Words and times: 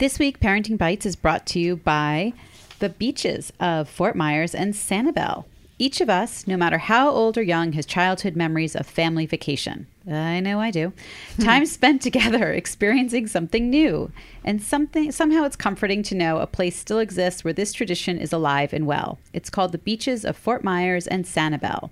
This 0.00 0.18
week, 0.18 0.40
Parenting 0.40 0.76
Bytes 0.76 1.06
is 1.06 1.14
brought 1.14 1.46
to 1.46 1.60
you 1.60 1.76
by 1.76 2.32
the 2.80 2.88
beaches 2.88 3.52
of 3.60 3.88
Fort 3.88 4.16
Myers 4.16 4.52
and 4.52 4.74
Sanibel. 4.74 5.44
Each 5.78 6.00
of 6.00 6.10
us, 6.10 6.48
no 6.48 6.56
matter 6.56 6.78
how 6.78 7.10
old 7.10 7.38
or 7.38 7.42
young, 7.42 7.74
has 7.74 7.86
childhood 7.86 8.34
memories 8.34 8.74
of 8.74 8.88
family 8.88 9.24
vacation. 9.24 9.86
I 10.10 10.40
know 10.40 10.58
I 10.58 10.72
do. 10.72 10.92
Time 11.40 11.64
spent 11.64 12.02
together 12.02 12.52
experiencing 12.52 13.28
something 13.28 13.70
new. 13.70 14.10
And 14.44 14.60
something 14.60 15.12
somehow 15.12 15.44
it's 15.44 15.54
comforting 15.54 16.02
to 16.04 16.16
know 16.16 16.38
a 16.38 16.46
place 16.48 16.76
still 16.76 16.98
exists 16.98 17.44
where 17.44 17.52
this 17.52 17.72
tradition 17.72 18.18
is 18.18 18.32
alive 18.32 18.72
and 18.72 18.86
well. 18.86 19.18
It's 19.32 19.48
called 19.48 19.70
the 19.70 19.78
Beaches 19.78 20.24
of 20.24 20.36
Fort 20.36 20.64
Myers 20.64 21.06
and 21.06 21.24
Sanibel. 21.24 21.90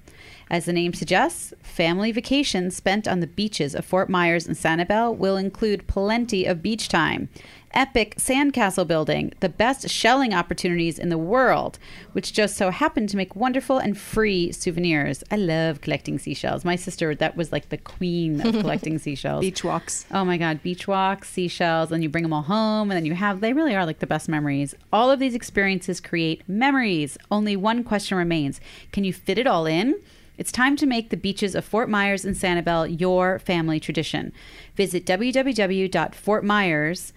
As 0.51 0.67
the 0.67 0.73
name 0.73 0.93
suggests, 0.93 1.55
family 1.63 2.13
vacations 2.13 2.77
spent 2.77 3.09
on 3.09 3.21
the 3.21 3.27
beaches 3.27 3.75
of 3.75 3.87
Fort 3.87 4.11
Myers 4.11 4.47
and 4.47 4.55
Sanibel 4.55 5.17
will 5.17 5.37
include 5.37 5.87
plenty 5.87 6.45
of 6.45 6.63
beach 6.63 6.89
time, 6.89 7.31
epic 7.75 8.17
sandcastle 8.17 8.87
building, 8.87 9.33
the 9.41 9.49
best 9.49 9.89
shelling 9.89 10.33
opportunities 10.33 10.99
in 10.99 11.09
the 11.09 11.19
world, 11.19 11.79
which 12.13 12.33
just 12.33 12.57
so 12.57 12.71
happen 12.71 13.07
to 13.07 13.17
make 13.17 13.37
wonderful 13.37 13.79
and 13.79 13.99
free 13.99 14.53
souvenirs. 14.53 15.23
I 15.31 15.37
love 15.37 15.81
collecting 15.81 16.19
seashells. 16.19 16.65
My 16.65 16.77
sister, 16.77 17.15
that 17.15 17.37
was 17.37 17.53
like 17.53 17.69
the 17.69 17.79
queen 17.79 18.41
of 18.41 18.55
collecting 18.61 18.99
seashells. 18.99 19.41
Beach 19.41 19.65
walks. 19.65 20.07
Oh 20.11 20.25
my 20.25 20.37
God, 20.37 20.63
beach 20.63 20.89
walks, 20.89 21.31
seashells, 21.31 21.93
and 21.93 22.03
you 22.03 22.09
bring 22.09 22.23
them 22.23 22.33
all 22.33 22.43
home, 22.43 22.91
and 22.91 22.97
then 22.97 23.07
you 23.07 23.15
have, 23.15 23.41
they 23.41 23.53
really 23.53 23.75
are 23.75 23.87
like 23.87 24.01
the 24.01 24.07
best 24.07 24.29
memories. 24.29 24.75
All 24.93 25.11
of 25.11 25.19
these 25.19 25.35
experiences 25.35 26.01
create 26.01 26.49
memories. 26.49 27.19
Only 27.31 27.57
one 27.57 27.85
question 27.85 28.19
remains 28.19 28.61
Can 28.93 29.05
you 29.05 29.13
fit 29.13 29.39
it 29.39 29.47
all 29.47 29.67
in? 29.67 30.01
It's 30.39 30.51
time 30.51 30.77
to 30.77 30.87
make 30.87 31.11
the 31.11 31.17
beaches 31.17 31.55
of 31.55 31.65
Fort 31.65 31.91
Myers 31.91 32.25
and 32.25 32.35
Sanibel 32.35 33.01
your 33.01 33.39
family 33.39 33.79
tradition. 33.79 34.33
Visit 34.75 35.05
www.fortmyers 35.05 37.13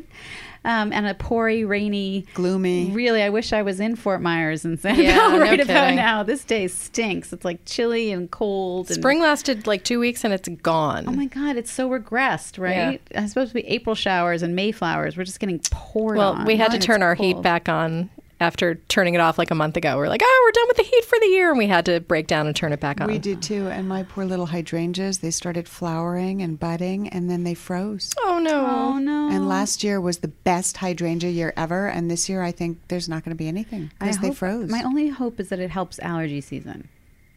Um, 0.64 0.92
and 0.92 1.06
a 1.06 1.14
poury, 1.14 1.64
rainy, 1.64 2.26
Gloomy. 2.34 2.90
Really, 2.90 3.22
I 3.22 3.28
wish 3.28 3.52
I 3.52 3.62
was 3.62 3.80
in 3.80 3.96
Fort 3.96 4.22
Myers 4.22 4.64
and 4.64 4.78
Sanibel 4.78 5.04
Yeah, 5.04 5.16
no 5.28 5.38
right 5.38 5.60
about 5.60 5.94
now. 5.94 6.22
This 6.22 6.44
day 6.44 6.68
stinks. 6.68 7.32
It's 7.32 7.44
like 7.44 7.64
chilly 7.66 8.10
and 8.12 8.30
cold. 8.30 8.88
And, 8.88 8.94
Spring 8.94 9.20
lasted 9.20 9.66
like 9.66 9.84
two 9.84 10.00
weeks 10.00 10.24
and 10.24 10.32
it's 10.32 10.48
gone. 10.48 11.04
Oh 11.06 11.12
my 11.12 11.26
God, 11.26 11.56
it's 11.56 11.70
so 11.70 11.90
regressed, 11.90 12.58
right? 12.58 13.00
It's 13.10 13.32
supposed 13.32 13.50
to 13.50 13.54
be 13.54 13.66
April 13.66 13.94
showers 13.94 14.42
and 14.42 14.56
May 14.56 14.72
flowers. 14.72 15.16
We're 15.16 15.24
just 15.24 15.40
getting 15.40 15.60
poured 15.70 16.16
well, 16.16 16.32
on. 16.32 16.46
we 16.46 16.56
had 16.56 16.70
to 16.70 16.78
turn 16.78 16.96
it's 16.96 17.02
our 17.02 17.14
heat 17.14 17.42
back 17.42 17.68
on 17.68 18.08
after 18.40 18.74
turning 18.88 19.14
it 19.14 19.20
off 19.20 19.38
like 19.38 19.50
a 19.50 19.54
month 19.54 19.76
ago. 19.76 19.96
We're 19.96 20.08
like, 20.08 20.20
oh, 20.24 20.42
we're 20.44 20.52
done 20.52 20.68
with 20.68 20.76
the 20.76 20.82
heat 20.82 21.04
for 21.04 21.18
the 21.20 21.26
year. 21.26 21.50
And 21.50 21.58
we 21.58 21.66
had 21.66 21.84
to 21.86 22.00
break 22.00 22.26
down 22.26 22.46
and 22.46 22.54
turn 22.54 22.72
it 22.72 22.80
back 22.80 23.00
on. 23.00 23.06
We 23.06 23.18
did 23.18 23.42
too. 23.42 23.68
And 23.68 23.88
my 23.88 24.02
poor 24.02 24.24
little 24.24 24.46
hydrangeas, 24.46 25.18
they 25.18 25.30
started 25.30 25.68
flowering 25.68 26.42
and 26.42 26.58
budding 26.58 27.08
and 27.08 27.30
then 27.30 27.44
they 27.44 27.54
froze. 27.54 28.12
Oh, 28.20 28.38
no. 28.38 28.66
Oh 28.66 28.98
no! 28.98 29.28
And 29.30 29.48
last 29.48 29.82
year 29.84 30.00
was 30.00 30.18
the 30.18 30.28
best 30.28 30.76
hydrangea 30.78 31.30
year 31.30 31.52
ever. 31.56 31.86
And 31.88 32.10
this 32.10 32.28
year, 32.28 32.42
I 32.42 32.52
think 32.52 32.78
there's 32.88 33.08
not 33.08 33.24
going 33.24 33.34
to 33.34 33.38
be 33.38 33.48
anything 33.48 33.90
because 33.98 34.18
they 34.18 34.28
hope- 34.28 34.36
froze. 34.36 34.68
My 34.70 34.82
only 34.82 35.08
hope 35.08 35.38
is 35.40 35.48
that 35.48 35.58
it 35.60 35.70
helps 35.70 35.98
allergy 36.00 36.40
season. 36.40 36.88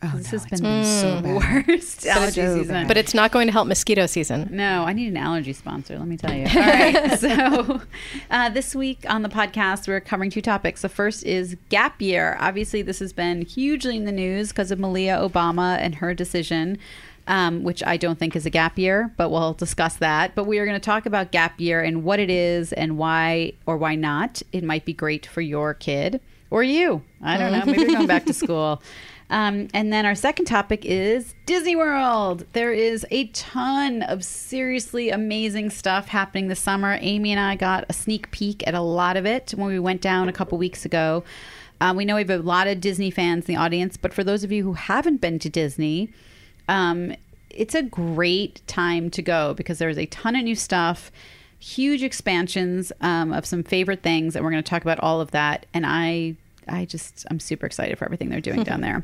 Oh, 0.04 0.12
this 0.16 0.32
no, 0.32 0.40
has 0.40 0.46
it's 0.52 0.62
been 0.62 0.84
so 0.86 1.16
the 1.18 1.22
bad. 1.40 1.68
worst 1.68 2.06
allergy 2.08 2.42
so 2.42 2.58
season. 2.58 2.74
bad. 2.74 2.88
But 2.88 2.98
it's 2.98 3.14
not 3.14 3.32
going 3.32 3.48
to 3.48 3.54
help 3.54 3.68
mosquito 3.68 4.06
season. 4.06 4.50
No, 4.52 4.84
I 4.84 4.94
need 4.94 5.08
an 5.08 5.18
allergy 5.18 5.54
sponsor, 5.54 5.98
let 5.98 6.08
me 6.08 6.18
tell 6.18 6.34
you. 6.34 6.46
All 6.56 6.62
right. 6.62 7.20
so, 7.20 7.82
uh, 8.30 8.50
this 8.50 8.76
week 8.76 9.06
on 9.10 9.22
the 9.22 9.30
podcast, 9.30 9.88
we're 9.88 10.00
covering 10.02 10.30
two 10.30 10.42
topics. 10.42 10.82
The 10.82 10.90
first 10.90 11.26
is 11.26 11.56
gap 11.70 12.02
year. 12.02 12.38
Obviously, 12.40 12.82
this 12.82 13.00
has 13.00 13.14
been 13.14 13.42
hugely 13.44 13.98
in 13.98 14.06
the 14.06 14.12
news 14.12 14.50
because 14.50 14.72
of 14.72 14.80
Malia 14.80 15.18
Obama 15.18 15.78
and 15.80 15.96
her 15.96 16.14
decision, 16.14 16.78
um, 17.28 17.64
which 17.64 17.84
I 17.86 17.98
don't 17.98 18.18
think 18.18 18.36
is 18.36 18.46
a 18.46 18.50
gap 18.50 18.78
year, 18.78 19.14
but 19.18 19.30
we'll 19.30 19.54
discuss 19.54 19.96
that. 19.98 20.34
But 20.36 20.46
we 20.46 20.60
are 20.60 20.66
going 20.66 20.80
to 20.80 20.86
talk 20.86 21.06
about 21.06 21.32
gap 21.32 21.60
year 21.60 21.82
and 21.82 22.04
what 22.04 22.20
it 22.20 22.30
is 22.30 22.72
and 22.74 22.98
why 22.98 23.54
or 23.66 23.78
why 23.78 23.96
not 23.96 24.42
it 24.54 24.64
might 24.64 24.86
be 24.86 24.94
great 24.94 25.26
for 25.26 25.42
your 25.42 25.74
kid 25.74 26.22
or 26.50 26.64
you. 26.64 27.02
I 27.22 27.38
don't 27.38 27.52
know. 27.52 27.64
Maybe 27.66 27.82
you're 27.82 27.92
going 27.96 28.08
back 28.08 28.26
to 28.28 28.34
school. 28.46 28.82
Um, 29.30 29.68
and 29.74 29.92
then 29.92 30.06
our 30.06 30.16
second 30.16 30.46
topic 30.46 30.86
is 30.86 31.36
Disney 31.46 31.76
World. 31.76 32.46
There 32.54 32.72
is 32.72 33.06
a 33.12 33.28
ton 33.28 34.02
of 34.04 34.24
seriously 34.24 35.10
amazing 35.10 35.70
stuff 35.70 36.08
happening 36.08 36.48
this 36.48 36.62
summer. 36.62 36.98
Amy 37.02 37.32
and 37.32 37.40
I 37.40 37.56
got 37.56 37.86
a 37.90 37.94
sneak 37.94 38.32
peek 38.32 38.66
at 38.66 38.74
a 38.74 38.82
lot 38.82 39.18
of 39.18 39.26
it 39.26 39.54
when 39.56 39.68
we 39.68 39.80
went 39.80 40.02
down 40.02 40.30
a 40.30 40.34
couple 40.34 40.58
weeks 40.58 40.86
ago. 40.86 41.24
Um, 41.82 41.98
we 41.98 42.06
know 42.06 42.16
we 42.16 42.22
have 42.22 42.30
a 42.30 42.38
lot 42.38 42.68
of 42.68 42.80
Disney 42.80 43.12
fans 43.12 43.48
in 43.48 43.56
the 43.56 43.62
audience, 43.62 43.98
but 43.98 44.14
for 44.14 44.24
those 44.24 44.44
of 44.44 44.52
you 44.52 44.64
who 44.64 44.74
haven't 44.74 45.18
been 45.18 45.40
to 45.40 45.50
Disney, 45.50 46.10
um, 46.70 47.14
it's 47.50 47.76
a 47.76 47.84
great 47.84 48.62
time 48.66 49.10
to 49.12 49.22
go 49.22 49.54
because 49.54 49.78
there's 49.78 49.98
a 49.98 50.06
ton 50.08 50.36
of 50.36 50.44
new 50.44 50.56
stuff, 50.56 51.12
huge 51.60 52.02
expansions 52.02 52.92
um, 53.02 53.34
of 53.34 53.46
some 53.46 53.62
favorite 53.62 54.02
things, 54.02 54.36
and 54.36 54.44
we're 54.44 54.52
going 54.52 54.64
to 54.64 54.70
talk 54.70 54.82
about 54.82 55.00
all 55.02 55.22
of 55.22 55.32
that. 55.32 55.66
And 55.74 55.86
I, 55.86 56.36
I 56.68 56.86
just, 56.86 57.26
I'm 57.30 57.40
super 57.40 57.66
excited 57.66 57.98
for 57.98 58.06
everything 58.06 58.30
they're 58.30 58.42
doing 58.42 58.64
down 58.64 58.82
there. 58.82 59.04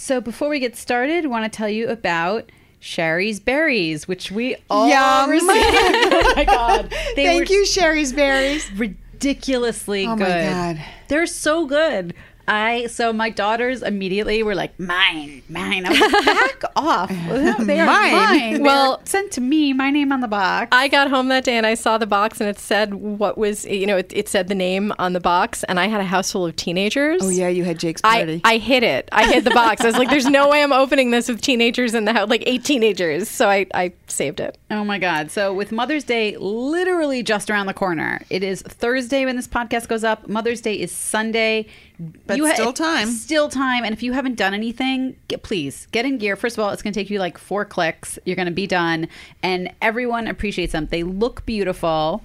So 0.00 0.20
before 0.20 0.48
we 0.48 0.60
get 0.60 0.76
started, 0.76 1.24
I 1.24 1.28
want 1.28 1.52
to 1.52 1.54
tell 1.54 1.68
you 1.68 1.88
about 1.88 2.52
Shari's 2.78 3.40
Berries, 3.40 4.06
which 4.06 4.30
we 4.30 4.54
all 4.70 4.88
Yum. 4.88 5.28
received. 5.28 5.50
oh 5.52 6.32
my 6.36 6.44
god! 6.44 6.94
They 7.16 7.24
Thank 7.26 7.48
were 7.48 7.54
you, 7.56 7.66
Shari's 7.66 8.12
Berries. 8.12 8.70
ridiculously 8.76 10.06
Oh 10.06 10.14
good. 10.14 10.46
my 10.46 10.52
God. 10.52 10.84
They're 11.08 11.26
so 11.26 11.66
good. 11.66 12.14
I 12.48 12.86
so 12.86 13.12
my 13.12 13.30
daughters 13.30 13.82
immediately 13.82 14.42
were 14.42 14.54
like 14.54 14.78
mine, 14.80 15.42
mine. 15.48 15.84
I 15.86 15.90
was 15.90 16.00
like, 16.00 16.24
back 16.24 16.62
off. 16.76 17.10
They 17.68 17.80
are 17.80 17.86
Mine? 17.86 18.12
mine. 18.12 18.62
Well- 18.62 18.68
Well, 18.78 19.00
sent 19.04 19.32
to 19.32 19.40
me. 19.40 19.72
My 19.72 19.90
name 19.90 20.12
on 20.12 20.20
the 20.20 20.28
box. 20.28 20.68
I 20.72 20.88
got 20.88 21.10
home 21.10 21.28
that 21.28 21.44
day 21.44 21.56
and 21.56 21.66
I 21.66 21.74
saw 21.74 21.98
the 21.98 22.06
box 22.06 22.40
and 22.40 22.48
it 22.48 22.58
said 22.58 22.94
what 22.94 23.36
was, 23.36 23.64
you 23.66 23.86
know, 23.86 23.96
it, 23.98 24.12
it 24.14 24.28
said 24.28 24.48
the 24.48 24.54
name 24.54 24.92
on 24.98 25.12
the 25.12 25.20
box 25.20 25.64
and 25.64 25.78
I 25.80 25.86
had 25.88 26.00
a 26.00 26.04
house 26.04 26.32
full 26.32 26.46
of 26.46 26.56
teenagers. 26.56 27.20
Oh, 27.22 27.28
yeah, 27.28 27.48
you 27.48 27.64
had 27.64 27.78
Jake's 27.78 28.00
party. 28.00 28.40
I, 28.44 28.54
I 28.54 28.58
hid 28.58 28.82
it. 28.82 29.08
I 29.12 29.30
hid 29.32 29.44
the 29.44 29.50
box. 29.50 29.82
I 29.82 29.86
was 29.86 29.96
like, 29.98 30.08
there's 30.10 30.26
no 30.26 30.48
way 30.48 30.62
I'm 30.62 30.72
opening 30.72 31.10
this 31.10 31.28
with 31.28 31.40
teenagers 31.40 31.94
in 31.94 32.04
the 32.04 32.12
house, 32.12 32.28
like 32.30 32.44
eight 32.46 32.64
teenagers. 32.64 33.28
So 33.28 33.48
I, 33.48 33.66
I 33.74 33.92
saved 34.06 34.40
it. 34.40 34.56
Oh 34.70 34.84
my 34.84 34.98
God. 34.98 35.30
So, 35.30 35.52
with 35.52 35.72
Mother's 35.72 36.04
Day 36.04 36.36
literally 36.38 37.22
just 37.22 37.50
around 37.50 37.66
the 37.66 37.74
corner, 37.74 38.20
it 38.30 38.42
is 38.42 38.62
Thursday 38.62 39.24
when 39.24 39.36
this 39.36 39.48
podcast 39.48 39.88
goes 39.88 40.04
up. 40.04 40.28
Mother's 40.28 40.60
Day 40.60 40.74
is 40.78 40.92
Sunday. 40.92 41.66
But 41.98 42.36
you 42.36 42.52
still 42.52 42.72
time. 42.72 43.08
Still 43.08 43.48
time. 43.48 43.84
And 43.84 43.92
if 43.92 44.02
you 44.02 44.12
haven't 44.12 44.36
done 44.36 44.54
anything, 44.54 45.16
get, 45.26 45.42
please 45.42 45.88
get 45.90 46.04
in 46.04 46.18
gear. 46.18 46.36
First 46.36 46.56
of 46.56 46.64
all, 46.64 46.70
it's 46.70 46.82
going 46.82 46.92
to 46.92 47.00
take 47.00 47.10
you 47.10 47.18
like 47.18 47.38
four 47.38 47.64
clicks. 47.64 48.18
You're 48.24 48.36
going 48.36 48.46
to 48.46 48.52
be 48.52 48.66
done. 48.66 49.08
And 49.42 49.72
everyone 49.82 50.28
appreciates 50.28 50.72
them. 50.72 50.86
They 50.86 51.02
look 51.02 51.44
beautiful. 51.44 52.22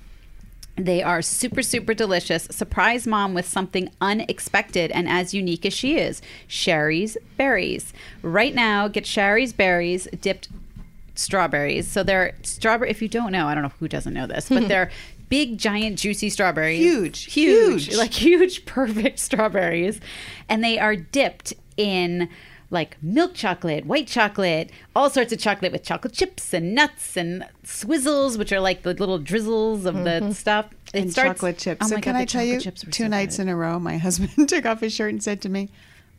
They 0.76 1.04
are 1.04 1.22
super, 1.22 1.62
super 1.62 1.94
delicious. 1.94 2.48
Surprise 2.52 3.06
mom 3.06 3.34
with 3.34 3.48
something 3.48 3.90
unexpected 4.02 4.92
and 4.92 5.08
as 5.08 5.34
unique 5.34 5.66
as 5.66 5.74
she 5.74 5.98
is 5.98 6.22
Shari's 6.48 7.18
Berries. 7.38 7.94
Right 8.22 8.56
now, 8.56 8.88
get 8.88 9.06
Shari's 9.06 9.54
Berries 9.54 10.08
dipped 10.20 10.50
strawberries. 11.16 11.88
So 11.88 12.04
they're 12.04 12.36
strawberry. 12.42 12.90
If 12.90 13.02
you 13.02 13.08
don't 13.08 13.32
know, 13.32 13.48
I 13.48 13.54
don't 13.54 13.64
know 13.64 13.72
who 13.80 13.88
doesn't 13.88 14.14
know 14.14 14.28
this, 14.28 14.50
but 14.50 14.68
they're 14.68 14.90
big, 15.30 15.58
giant, 15.58 16.00
juicy 16.00 16.30
strawberries. 16.30 16.80
Huge, 16.80 17.24
huge, 17.26 17.86
huge. 17.88 17.98
like 17.98 18.14
huge, 18.22 18.66
perfect 18.66 19.20
strawberries, 19.20 20.00
and 20.50 20.64
they 20.64 20.78
are 20.80 20.96
dipped 20.96 21.54
in 21.78 22.30
like 22.70 22.98
milk 23.04 23.36
chocolate, 23.36 23.86
white 23.86 24.08
chocolate, 24.08 24.72
all 24.96 25.10
sorts 25.10 25.32
of 25.32 25.38
chocolate 25.40 25.72
with 25.72 25.84
chocolate 25.84 26.14
chips 26.14 26.54
and 26.54 26.74
nuts 26.74 27.16
and 27.16 27.46
swizzles, 27.64 28.38
which 28.38 28.52
are 28.52 28.60
like 28.60 28.82
the 28.82 28.94
little 28.96 29.20
drizzles 29.20 29.86
of 29.86 30.04
the 30.04 30.32
stuff. 30.34 30.68
It 30.94 31.02
and 31.04 31.12
starts- 31.12 31.36
chocolate 31.40 31.58
chips. 31.60 31.86
Oh 31.86 31.90
so 31.90 31.96
my 31.96 32.02
can 32.02 32.16
I 32.16 32.26
tell 32.26 32.44
you, 32.44 32.60
two 32.60 32.74
so 32.92 33.08
nights 33.08 33.38
good. 33.38 33.44
in 33.44 33.50
a 33.50 33.56
row, 33.56 33.80
my 33.80 33.98
husband 34.00 34.50
took 34.50 34.66
off 34.66 34.80
his 34.82 34.94
shirt 34.94 35.12
and 35.12 35.22
said 35.24 35.42
to 35.44 35.50
me, 35.50 35.70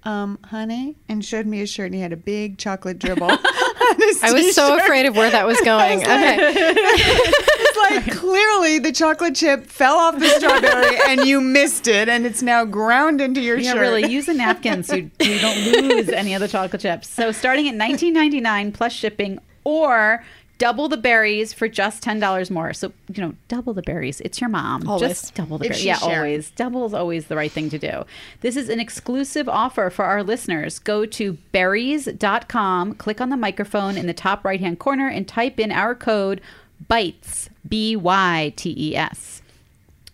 um, 0.04 0.38
honey, 0.44 0.96
and 1.08 1.24
showed 1.24 1.46
me 1.46 1.58
his 1.58 1.70
shirt 1.70 1.86
and 1.86 1.94
he 1.94 2.00
had 2.00 2.12
a 2.12 2.16
big 2.16 2.58
chocolate 2.58 2.98
dribble. 2.98 3.30
on 3.90 3.96
his 4.00 4.22
I 4.22 4.32
was 4.32 4.54
so 4.54 4.68
t-shirt. 4.74 4.84
afraid 4.84 5.06
of 5.06 5.16
where 5.16 5.30
that 5.30 5.46
was 5.46 5.60
going. 5.64 6.00
Okay. 6.00 6.74
It's 7.66 8.06
like 8.06 8.16
clearly 8.16 8.78
the 8.78 8.92
chocolate 8.92 9.34
chip 9.34 9.66
fell 9.66 9.96
off 9.96 10.18
the 10.18 10.28
strawberry 10.28 10.96
and 11.08 11.26
you 11.26 11.40
missed 11.40 11.86
it 11.88 12.08
and 12.08 12.24
it's 12.26 12.42
now 12.42 12.64
ground 12.64 13.20
into 13.20 13.40
your 13.40 13.58
Yeah, 13.58 13.72
shirt. 13.72 13.80
really. 13.80 14.06
Use 14.10 14.28
a 14.28 14.34
napkin 14.34 14.82
so 14.82 14.94
you, 14.96 15.10
you 15.20 15.38
don't 15.40 15.58
lose 15.88 16.08
any 16.08 16.34
of 16.34 16.40
the 16.40 16.48
chocolate 16.48 16.80
chips. 16.82 17.08
So 17.08 17.32
starting 17.32 17.68
at 17.68 17.74
$19.99 17.74 18.72
plus 18.74 18.92
shipping, 18.92 19.38
or 19.64 20.24
double 20.58 20.88
the 20.88 20.96
berries 20.96 21.52
for 21.52 21.68
just 21.68 22.02
ten 22.02 22.20
dollars 22.20 22.50
more. 22.50 22.72
So 22.72 22.92
you 23.12 23.22
know, 23.22 23.34
double 23.48 23.74
the 23.74 23.82
berries. 23.82 24.20
It's 24.20 24.40
your 24.40 24.50
mom. 24.50 24.88
Always. 24.88 25.08
Just 25.08 25.34
double 25.34 25.58
the 25.58 25.68
berries. 25.68 25.84
Yeah, 25.84 25.96
sharing. 25.98 26.16
always. 26.18 26.50
Double 26.50 26.86
is 26.86 26.94
always 26.94 27.26
the 27.26 27.36
right 27.36 27.50
thing 27.52 27.70
to 27.70 27.78
do. 27.78 28.04
This 28.40 28.56
is 28.56 28.68
an 28.68 28.80
exclusive 28.80 29.48
offer 29.48 29.90
for 29.90 30.04
our 30.04 30.22
listeners. 30.22 30.78
Go 30.78 31.06
to 31.06 31.34
berries.com, 31.52 32.94
click 32.94 33.20
on 33.20 33.30
the 33.30 33.36
microphone 33.36 33.96
in 33.96 34.06
the 34.06 34.14
top 34.14 34.44
right 34.44 34.60
hand 34.60 34.78
corner, 34.78 35.08
and 35.08 35.26
type 35.26 35.58
in 35.60 35.72
our 35.72 35.94
code 35.94 36.40
BYTES 36.88 37.48
B 37.68 37.96
Y 37.96 38.52
T 38.56 38.74
E 38.76 38.96
S 38.96 39.40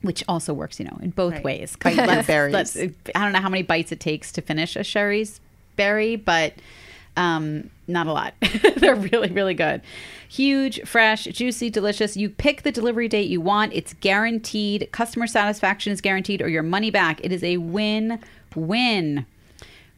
which 0.03 0.25
also 0.27 0.55
works, 0.55 0.79
you 0.81 0.87
know, 0.87 0.97
in 1.03 1.11
both 1.11 1.35
Right. 1.35 1.45
ways. 1.45 1.77
Bite 1.77 1.95
Let's- 2.07 2.27
berries. 2.27 2.55
let's- 2.55 2.75
I 2.79 2.89
don't 3.23 3.33
know 3.33 3.41
how 3.41 3.51
many 3.51 3.63
bites 3.63 3.93
it 3.93 4.01
takes 4.01 4.33
to 4.33 4.41
finish 4.41 4.75
a 4.75 4.83
Shari's 4.83 5.43
berry, 5.77 6.17
but 6.17 6.55
um, 7.19 7.69
not 7.91 8.07
a 8.07 8.13
lot. 8.13 8.35
They're 8.77 8.95
really, 8.95 9.31
really 9.31 9.55
good. 9.55 9.83
Huge, 10.29 10.81
fresh, 10.87 11.25
juicy, 11.25 11.71
delicious. 11.71 12.17
You 12.17 12.31
pick 12.31 12.63
the 12.63 12.73
delivery 12.73 13.09
date 13.09 13.29
you 13.29 13.41
want. 13.41 13.73
It's 13.73 13.95
guaranteed. 13.95 14.89
Customer 14.93 15.27
satisfaction 15.27 15.93
is 15.93 16.01
guaranteed, 16.01 16.41
or 16.41 16.49
your 16.49 16.63
money 16.63 16.91
back. 16.91 17.21
It 17.25 17.33
is 17.33 17.43
a 17.43 17.57
win-win. 17.57 19.27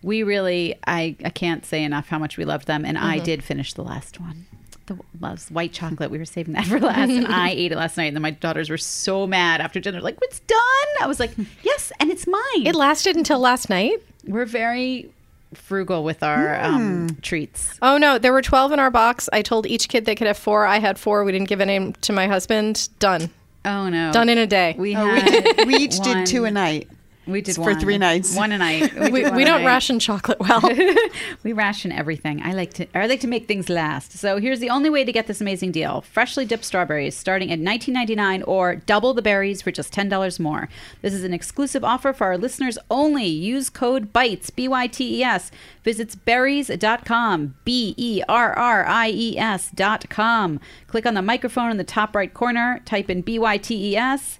We 0.03 0.23
really, 0.23 0.79
I, 0.87 1.15
I 1.25 1.31
can't 1.31 1.65
say 1.65 1.85
enough 1.85 2.09
how 2.09 2.19
much 2.19 2.37
we 2.37 2.45
loved 2.45 2.67
them, 2.67 2.85
and 2.85 2.99
I 2.99 3.17
mm-hmm. 3.17 3.25
did 3.25 3.45
finish 3.45 3.75
the 3.75 3.85
last 3.85 4.21
one. 4.21 4.47
The 4.87 4.99
loves 5.21 5.49
white 5.51 5.73
chocolate. 5.73 6.11
We 6.11 6.19
were 6.19 6.25
saving 6.25 6.55
that 6.55 6.65
for 6.67 6.81
last, 6.81 7.11
and 7.11 7.27
I 7.27 7.51
ate 7.51 7.71
it 7.71 7.77
last 7.77 7.97
night. 7.97 8.07
And 8.07 8.17
then 8.17 8.23
my 8.23 8.33
daughters 8.33 8.69
were 8.69 8.79
so 8.79 9.27
mad 9.27 9.61
after 9.61 9.79
dinner, 9.79 10.01
like, 10.01 10.19
"It's 10.23 10.41
done." 10.41 10.59
I 11.01 11.07
was 11.07 11.21
like, 11.21 11.31
"Yes, 11.63 11.93
and 12.01 12.11
it's 12.11 12.27
mine." 12.27 12.67
It 12.67 12.75
lasted 12.75 13.17
until 13.17 13.39
last 13.39 13.71
night. 13.71 14.03
we're 14.27 14.45
very 14.45 15.11
frugal 15.57 16.05
with 16.05 16.23
our 16.23 16.61
um, 16.63 17.17
treats. 17.23 17.79
Oh 17.83 17.99
no, 17.99 18.19
there 18.19 18.33
were 18.33 18.43
12 18.43 18.73
in 18.73 18.79
our 18.81 18.91
box. 18.91 19.29
I 19.33 19.43
told 19.43 19.67
each 19.67 19.89
kid 19.89 20.05
they 20.05 20.15
could 20.15 20.27
have 20.27 20.39
four. 20.39 20.67
I 20.67 20.79
had 20.79 20.99
four. 20.99 21.25
We 21.25 21.33
didn't 21.33 21.49
give 21.49 21.61
any 21.61 21.93
to 21.93 22.13
my 22.13 22.27
husband. 22.27 22.89
Done. 22.99 23.31
Oh 23.65 23.89
no, 23.89 24.13
Done 24.13 24.29
in 24.29 24.39
a 24.39 24.47
day. 24.47 24.75
We 24.77 24.97
Oh, 24.97 25.07
we, 25.13 25.21
did, 25.21 25.67
we 25.69 25.77
each 25.77 25.99
one- 25.99 26.17
did 26.19 26.27
two 26.27 26.45
a 26.45 26.51
night. 26.51 26.89
We 27.27 27.41
did 27.41 27.55
for 27.55 27.63
one. 27.63 27.81
three 27.81 27.99
nights. 27.99 28.35
One 28.37 28.51
a 28.53 28.59
night. 28.59 28.93
we, 28.95 29.11
did 29.23 29.29
one 29.31 29.37
we 29.37 29.43
a 29.43 29.47
don't 29.47 29.63
night. 29.63 29.67
ration 29.67 29.99
chocolate 30.01 30.41
well. 30.41 30.61
we 31.45 31.53
ration 31.53 31.93
everything. 31.93 32.43
I 32.43 32.53
like 32.53 32.73
to 32.75 32.87
I 32.99 33.07
like 33.07 33.21
to 33.21 33.29
make 33.29 33.47
things 33.47 33.69
last. 33.69 34.13
So 34.13 34.39
here's 34.39 34.59
the 34.61 34.71
only 34.71 34.91
way 34.91 35.05
to 35.05 35.13
get 35.13 35.29
this 35.29 35.41
amazing 35.41 35.73
deal. 35.73 36.01
Freshly 36.01 36.45
dipped 36.45 36.65
strawberries 36.65 37.17
starting 37.17 37.53
at 37.53 37.61
$19.99 37.61 38.43
or 38.49 38.77
double 38.77 39.15
the 39.15 39.23
berries 39.23 39.63
for 39.63 39.71
just 39.71 39.93
$10 39.95 40.41
more. 40.41 40.69
This 41.01 41.15
is 41.15 41.23
an 41.23 41.33
exclusive 41.33 41.85
offer 41.85 42.13
for 42.13 42.27
our 42.27 42.39
listeners 42.39 42.77
only. 42.91 43.27
Use 43.27 43.71
code 43.71 44.13
BYTES, 44.13 44.51
B 44.51 44.67
Y 44.69 44.87
T 44.89 45.21
E 45.21 45.23
S. 45.23 45.51
Visits 45.85 46.15
berries.com, 46.15 47.55
b 47.65 47.95
e 47.97 48.23
r 48.29 48.53
r 48.53 48.85
i 48.87 49.09
e 49.11 49.39
s 49.39 49.71
dot 49.75 50.09
com. 50.09 50.61
Click 50.87 51.07
on 51.07 51.15
the 51.15 51.23
microphone 51.23 51.71
in 51.71 51.77
the 51.77 51.85
top 51.85 52.15
right 52.15 52.33
corner, 52.33 52.81
type 52.85 53.09
in 53.11 53.21
B 53.23 53.39
Y 53.39 53.57
T 53.59 53.93
E 53.93 53.97
S. 53.97 54.39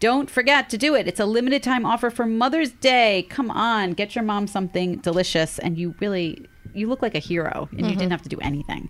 Don't 0.00 0.30
forget 0.30 0.70
to 0.70 0.78
do 0.78 0.94
it. 0.94 1.08
It's 1.08 1.18
a 1.18 1.26
limited 1.26 1.62
time 1.62 1.84
offer 1.84 2.10
for 2.10 2.24
Mother's 2.24 2.70
Day. 2.70 3.26
Come 3.28 3.50
on, 3.50 3.92
get 3.92 4.14
your 4.14 4.22
mom 4.24 4.46
something 4.46 4.96
delicious 4.96 5.58
and 5.58 5.76
you 5.76 5.94
really 6.00 6.46
you 6.74 6.88
look 6.88 7.02
like 7.02 7.14
a 7.14 7.18
hero 7.18 7.68
and 7.72 7.80
you 7.80 7.86
didn't 7.88 8.02
mm-hmm. 8.02 8.10
have 8.10 8.22
to 8.22 8.28
do 8.28 8.38
anything. 8.40 8.88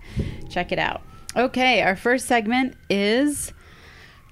Check 0.51 0.73
it 0.73 0.79
out. 0.79 1.01
Okay, 1.37 1.83
our 1.83 1.97
first 1.97 2.27
segment 2.27 2.75
is 2.91 3.53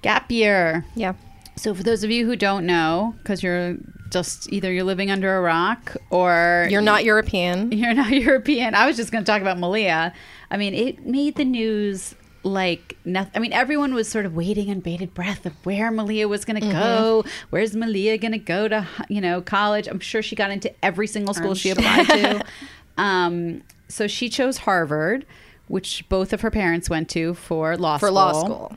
gap 0.03 0.31
year. 0.31 0.85
yeah. 0.95 1.15
So 1.59 1.75
for 1.75 1.83
those 1.83 2.05
of 2.05 2.11
you 2.11 2.27
who 2.27 2.37
don't 2.37 2.67
know 2.67 3.15
cuz 3.25 3.43
you're 3.43 3.79
just 4.11 4.53
either 4.53 4.71
you're 4.73 4.85
living 4.85 5.11
under 5.11 5.37
a 5.37 5.41
rock 5.41 5.97
or 6.11 6.69
You're 6.71 6.83
not 6.83 7.05
European. 7.05 7.73
you're 7.81 7.95
not 7.95 8.11
European. 8.11 8.75
I 8.75 8.87
was 8.87 8.97
just 8.97 9.11
going 9.11 9.25
to 9.25 9.31
talk 9.31 9.41
about 9.41 9.59
Malia. 9.59 10.13
I 10.51 10.57
mean, 10.57 10.75
it 10.75 11.07
made 11.07 11.37
the 11.37 11.45
news 11.45 12.15
like 12.47 12.97
nothing. 13.05 13.33
I 13.35 13.39
mean, 13.41 13.53
everyone 13.53 13.93
was 13.93 14.09
sort 14.09 14.25
of 14.25 14.35
waiting 14.37 14.71
on 14.71 14.81
bated 14.81 15.13
breath 15.15 15.45
of 15.47 15.53
where 15.67 15.91
Malia 15.91 16.29
was 16.29 16.45
going 16.45 16.61
to 16.61 16.71
go. 16.71 17.25
Where's 17.51 17.75
Malia 17.75 18.17
going 18.19 18.33
to 18.33 18.39
go 18.39 18.69
to, 18.69 18.87
you 19.09 19.21
know, 19.21 19.41
college? 19.41 19.89
I'm 19.89 19.99
sure 20.01 20.23
she 20.23 20.37
got 20.37 20.51
into 20.51 20.73
every 20.85 21.07
single 21.09 21.35
school 21.35 21.55
she 21.55 21.71
applied 21.71 22.07
to. 22.07 22.45
Um, 22.99 23.63
so 23.89 24.07
she 24.07 24.31
chose 24.31 24.57
Harvard, 24.57 25.27
which 25.69 26.09
both 26.09 26.33
of 26.33 26.41
her 26.41 26.51
parents 26.51 26.89
went 26.89 27.11
to 27.11 27.35
for 27.35 27.77
law 27.77 27.99
For 27.99 28.07
school. 28.07 28.15
law 28.15 28.33
school. 28.45 28.77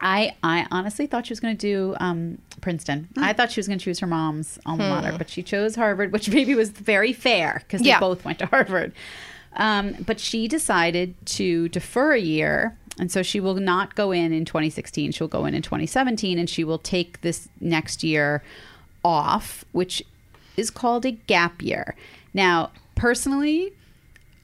I, 0.00 0.34
I 0.42 0.66
honestly 0.70 1.06
thought 1.06 1.26
she 1.26 1.32
was 1.32 1.40
going 1.40 1.54
to 1.54 1.60
do 1.60 1.94
um, 2.00 2.38
Princeton. 2.62 3.08
I 3.18 3.34
thought 3.34 3.52
she 3.52 3.60
was 3.60 3.66
going 3.66 3.78
to 3.78 3.84
choose 3.84 3.98
her 3.98 4.06
mom's 4.06 4.58
alma 4.64 4.88
mater, 4.88 5.14
but 5.18 5.28
she 5.28 5.42
chose 5.42 5.74
Harvard, 5.76 6.10
which 6.10 6.30
maybe 6.30 6.54
was 6.54 6.70
very 6.70 7.12
fair 7.12 7.62
because 7.66 7.82
Yeah. 7.82 7.96
they 7.96 8.00
both 8.00 8.24
went 8.24 8.38
to 8.38 8.46
Harvard. 8.46 8.94
Um, 9.54 9.96
but 10.06 10.20
she 10.20 10.48
decided 10.48 11.14
to 11.26 11.68
defer 11.68 12.12
a 12.12 12.20
year. 12.20 12.76
And 12.98 13.10
so 13.10 13.22
she 13.22 13.40
will 13.40 13.54
not 13.54 13.94
go 13.94 14.12
in 14.12 14.32
in 14.32 14.44
2016. 14.44 15.12
She'll 15.12 15.28
go 15.28 15.44
in 15.44 15.54
in 15.54 15.62
2017 15.62 16.38
and 16.38 16.48
she 16.48 16.64
will 16.64 16.78
take 16.78 17.20
this 17.22 17.48
next 17.60 18.04
year 18.04 18.42
off, 19.04 19.64
which 19.72 20.02
is 20.56 20.70
called 20.70 21.06
a 21.06 21.12
gap 21.12 21.62
year. 21.62 21.96
Now, 22.34 22.70
personally, 22.94 23.72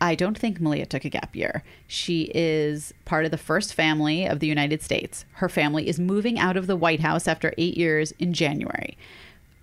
I 0.01 0.15
don't 0.15 0.37
think 0.37 0.61
Malia 0.61 0.87
took 0.87 1.05
a 1.05 1.11
gap 1.11 1.35
year. 1.35 1.63
She 1.87 2.31
is 2.35 2.93
part 3.05 3.25
of 3.25 3.31
the 3.31 3.39
first 3.39 3.75
family 3.75 4.27
of 4.27 4.41
the 4.41 4.47
United 4.47 4.83
States. 4.83 5.25
Her 5.35 5.49
family 5.49 5.89
is 5.89 5.99
moving 5.99 6.39
out 6.39 6.57
of 6.57 6.67
the 6.67 6.77
White 6.77 7.01
House 7.01 7.27
after 7.27 7.55
eight 7.57 7.77
years 7.77 8.13
in 8.19 8.33
January. 8.33 8.97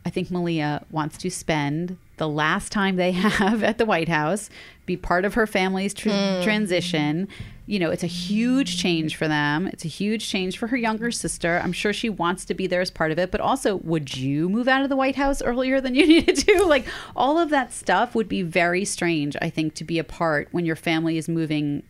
I 0.05 0.09
think 0.09 0.29
Malia 0.29 0.85
wants 0.91 1.17
to 1.19 1.29
spend 1.29 1.97
the 2.17 2.27
last 2.27 2.71
time 2.71 2.95
they 2.95 3.11
have 3.13 3.63
at 3.63 3.77
the 3.77 3.85
White 3.85 4.09
House, 4.09 4.49
be 4.85 4.97
part 4.97 5.25
of 5.25 5.33
her 5.35 5.47
family's 5.47 5.93
tr- 5.93 6.09
hmm. 6.09 6.43
transition. 6.43 7.27
You 7.65 7.79
know, 7.79 7.91
it's 7.91 8.03
a 8.03 8.07
huge 8.07 8.77
change 8.77 9.15
for 9.15 9.27
them. 9.27 9.67
It's 9.67 9.85
a 9.85 9.89
huge 9.89 10.27
change 10.27 10.57
for 10.57 10.67
her 10.67 10.75
younger 10.75 11.11
sister. 11.11 11.61
I'm 11.63 11.71
sure 11.71 11.93
she 11.93 12.09
wants 12.09 12.43
to 12.45 12.53
be 12.53 12.67
there 12.67 12.81
as 12.81 12.91
part 12.91 13.11
of 13.11 13.17
it. 13.17 13.31
But 13.31 13.39
also, 13.39 13.77
would 13.77 14.17
you 14.17 14.49
move 14.49 14.67
out 14.67 14.83
of 14.83 14.89
the 14.89 14.97
White 14.97 15.15
House 15.15 15.41
earlier 15.41 15.79
than 15.79 15.95
you 15.95 16.05
needed 16.07 16.35
to? 16.35 16.65
Like, 16.65 16.85
all 17.15 17.39
of 17.39 17.49
that 17.51 17.71
stuff 17.71 18.15
would 18.15 18.27
be 18.27 18.41
very 18.41 18.83
strange, 18.83 19.37
I 19.41 19.49
think, 19.49 19.75
to 19.75 19.85
be 19.85 19.97
a 19.97 20.03
part 20.03 20.49
when 20.51 20.65
your 20.65 20.75
family 20.75 21.17
is 21.17 21.29
moving. 21.29 21.83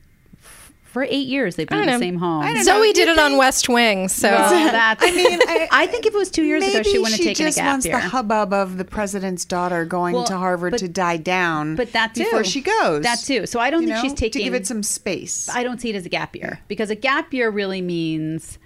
F- 0.94 0.94
For 0.94 1.04
eight 1.04 1.28
years, 1.28 1.56
they've 1.56 1.68
been 1.68 1.80
in 1.80 1.86
the 1.88 1.92
know. 1.94 2.00
same 2.00 2.18
home. 2.18 2.44
Zoe 2.64 2.88
know. 2.88 2.94
did 2.94 3.08
You 3.08 3.14
it 3.14 3.20
on 3.20 3.38
West 3.38 3.68
Wing, 3.70 4.08
so 4.08 4.30
Well, 4.30 4.50
that's, 4.72 5.04
I 5.04 5.12
mean, 5.12 5.40
I, 5.48 5.68
I 5.72 5.88
think 5.88 6.06
if 6.06 6.14
it 6.14 6.18
was 6.18 6.30
two 6.30 6.44
years 6.44 6.64
ago, 6.68 6.84
she 6.84 6.98
wouldn't 7.00 7.18
have 7.18 7.26
taken 7.26 7.46
just 7.48 7.58
a 7.58 7.62
gap 7.62 7.68
wants 7.72 7.86
year. 7.86 7.96
the 7.96 8.02
hubbub 8.10 8.54
of 8.54 8.78
the 8.78 8.86
president's 8.86 9.46
daughter 9.46 9.86
going 9.86 10.14
Well, 10.16 10.26
to 10.26 10.38
Harvard 10.38 10.72
but- 10.72 10.80
to 10.80 10.88
die 10.88 11.18
down. 11.18 11.76
but 11.76 11.92
that 11.94 12.14
too. 12.16 12.24
before 12.24 12.44
she 12.44 12.62
goes. 12.62 13.04
That 13.04 13.20
too. 13.20 13.46
So 13.48 13.60
I 13.60 13.70
don't 13.70 13.82
think 13.82 13.92
know, 13.92 14.02
she's 14.02 14.14
taking 14.14 14.40
to 14.40 14.44
give 14.44 14.54
it 14.54 14.68
some 14.68 14.84
space. 14.84 15.50
I 15.50 15.64
don't 15.64 15.82
see 15.82 15.90
it 15.90 15.96
as 15.96 16.06
a 16.06 16.10
gap 16.10 16.36
year 16.36 16.60
because 16.68 16.90
a 16.90 16.96
gap 16.96 17.34
year 17.34 17.50
really 17.50 17.82
means 17.82 18.60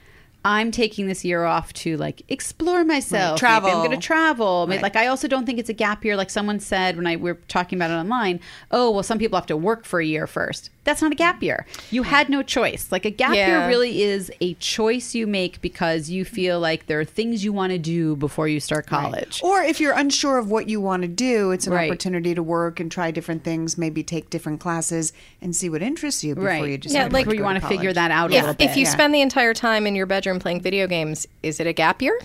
I'm 0.45 0.71
taking 0.71 1.07
this 1.07 1.25
year 1.25 1.43
off 1.43 1.73
to 1.73 1.97
like 1.97 2.21
explore 2.29 2.85
myself. 2.85 3.41
Right, 3.41 3.61
Maybe 3.61 3.71
I'm 3.73 3.79
going 3.85 3.91
to 3.99 4.05
travel. 4.05 4.65
Right. 4.69 4.81
Like 4.81 4.95
I 4.95 5.07
also 5.07 5.27
don't 5.27 5.45
think 5.45 5.59
it's 5.59 5.69
a 5.69 5.73
gap 5.73 6.05
year. 6.05 6.15
Like 6.15 6.29
someone 6.29 6.59
said 6.61 6.95
when 6.95 7.05
I 7.05 7.17
we 7.17 7.31
were 7.31 7.39
talking 7.49 7.77
about 7.77 7.91
it 7.91 7.95
online. 7.95 8.39
Oh 8.71 8.91
well, 8.91 9.03
some 9.03 9.17
people 9.19 9.37
have 9.37 9.47
to 9.47 9.57
work 9.57 9.83
for 9.85 9.99
a 9.99 10.05
year 10.05 10.25
first. 10.25 10.69
That's 10.87 11.01
not 11.01 11.11
a 11.11 11.15
gap 11.15 11.43
year. 11.43 11.65
You 11.91 12.03
had 12.03 12.29
no 12.29 12.41
choice. 12.41 12.93
Like 12.93 13.03
a 13.03 13.09
gap 13.09 13.35
year 13.35 13.67
really 13.67 14.01
is 14.03 14.31
a 14.39 14.53
choice 14.53 15.13
you 15.13 15.27
make 15.27 15.59
because 15.59 16.09
you 16.09 16.23
feel 16.23 16.61
like 16.61 16.85
there 16.87 16.97
are 17.01 17.03
things 17.03 17.43
you 17.43 17.51
want 17.51 17.73
to 17.73 17.77
do 17.77 18.15
before 18.15 18.47
you 18.47 18.61
start 18.61 18.87
college. 18.87 19.41
Or 19.43 19.61
if 19.61 19.81
you're 19.81 19.91
unsure 19.91 20.37
of 20.37 20.49
what 20.49 20.69
you 20.69 20.79
want 20.79 21.01
to 21.01 21.09
do, 21.09 21.51
it's 21.51 21.67
an 21.67 21.73
Right. 21.73 21.89
opportunity 21.91 22.33
to 22.33 22.41
work 22.41 22.79
and 22.79 22.89
try 22.89 23.11
different 23.11 23.43
things, 23.43 23.77
maybe 23.77 24.01
take 24.01 24.29
different 24.29 24.61
classes 24.61 25.11
and 25.41 25.53
see 25.53 25.67
what 25.67 25.81
interests 25.81 26.23
you 26.23 26.35
before 26.35 26.47
Right. 26.47 26.69
you 26.69 26.77
decide. 26.77 26.95
Yeah, 26.97 27.07
like- 27.11 27.25
Where 27.25 27.35
you 27.35 27.43
want 27.43 27.57
to 27.57 27.61
college. 27.61 27.75
figure 27.79 27.91
that 27.91 28.09
out 28.09 28.31
a 28.31 28.35
If, 28.35 28.41
little 28.43 28.55
bit. 28.55 28.69
if 28.69 28.77
you 28.77 28.83
yeah. 28.83 28.89
spend 28.89 29.13
the 29.13 29.19
entire 29.19 29.53
time 29.53 29.85
in 29.87 29.93
your 29.93 30.05
bedroom 30.05 30.39
playing 30.39 30.61
video 30.61 30.87
games, 30.87 31.27
is 31.43 31.59
it 31.59 31.67
a 31.67 31.73
gap 31.73 32.01
year? 32.01 32.17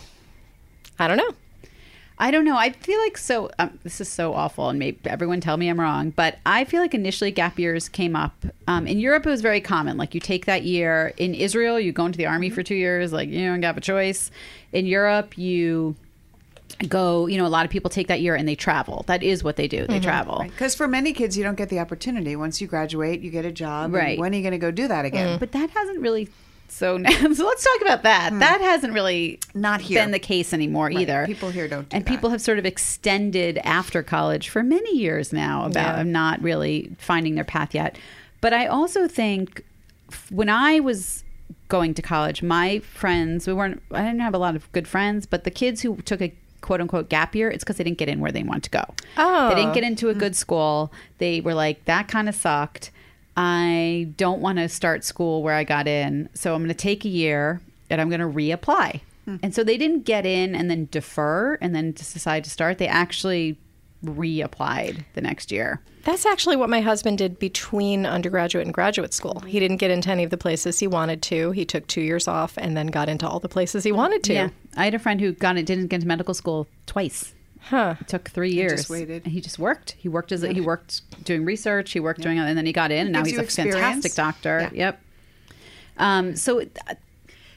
I 1.01 1.09
don't 1.09 1.17
know. 1.17 1.33
I 2.23 2.31
don't 2.31 2.45
know. 2.45 2.57
I 2.57 2.71
feel 2.71 3.01
like 3.01 3.19
so. 3.19 3.51
Um, 3.59 3.81
this 3.83 4.01
is 4.01 4.09
so 4.09 4.33
awful, 4.33 4.69
and 4.69 4.79
maybe 4.79 4.97
everyone 5.07 5.41
tell 5.41 5.57
me 5.57 5.69
I'm 5.69 5.81
wrong, 5.81 6.11
but 6.11 6.39
I 6.47 6.63
feel 6.65 6.81
like 6.81 6.95
initially 6.95 7.33
gap 7.33 7.59
years 7.59 7.89
came 7.89 8.15
up 8.15 8.47
um, 8.69 8.87
in 8.87 9.01
Europe. 9.01 9.27
It 9.27 9.31
was 9.31 9.41
very 9.41 9.61
common. 9.61 9.97
Like 9.97 10.15
you 10.15 10.21
take 10.21 10.47
that 10.47 10.63
year 10.63 11.15
in 11.17 11.35
Israel, 11.35 11.81
you 11.81 11.91
go 11.91 12.07
into 12.07 12.19
the 12.19 12.27
army 12.27 12.49
for 12.49 12.63
two 12.63 12.77
years. 12.77 13.13
Like 13.13 13.29
you 13.29 13.45
don't 13.45 13.61
have 13.65 13.77
a 13.77 13.81
choice. 13.81 14.31
In 14.73 14.87
Europe, 14.87 15.37
you 15.37 15.97
go. 16.87 17.27
You 17.27 17.39
know, 17.39 17.47
a 17.47 17.49
lot 17.49 17.65
of 17.65 17.73
people 17.73 17.91
take 17.91 18.07
that 18.07 18.21
year 18.21 18.37
and 18.37 18.47
they 18.47 18.55
travel. 18.55 19.03
That 19.09 19.25
is 19.25 19.43
what 19.43 19.57
they 19.57 19.67
do. 19.67 19.89
They 19.89 19.99
travel. 19.99 20.45
Because 20.45 20.77
for 20.77 20.87
many 20.87 21.13
kids, 21.13 21.37
you 21.37 21.43
don't 21.43 21.57
get 21.57 21.71
the 21.71 21.81
opportunity. 21.81 22.37
Once 22.37 22.61
you 22.61 22.69
graduate, 22.69 23.21
you 23.21 23.33
get 23.33 23.45
a 23.45 23.51
job. 23.51 23.87
and 23.87 23.95
Right. 23.95 24.17
When 24.17 24.33
are 24.33 24.37
you 24.37 24.43
going 24.43 24.53
to 24.53 24.59
go 24.59 24.71
do 24.71 24.87
that 24.87 25.05
again? 25.05 25.41
But 25.41 25.51
that 25.53 25.71
hasn't 25.71 26.01
really. 26.01 26.29
So, 26.73 26.99
so 27.05 27.47
let's 27.47 27.65
talk 27.65 27.83
about 27.83 28.03
that. 28.03 28.33
Hmm. 28.33 28.39
That 28.39 28.61
hasn't 28.61 28.93
really 28.93 29.39
Not 29.55 29.81
here. 29.81 30.03
been 30.03 30.11
the 30.11 30.19
case 30.19 30.53
anymore 30.53 30.91
either. 30.91 31.27
People 31.27 31.51
here 31.51 31.69
don't 31.69 31.89
do 31.89 31.97
and 31.97 32.05
that. 32.05 32.11
people 32.11 32.31
have 32.31 32.41
sort 32.41 32.59
of 32.59 32.65
extended 32.65 33.59
after 33.59 34.03
college 34.03 34.49
for 34.49 34.63
many 34.63 34.97
years 34.97 35.33
now 35.33 35.67
about 35.67 35.99
Yeah. 35.99 36.03
not 36.05 36.43
really 36.43 36.93
finding 36.99 37.35
their 37.35 37.45
path 37.45 37.75
yet. 37.75 37.99
But 38.41 38.53
I 38.53 38.67
also 38.67 39.07
think 39.07 39.65
when 40.31 40.49
I 40.49 40.81
was 40.81 41.25
going 41.69 41.95
to 41.95 42.03
college, 42.03 42.43
my 42.43 42.81
friends, 42.81 43.47
we 43.47 43.53
weren't, 43.53 43.83
I 43.93 44.03
didn't 44.03 44.21
have 44.21 44.35
a 44.35 44.39
lot 44.39 44.57
of 44.57 44.71
good 44.73 44.89
friends, 44.89 45.27
but 45.27 45.45
the 45.45 45.51
kids 45.51 45.83
who 45.83 45.97
took 46.03 46.21
a 46.21 46.35
quote 46.63 46.81
unquote 46.81 47.09
gap 47.09 47.35
year, 47.35 47.51
it's 47.51 47.65
because 47.65 47.77
they 47.77 47.85
didn't 47.85 47.99
get 47.99 48.09
in 48.09 48.21
where 48.21 48.33
they 48.33 48.43
want 48.43 48.65
to 48.65 48.71
go. 48.71 48.83
Oh. 49.19 49.51
They 49.51 49.57
didn't 49.57 49.71
oh. 49.71 49.75
get 49.75 49.85
into 49.85 50.09
a 50.09 50.15
hmm. 50.15 50.21
good 50.21 50.37
school. 50.37 50.91
They 51.19 51.41
were 51.43 51.55
like, 51.55 51.85
that 51.85 52.09
kind 52.09 52.29
of 52.29 52.35
sucked. 52.35 52.91
I 53.37 54.13
don't 54.17 54.41
want 54.41 54.59
to 54.59 54.69
start 54.69 55.05
school 55.05 55.43
where 55.43 55.55
I 55.55 55.65
got 55.65 55.89
in. 55.89 56.29
So 56.35 56.55
I'm 56.55 56.61
going 56.61 56.69
to 56.69 56.75
take 56.75 57.05
a 57.05 57.09
year 57.09 57.61
and 57.91 58.01
I'm 58.01 58.09
going 58.09 58.21
to 58.21 58.27
reapply. 58.27 59.01
Hmm. 59.25 59.37
And 59.43 59.55
so 59.55 59.65
they 59.65 59.77
didn't 59.77 60.03
get 60.03 60.27
in 60.27 60.55
and 60.55 60.71
then 60.71 60.89
defer 60.91 61.57
and 61.61 61.75
then 61.75 61.93
decide 61.93 62.45
to 62.45 62.51
start. 62.51 62.79
They 62.79 62.89
actually 62.89 63.59
reapplied 64.05 65.05
the 65.15 65.21
next 65.21 65.53
year. 65.53 65.81
That's 66.05 66.27
actually 66.27 66.57
what 66.57 66.69
my 66.69 66.81
husband 66.81 67.19
did 67.19 67.39
between 67.39 68.05
undergraduate 68.05 68.67
and 68.67 68.75
graduate 68.75 69.15
school. 69.15 69.41
He 69.41 69.61
didn't 69.61 69.77
get 69.77 69.93
into 69.93 70.11
any 70.11 70.25
of 70.25 70.31
the 70.31 70.37
places 70.37 70.81
he 70.81 70.89
wanted 70.89 71.23
to. 71.23 71.53
He 71.53 71.65
took 71.65 71.87
two 71.87 72.01
years 72.01 72.27
off 72.27 72.55
and 72.59 72.77
then 72.77 72.89
got 72.89 73.09
into 73.09 73.29
all 73.29 73.39
the 73.39 73.49
places 73.49 73.85
he 73.85 73.93
wanted 73.93 74.25
to. 74.25 74.33
Yeah. 74.33 74.49
I 74.77 74.85
had 74.87 74.95
a 74.95 74.99
friend 74.99 75.21
who 75.21 75.33
got 75.33 75.57
it, 75.57 75.67
didn't 75.67 75.87
get 75.87 75.97
into 75.97 76.09
medical 76.09 76.35
school 76.35 76.67
twice. 76.87 77.33
Huh. 77.65 77.95
It 78.01 78.09
took 78.09 78.29
three 78.31 78.53
years. 78.53 78.81
just 78.81 78.91
waited. 78.91 79.25
And 79.25 79.33
he 79.33 79.41
just 79.41 79.59
worked. 79.59 79.93
He 79.99 80.09
worked 80.09 80.33
as 80.33 80.43
a, 80.43 80.53
he 80.53 80.61
worked 80.61 81.03
doing 81.25 81.45
research. 81.45 81.93
He 81.93 82.01
worked 82.01 82.21
doing, 82.21 82.39
and 82.39 82.57
then 82.59 82.67
he 82.67 82.73
got 82.73 82.91
in, 82.91 83.07
and 83.07 83.13
now 83.13 83.25
he's 83.25 83.39
a 83.39 83.43
experience. 83.43 83.77
fantastic 83.77 84.15
doctor. 84.15 84.61
Yeah. 84.73 84.87
Yep. 84.87 85.01
Um. 85.99 86.37
So. 86.37 86.61
uh, 86.61 86.65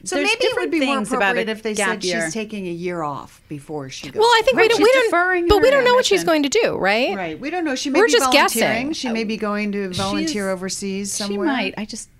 So 0.04 0.14
there's 0.16 0.28
maybe 0.28 0.44
it 0.44 0.56
would 0.60 0.70
be 0.70 0.80
more 0.86 0.96
things 0.96 1.08
about 1.08 1.22
appropriate 1.36 1.48
if 1.48 1.62
they 1.62 1.74
said 1.74 2.04
year. 2.04 2.24
she's 2.26 2.32
taking 2.34 2.66
a 2.68 2.70
year 2.70 3.02
off 3.02 3.40
before 3.48 3.90
she 3.90 4.08
goes. 4.10 4.20
Well, 4.20 4.28
I 4.28 4.42
think 4.44 4.56
Right, 4.56 4.64
we 4.64 4.68
don't. 4.68 4.76
she's 4.78 4.84
We 4.84 4.92
don't. 4.92 5.04
deferring 5.06 5.48
but 5.48 5.62
we 5.62 5.70
don't 5.70 5.84
know 5.84 5.94
what 5.94 6.06
she's 6.06 6.22
going 6.22 6.44
to 6.44 6.48
do, 6.48 6.76
right? 6.76 7.16
right. 7.16 7.40
We 7.40 7.50
don't 7.50 7.64
know. 7.64 7.74
She 7.74 7.90
may 7.90 7.98
We're 7.98 8.06
be 8.06 8.12
just 8.12 8.24
volunteering. 8.32 8.88
guessing. 8.88 8.92
She 8.92 9.08
may 9.10 9.24
be 9.24 9.36
going 9.36 9.72
to 9.72 9.88
volunteer 9.92 10.28
She's- 10.28 10.52
overseas 10.54 11.12
somewhere. 11.12 11.48
She 11.48 11.52
might. 11.52 11.74
I 11.76 11.84
just, 11.86 12.08
I 12.08 12.12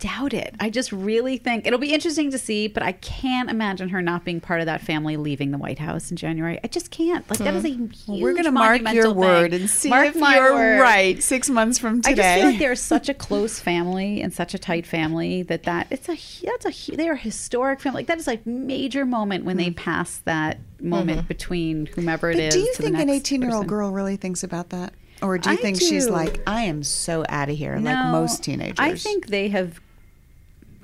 doubt 0.00 0.34
it. 0.34 0.54
I 0.58 0.70
just 0.70 0.90
really 0.90 1.36
think 1.36 1.66
it'll 1.66 1.78
be 1.78 1.92
interesting 1.92 2.30
to 2.30 2.38
see, 2.38 2.66
but 2.66 2.82
I 2.82 2.92
can't 2.92 3.50
imagine 3.50 3.90
her 3.90 4.02
not 4.02 4.24
being 4.24 4.40
part 4.40 4.60
of 4.60 4.66
that 4.66 4.80
family 4.80 5.16
leaving 5.16 5.50
the 5.50 5.58
White 5.58 5.78
House 5.78 6.10
in 6.10 6.16
January. 6.16 6.58
I 6.64 6.66
just 6.68 6.90
can't. 6.90 7.28
Like 7.30 7.38
that 7.40 7.54
is 7.54 7.64
a 7.64 7.68
huge. 7.68 8.06
We're 8.08 8.32
going 8.32 8.44
to 8.44 8.50
mark 8.50 8.78
your 8.78 8.84
monumental 8.84 9.14
word 9.14 9.52
and 9.52 9.70
see 9.70 9.90
Mark 9.90 10.08
if 10.08 10.16
you're 10.16 10.54
word. 10.54 10.80
right 10.80 11.22
six 11.22 11.48
months 11.48 11.78
from 11.78 12.02
today. 12.02 12.12
I 12.12 12.16
just 12.16 12.34
feel 12.40 12.50
like 12.50 12.58
they're 12.58 12.74
such 12.74 13.08
a 13.08 13.14
close 13.14 13.60
family 13.60 14.22
and 14.22 14.32
such 14.32 14.54
a 14.54 14.58
tight 14.58 14.86
family 14.86 15.42
that 15.44 15.64
that 15.64 15.86
it's 15.90 16.08
a 16.08 16.16
that's 16.44 16.90
a 16.90 16.96
they 16.96 17.08
are 17.08 17.12
a 17.12 17.18
historic 17.18 17.80
family. 17.80 18.00
Like 18.00 18.06
that 18.08 18.18
is 18.18 18.26
like 18.26 18.46
major 18.46 19.04
moment 19.04 19.44
when 19.44 19.58
they 19.58 19.70
mm. 19.70 19.76
pass 19.76 20.18
that 20.24 20.58
moment 20.80 21.18
mm-hmm. 21.18 21.28
between 21.28 21.86
whomever 21.86 22.30
it 22.30 22.34
But 22.34 22.42
is. 22.44 22.54
do 22.54 22.60
you 22.60 22.74
think 22.74 22.98
an 22.98 23.10
18 23.10 23.42
year 23.42 23.50
old 23.50 23.64
person. 23.64 23.68
girl 23.68 23.90
really 23.92 24.16
thinks 24.16 24.42
about 24.42 24.70
that? 24.70 24.94
Or 25.22 25.36
do 25.36 25.50
you 25.50 25.56
I 25.56 25.58
think 25.58 25.78
she's 25.78 26.08
like, 26.08 26.40
I 26.46 26.62
am 26.62 26.82
so 26.82 27.24
out 27.28 27.50
of 27.50 27.56
here, 27.56 27.76
like 27.78 28.10
most 28.10 28.42
teenagers? 28.42 28.78
I 28.78 28.94
think 28.94 29.26
they 29.26 29.48
have 29.48 29.78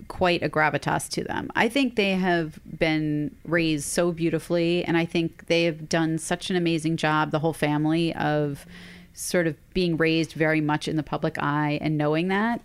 quite 0.08 0.42
a 0.42 0.48
gravitas 0.48 1.08
to 1.10 1.24
them. 1.24 1.50
I 1.54 1.68
think 1.68 1.96
they 1.96 2.12
have 2.12 2.58
been 2.78 3.34
raised 3.44 3.84
so 3.84 4.12
beautifully, 4.12 4.84
and 4.84 4.96
I 4.96 5.04
think 5.04 5.46
they 5.46 5.64
have 5.64 5.88
done 5.88 6.18
such 6.18 6.50
an 6.50 6.56
amazing 6.56 6.96
job, 6.96 7.30
the 7.30 7.38
whole 7.40 7.52
family, 7.52 8.14
of 8.14 8.66
sort 9.14 9.46
of 9.46 9.56
being 9.72 9.96
raised 9.96 10.32
very 10.32 10.60
much 10.60 10.86
in 10.88 10.96
the 10.96 11.02
public 11.02 11.36
eye 11.38 11.78
and 11.80 11.96
knowing 11.96 12.28
that. 12.28 12.60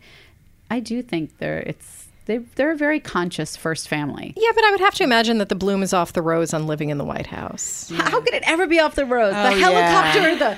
I 0.70 0.80
do 0.80 1.02
think 1.02 1.38
they're 1.38 1.60
it's 1.60 2.08
they 2.26 2.38
they're 2.38 2.72
a 2.72 2.78
very 2.78 3.00
conscious 3.00 3.56
first 3.56 3.88
family. 3.90 4.34
Yeah, 4.38 4.52
but 4.54 4.64
I 4.64 4.72
would 4.72 4.80
have 4.80 4.94
to 4.96 5.04
imagine 5.04 5.38
that 5.40 5.50
the 5.50 5.56
bloom 5.56 5.82
is 5.84 5.92
off 5.94 6.14
the 6.14 6.22
rose 6.22 6.54
on 6.54 6.68
living 6.68 6.90
in 6.90 6.98
the 6.98 7.04
White 7.04 7.28
House. 7.28 7.92
How 7.96 8.22
could 8.22 8.34
it 8.34 8.44
ever 8.46 8.68
be 8.68 8.80
off 8.80 8.96
the 8.96 9.06
road? 9.06 9.34
Oh, 9.36 9.50
the 9.54 9.60
yeah. 9.60 9.70
helicopter, 9.72 10.58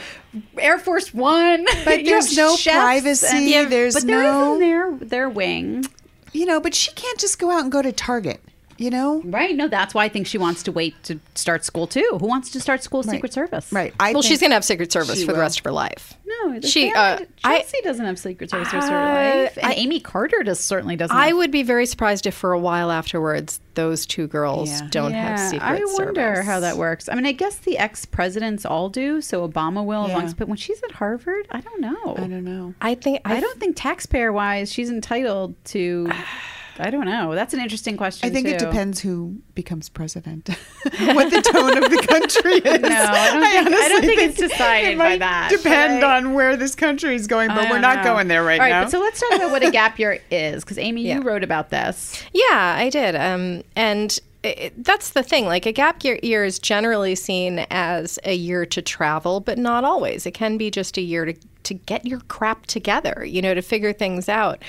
the 0.54 0.62
Air 0.62 0.78
Force 0.78 1.14
One. 1.14 1.66
But 1.86 2.04
there's 2.06 2.36
no 2.36 2.56
chefs 2.56 2.76
privacy, 2.78 3.56
and- 3.56 3.72
there's 3.72 3.94
but 3.96 4.06
there 4.08 4.20
is 4.20 4.24
no- 4.24 4.54
in 4.56 4.60
their 4.60 4.98
their 4.98 5.30
wing. 5.30 5.86
You 6.34 6.46
know, 6.46 6.60
but 6.60 6.76
she 6.76 6.92
can't 6.92 7.20
just 7.20 7.40
go 7.40 7.52
out 7.52 7.62
and 7.64 7.72
go 7.72 7.82
to 7.82 7.92
Target, 7.92 8.42
you 8.78 8.90
know? 8.90 9.22
Right. 9.26 9.56
No, 9.56 9.68
that's 9.68 9.94
why 9.94 10.06
I 10.06 10.10
think 10.10 10.28
she 10.28 10.38
wants 10.38 10.64
to 10.64 10.72
wait 10.72 10.96
to 11.04 11.20
start 11.36 11.64
school 11.66 11.88
too. 11.88 12.18
Who 12.20 12.28
wants 12.28 12.50
to 12.52 12.60
start 12.60 12.84
school 12.84 13.02
Right. 13.04 13.12
Secret 13.16 13.34
Service? 13.34 13.72
Right. 13.72 13.94
I 14.00 14.14
well, 14.14 14.22
she's 14.22 14.40
going 14.40 14.52
to 14.52 14.56
have 14.56 14.66
Secret 14.66 14.92
Service 14.92 15.20
she 15.20 15.26
for 15.26 15.34
the 15.34 15.40
rest 15.40 15.60
of 15.60 15.66
her 15.66 15.72
life. 15.72 16.14
No, 16.26 16.60
She, 16.62 16.92
family- 16.92 17.24
uh, 17.24 17.26
I- 17.44 17.60
Chelsea 17.60 17.82
doesn't 17.84 18.06
have 18.06 18.18
Secret 18.18 18.50
Service 18.50 18.70
for 18.70 18.78
her 18.78 18.82
Uh, 18.82 19.44
life, 19.44 19.58
and 19.62 19.68
I- 19.72 19.76
Amy 19.76 20.00
Carter 20.00 20.42
does 20.44 20.60
certainly 20.60 20.96
doesn't. 20.96 21.16
I 21.16 21.28
have- 21.28 21.38
would 21.38 21.52
be 21.52 21.64
very 21.64 21.86
surprised 21.86 22.26
if 22.26 22.34
for 22.34 22.54
a 22.54 22.60
while 22.60 22.92
afterwards 22.92 23.60
those 23.76 24.06
two 24.06 24.28
girls 24.28 24.70
Yeah. 24.70 24.88
don't 24.92 25.12
Yeah, 25.12 25.30
have 25.30 25.40
Secret 25.40 25.62
Service. 25.68 25.90
I 25.92 25.96
Service. 25.98 26.06
wonder 26.06 26.42
how 26.44 26.60
that 26.62 26.78
works. 26.78 27.10
I 27.10 27.16
mean, 27.16 27.26
I 27.26 27.32
guess 27.32 27.56
the 27.56 27.78
ex 27.78 28.06
presidents 28.06 28.66
all 28.66 28.90
do. 28.90 29.22
So 29.22 29.48
Obama 29.48 29.84
will, 29.86 30.08
Yeah. 30.08 30.16
once, 30.16 30.34
but 30.34 30.48
when 30.48 30.58
she's 30.58 30.82
at 30.84 30.92
Harvard, 30.94 31.48
I 31.52 31.60
don't 31.62 31.82
know. 31.82 32.16
I 32.18 32.22
don't 32.28 32.44
know. 32.44 32.74
I 32.82 32.96
think 32.96 33.20
I 33.26 33.40
don't 33.40 33.60
think 33.60 33.76
taxpayer 33.76 34.32
wise 34.34 34.72
she's 34.72 34.90
entitled 34.90 35.54
to. 35.66 36.10
I 36.80 36.90
don't 36.90 37.06
know. 37.06 37.36
That's 37.36 37.54
an 37.54 37.60
interesting 37.60 37.98
question. 37.98 38.28
I 38.28 38.32
think 38.34 38.48
it 38.48 38.58
depends 38.60 39.00
who 39.00 39.38
becomes 39.56 39.90
president, 39.90 40.50
what 40.84 41.30
the 41.30 41.42
tone 41.42 41.78
of 41.78 41.90
the 41.90 42.06
country 42.08 42.54
is. 42.54 42.82
No, 42.82 42.90
I 42.90 43.32
don't 43.32 43.42
think- 43.42 43.56
I 43.56 43.64
don't 43.64 43.74
honestly 43.74 44.08
think 44.08 44.22
it's 44.22 44.38
decided 44.38 44.90
it 44.94 44.98
by 44.98 45.18
that, 45.18 45.50
Depend 45.52 46.02
but 46.02 46.10
I- 46.10 46.18
on 46.18 46.34
where 46.34 46.58
this 46.58 46.74
country 46.76 47.16
is 47.16 47.28
going, 47.28 47.50
but 47.50 47.64
we're 47.70 47.74
don't 47.74 47.82
not 47.82 47.98
know. 47.98 48.04
going 48.04 48.28
there 48.28 48.44
right 48.44 48.60
All 48.60 48.66
right, 48.66 48.70
now. 48.72 48.84
but 48.84 48.92
so 48.92 49.00
let's 49.00 49.20
talk 49.20 49.34
about 49.36 49.52
what 49.52 49.64
a 49.64 49.72
gap 49.80 50.00
year 50.00 50.20
is, 50.32 50.64
because 50.64 50.78
Amy, 50.78 51.04
Yeah. 51.04 51.16
you 51.18 51.22
wrote 51.22 51.44
about 51.44 51.70
this. 51.70 52.24
Yeah, 52.34 52.76
I 52.78 52.90
did. 52.90 53.16
Um, 53.16 53.64
and 53.76 54.18
it, 54.44 54.84
that's 54.84 55.12
the 55.12 55.24
thing. 55.24 55.46
Like 55.46 55.66
a 55.66 55.72
gap 55.72 56.04
year, 56.04 56.20
year 56.24 56.44
is 56.44 56.60
generally 56.60 57.16
seen 57.16 57.66
as 57.72 58.20
a 58.26 58.34
year 58.34 58.66
to 58.66 58.82
travel, 58.82 59.40
but 59.40 59.58
not 59.58 59.84
always. 59.84 60.26
It 60.26 60.32
can 60.34 60.58
be 60.58 60.70
just 60.72 60.98
a 60.98 61.02
year 61.02 61.26
to 61.26 61.34
to 61.64 61.74
get 61.76 62.06
your 62.06 62.20
crap 62.28 62.66
together. 62.66 63.24
You 63.26 63.42
know, 63.42 63.54
to 63.54 63.62
figure 63.62 63.94
things 63.94 64.28
out. 64.28 64.62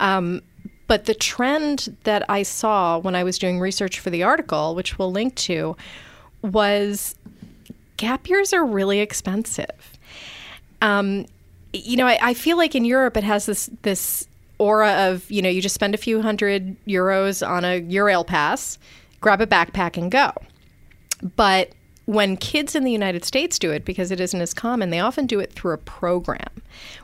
Um, 0.00 0.42
but 0.90 1.04
the 1.04 1.14
trend 1.14 1.96
that 2.02 2.28
I 2.28 2.42
saw 2.42 2.98
when 2.98 3.14
I 3.14 3.22
was 3.22 3.38
doing 3.38 3.60
research 3.60 4.00
for 4.00 4.10
the 4.10 4.24
article, 4.24 4.74
which 4.74 4.98
we'll 4.98 5.12
link 5.12 5.36
to, 5.36 5.76
was 6.42 7.14
gap 7.96 8.28
years 8.28 8.52
are 8.52 8.64
really 8.64 8.98
expensive. 8.98 9.96
Um, 10.82 11.26
you 11.72 11.96
know, 11.96 12.08
I, 12.08 12.18
I 12.20 12.34
feel 12.34 12.56
like 12.56 12.74
in 12.74 12.84
Europe 12.84 13.16
it 13.16 13.22
has 13.22 13.46
this 13.46 13.70
this 13.82 14.26
aura 14.58 15.08
of 15.08 15.30
you 15.30 15.40
know 15.42 15.48
you 15.48 15.62
just 15.62 15.76
spend 15.76 15.94
a 15.94 15.96
few 15.96 16.22
hundred 16.22 16.76
euros 16.86 17.48
on 17.48 17.64
a 17.64 17.80
Eurail 17.82 18.26
pass, 18.26 18.76
grab 19.20 19.40
a 19.40 19.46
backpack 19.46 19.96
and 19.96 20.10
go. 20.10 20.32
But 21.36 21.70
when 22.10 22.36
kids 22.36 22.74
in 22.74 22.84
the 22.84 22.90
United 22.92 23.24
States 23.24 23.58
do 23.58 23.70
it, 23.70 23.84
because 23.84 24.10
it 24.10 24.20
isn't 24.20 24.40
as 24.40 24.52
common, 24.52 24.90
they 24.90 25.00
often 25.00 25.26
do 25.26 25.38
it 25.38 25.52
through 25.52 25.72
a 25.74 25.78
program 25.78 26.48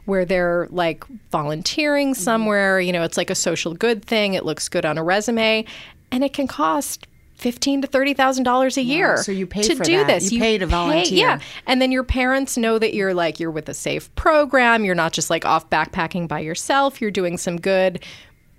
where 0.05 0.25
they're 0.25 0.67
like 0.71 1.05
volunteering 1.31 2.13
Mm-hmm. 2.13 2.21
somewhere. 2.23 2.81
You 2.81 2.93
know, 2.93 3.03
it's 3.03 3.17
like 3.17 3.31
a 3.31 3.35
social 3.35 3.73
good 3.75 4.05
thing. 4.05 4.35
It 4.35 4.45
looks 4.45 4.69
good 4.69 4.85
on 4.85 4.99
a 4.99 5.05
resume, 5.05 5.65
and 6.11 6.25
it 6.25 6.33
can 6.33 6.47
cost 6.47 7.07
fifteen 7.37 7.83
to 7.83 7.87
thirty 7.87 8.15
thousand 8.15 8.45
dollars 8.45 8.77
a 8.79 8.83
year. 8.83 9.17
so 9.19 9.31
you 9.31 9.47
pay 9.47 9.63
to 9.63 9.77
for 9.77 9.85
do 9.85 9.99
that. 9.99 10.07
this. 10.07 10.33
You 10.33 10.41
pay 10.41 10.59
to 10.59 10.67
volunteer. 10.67 11.19
yeah, 11.19 11.41
and 11.67 11.81
then 11.83 11.93
your 11.93 12.03
parents 12.05 12.57
know 12.57 12.79
that 12.79 12.95
you're 12.95 13.15
like 13.15 13.39
you're 13.39 13.51
with 13.51 13.69
a 13.69 13.75
safe 13.75 14.13
program. 14.17 14.85
You're 14.85 14.95
not 14.95 15.13
just 15.13 15.31
like 15.31 15.45
off 15.45 15.69
backpacking 15.71 16.29
by 16.29 16.41
yourself. 16.41 17.01
You're 17.01 17.11
doing 17.11 17.37
some 17.39 17.59
good 17.61 18.03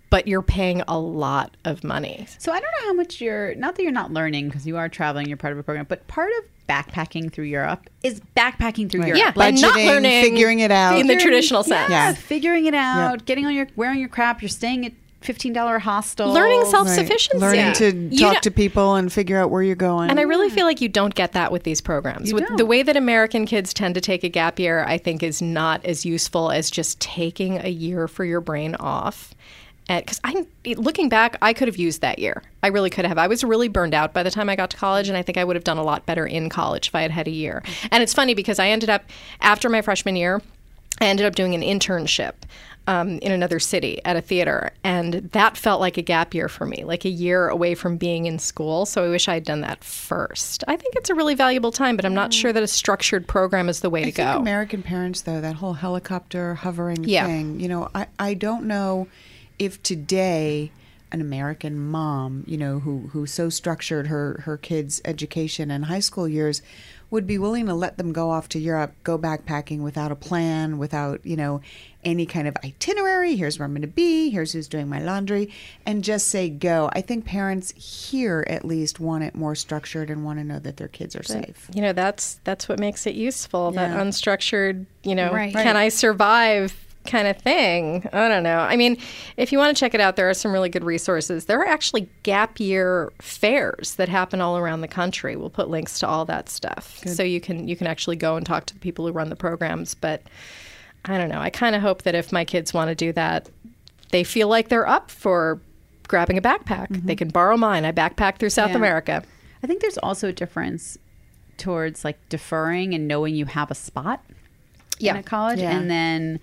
but 0.10 0.28
you're 0.28 0.42
paying 0.42 0.82
a 0.88 0.98
lot 0.98 1.58
of 1.66 1.84
money. 1.84 2.26
So 2.40 2.52
I 2.52 2.60
don't 2.60 2.72
know 2.82 2.88
how 2.88 2.94
much 2.94 3.20
you're 3.22 3.56
not 3.56 3.76
that 3.76 3.84
you're 3.84 3.92
not 3.92 4.12
learning 4.12 4.48
because 4.50 4.66
you 4.66 4.78
are 4.78 4.88
traveling, 4.90 5.28
you're 5.28 5.38
part 5.38 5.54
of 5.54 5.60
a 5.60 5.64
program, 5.64 5.86
but 5.90 6.08
part 6.08 6.32
of 6.40 6.46
backpacking 6.68 7.32
through 7.32 7.46
Europe 7.46 7.90
is 8.04 8.22
backpacking 8.36 8.90
through 8.90 9.06
Europe. 9.06 9.18
Yeah, 9.20 9.32
by 9.32 9.52
not 9.52 9.74
Budgeting, 9.76 9.86
learning 9.88 10.24
figuring 10.24 10.60
it 10.60 10.72
out. 10.72 11.00
in 11.00 11.08
the 11.08 11.16
traditional 11.18 11.64
sense. 11.64 11.90
Yeah, 11.90 12.10
Yeah. 12.10 12.14
figuring 12.14 12.66
it 12.66 12.74
out, 12.74 13.26
getting 13.26 13.46
on 13.46 13.54
your 13.54 13.68
wearing 13.76 14.00
your 14.00 14.10
crap, 14.10 14.42
you're 14.42 14.50
staying 14.50 14.86
at 14.86 14.92
fifteen 15.22 15.52
dollar 15.52 15.80
hostel. 15.80 16.32
Learning 16.32 16.64
self-sufficiency. 16.66 17.38
Learning 17.40 17.60
Yeah. 17.68 17.74
to 17.74 17.92
You 18.12 18.20
talk 18.20 18.34
know- 18.36 18.40
to 18.42 18.52
people 18.52 18.96
and 18.96 19.12
figure 19.12 19.40
out 19.40 19.50
where 19.50 19.64
you're 19.64 19.76
going. 19.76 20.10
And 20.10 20.20
I 20.20 20.24
really 20.24 20.50
feel 20.50 20.66
like 20.66 20.80
you 20.80 20.90
don't 20.90 21.16
get 21.16 21.32
that 21.34 21.52
with 21.52 21.64
these 21.64 21.82
programs. 21.82 22.30
You 22.30 22.36
with 22.36 22.48
don't. 22.48 22.58
the 22.58 22.66
way 22.66 22.84
that 22.84 22.96
American 22.96 23.46
kids 23.46 23.74
tend 23.74 23.96
to 23.96 24.02
take 24.02 24.24
a 24.24 24.30
gap 24.30 24.60
year, 24.60 24.84
I 24.88 24.98
think 24.98 25.24
is 25.24 25.42
not 25.42 25.84
as 25.86 26.06
useful 26.06 26.52
as 26.52 26.70
just 26.70 27.00
taking 27.00 27.58
a 27.66 27.70
year 27.70 28.08
for 28.08 28.26
your 28.26 28.42
brain 28.42 28.76
off. 28.76 29.34
Because 29.88 30.20
I, 30.24 30.46
looking 30.76 31.08
back, 31.08 31.38
I 31.42 31.54
could 31.54 31.68
have 31.70 31.78
used 31.78 32.02
that 32.02 32.20
year. 32.20 32.44
I 32.62 32.68
really 32.68 32.90
could 32.90 33.06
have. 33.06 33.18
I 33.18 33.28
was 33.28 33.44
really 33.44 33.70
burned 33.70 33.94
out 33.94 34.14
by 34.14 34.22
the 34.24 34.32
time 34.32 34.50
I 34.50 34.56
got 34.58 34.70
to 34.72 34.78
college, 34.78 35.08
and 35.08 35.18
I 35.18 35.22
think 35.22 35.38
I 35.38 35.44
would 35.44 35.56
have 35.56 35.64
done 35.64 35.78
a 35.78 35.84
lot 35.84 36.06
better 36.06 36.26
in 36.26 36.50
college 36.50 36.90
if 36.90 36.96
I 36.96 37.02
had 37.02 37.12
had 37.12 37.28
a 37.28 37.32
year. 37.32 37.64
And 37.92 38.04
it's 38.04 38.14
funny 38.14 38.34
because 38.34 38.60
I 38.60 38.68
ended 38.68 38.90
up 38.90 39.04
after 39.40 39.70
my 39.70 39.82
freshman 39.82 40.16
year, 40.18 40.42
I 41.00 41.06
ended 41.06 41.26
up 41.26 41.36
doing 41.36 41.54
an 41.54 41.62
internship 41.62 42.34
um, 42.88 43.20
in 43.20 43.32
another 43.32 43.60
city 43.60 44.02
at 44.04 44.16
a 44.18 44.22
theater, 44.22 44.72
and 44.84 45.14
that 45.32 45.56
felt 45.56 45.80
like 45.80 45.98
a 45.98 46.02
gap 46.02 46.34
year 46.34 46.50
for 46.50 46.66
me, 46.66 46.84
like 46.84 47.06
a 47.06 47.10
year 47.10 47.48
away 47.48 47.74
from 47.76 47.96
being 47.98 48.26
in 48.26 48.40
school. 48.40 48.86
So 48.86 49.06
I 49.06 49.10
wish 49.10 49.28
I 49.30 49.36
had 49.36 49.44
done 49.46 49.62
that 49.62 49.84
first. 49.84 50.64
I 50.68 50.76
think 50.76 50.96
it's 50.96 51.10
a 51.10 51.16
really 51.16 51.36
valuable 51.36 51.72
time, 51.72 51.96
but 51.96 52.04
I'm 52.06 52.14
not 52.14 52.34
sure 52.34 52.52
that 52.52 52.64
a 52.64 52.68
structured 52.68 53.28
program 53.28 53.70
is 53.70 53.82
the 53.82 53.90
way 53.90 54.02
I 54.02 54.06
to 54.06 54.12
think 54.12 54.28
go. 54.34 54.40
American 54.40 54.84
parents, 54.84 55.22
though, 55.22 55.40
that 55.40 55.56
whole 55.56 55.74
helicopter 55.74 56.56
hovering 56.56 57.04
Yeah. 57.04 57.26
thing, 57.26 57.60
you 57.60 57.68
know, 57.70 57.90
I, 57.94 58.08
I 58.20 58.34
don't 58.34 58.66
know 58.66 59.08
if 59.60 59.82
today 59.84 60.72
an 61.12 61.22
American 61.22 61.80
mom, 61.80 62.44
you 62.48 62.58
know, 62.58 62.80
who, 62.80 63.10
who 63.14 63.26
so 63.26 63.50
structured 63.50 64.08
her, 64.08 64.42
her 64.44 64.58
kids' 64.58 65.02
education 65.06 65.72
and 65.72 65.86
high 65.86 66.02
school 66.02 66.28
years 66.28 66.62
would 67.10 67.26
be 67.26 67.38
willing 67.38 67.66
to 67.66 67.74
let 67.74 67.98
them 67.98 68.12
go 68.12 68.30
off 68.30 68.50
to 68.50 68.60
Europe, 68.60 68.94
go 69.06 69.18
backpacking 69.18 69.80
without 69.80 70.12
a 70.12 70.16
plan, 70.16 70.78
without, 70.78 71.26
you 71.26 71.38
know, 71.38 71.62
any 72.04 72.26
kind 72.26 72.50
of 72.50 72.58
itinerary. 72.62 73.38
Here's 73.38 73.58
where 73.58 73.66
I'm 73.66 73.72
going 73.72 73.82
to 73.84 73.88
be. 73.88 74.30
Here's 74.30 74.52
who's 74.52 74.68
doing 74.68 74.90
my 74.90 75.00
laundry, 75.00 75.50
and 75.86 76.04
just 76.04 76.28
say 76.28 76.50
go. 76.50 76.90
I 76.92 77.00
think 77.00 77.24
parents 77.24 77.72
here 77.72 78.44
at 78.50 78.66
least 78.66 79.00
want 79.00 79.24
it 79.24 79.34
more 79.36 79.56
structured 79.56 80.10
and 80.10 80.26
want 80.26 80.40
to 80.40 80.44
know 80.44 80.60
that 80.60 80.76
their 80.76 80.90
kids 80.90 81.16
are 81.16 81.24
safe. 81.24 81.70
you 81.74 81.82
know, 81.82 81.94
that's 81.94 82.42
that's 82.44 82.68
what 82.68 82.80
makes 82.80 83.08
it 83.08 83.16
useful. 83.16 83.72
That 83.72 83.98
unstructured, 83.98 84.86
you 85.04 85.16
know, 85.16 85.32
Right. 85.32 85.54
can 85.54 85.78
I 85.78 85.88
survive 85.88 86.74
kind 87.08 87.28
of 87.28 87.38
thing. 87.38 88.08
I 88.14 88.28
don't 88.28 88.44
know. 88.44 88.60
I 88.60 88.76
mean, 88.76 88.98
if 89.38 89.52
you 89.52 89.58
want 89.58 89.76
to 89.76 89.80
check 89.80 89.94
it 89.96 90.00
out, 90.02 90.16
there 90.16 90.30
are 90.30 90.34
some 90.36 90.52
really 90.54 90.70
good 90.70 90.84
resources. 90.84 91.46
There 91.46 91.60
are 91.60 91.66
actually 91.68 92.08
gap 92.24 92.60
year 92.60 93.12
fairs 93.20 93.96
that 93.96 94.10
happen 94.10 94.42
all 94.42 94.58
around 94.58 94.82
the 94.82 94.88
country. 94.88 95.36
We'll 95.36 95.50
put 95.50 95.70
links 95.70 96.00
to 96.00 96.08
all 96.08 96.26
that 96.26 96.50
stuff, 96.50 97.00
so 97.08 97.24
you 97.24 97.42
can 97.42 97.68
you 97.68 97.76
can 97.76 97.88
actually 97.88 98.18
go 98.18 98.36
and 98.36 98.46
talk 98.46 98.66
to 98.68 98.74
the 98.76 98.80
people 98.80 99.08
who 99.08 99.12
run 99.12 99.30
the 99.30 99.36
programs. 99.36 99.96
But 99.96 100.22
I 101.06 101.18
don't 101.18 101.30
know. 101.30 101.40
I 101.40 101.50
kind 101.50 101.76
of 101.76 101.82
hope 101.82 102.04
that 102.04 102.14
if 102.14 102.32
my 102.32 102.46
kids 102.46 102.74
want 102.74 102.90
to 102.90 102.96
do 102.96 103.12
that, 103.14 103.50
they 104.12 104.24
feel 104.24 104.48
like 104.50 104.68
they're 104.70 104.88
up 104.88 105.10
for 105.10 105.60
grabbing 106.08 106.38
a 106.38 106.42
backpack. 106.42 106.90
Mm-hmm. 106.90 107.08
They 107.08 107.16
can 107.16 107.30
borrow 107.30 107.58
mine. 107.58 107.86
I 107.86 107.92
backpack 107.92 108.38
through 108.38 108.50
South 108.52 108.70
Yeah. 108.72 108.78
America. 108.78 109.24
I 109.64 109.68
think 109.68 109.82
there's 109.82 109.98
also 109.98 110.28
a 110.30 110.34
difference 110.34 110.98
towards 111.58 112.06
like 112.06 112.18
deferring 112.30 112.94
and 112.94 113.08
knowing 113.08 113.36
you 113.36 113.46
have 113.46 113.72
a 113.72 113.76
spot 113.76 114.24
Yeah. 115.00 115.12
in 115.14 115.18
a 115.18 115.24
college 115.24 115.60
Yeah. 115.60 115.76
and 115.78 115.90
then 115.90 116.40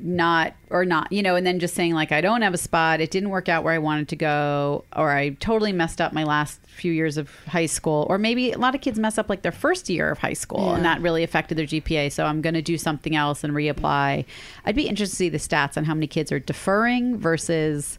not 0.00 0.54
or 0.70 0.84
not 0.84 1.10
you 1.10 1.22
know 1.22 1.34
and 1.34 1.46
then 1.46 1.58
just 1.58 1.74
saying 1.74 1.92
like 1.92 2.12
i 2.12 2.20
don't 2.20 2.42
have 2.42 2.54
a 2.54 2.58
spot. 2.58 3.00
It 3.00 3.10
didn't 3.10 3.30
work 3.30 3.48
out 3.48 3.64
where 3.64 3.74
i 3.74 3.78
wanted 3.78 4.08
to 4.08 4.16
go 4.16 4.84
or 4.96 5.10
i 5.10 5.30
totally 5.30 5.72
messed 5.72 6.00
up 6.00 6.12
my 6.12 6.24
last 6.24 6.60
few 6.66 6.92
years 6.92 7.16
of 7.16 7.30
high 7.46 7.66
school 7.66 8.06
or 8.08 8.18
maybe 8.18 8.52
a 8.52 8.58
lot 8.58 8.74
of 8.74 8.80
kids 8.80 8.98
mess 8.98 9.18
up 9.18 9.28
like 9.28 9.42
their 9.42 9.52
first 9.52 9.88
year 9.88 10.10
of 10.10 10.18
high 10.18 10.32
school 10.32 10.74
and 10.74 10.84
that 10.84 11.00
really 11.00 11.22
affected 11.22 11.58
their 11.58 11.66
gpa 11.66 12.10
so 12.12 12.24
i'm 12.24 12.40
going 12.40 12.54
to 12.54 12.62
do 12.62 12.78
something 12.78 13.16
else 13.16 13.42
and 13.42 13.52
reapply. 13.52 14.24
I'd 14.64 14.76
be 14.76 14.88
interested 14.88 15.14
to 15.14 15.16
see 15.16 15.28
the 15.28 15.38
stats 15.38 15.76
on 15.76 15.84
how 15.84 15.94
many 15.94 16.06
kids 16.06 16.30
are 16.30 16.38
deferring 16.38 17.18
versus 17.18 17.98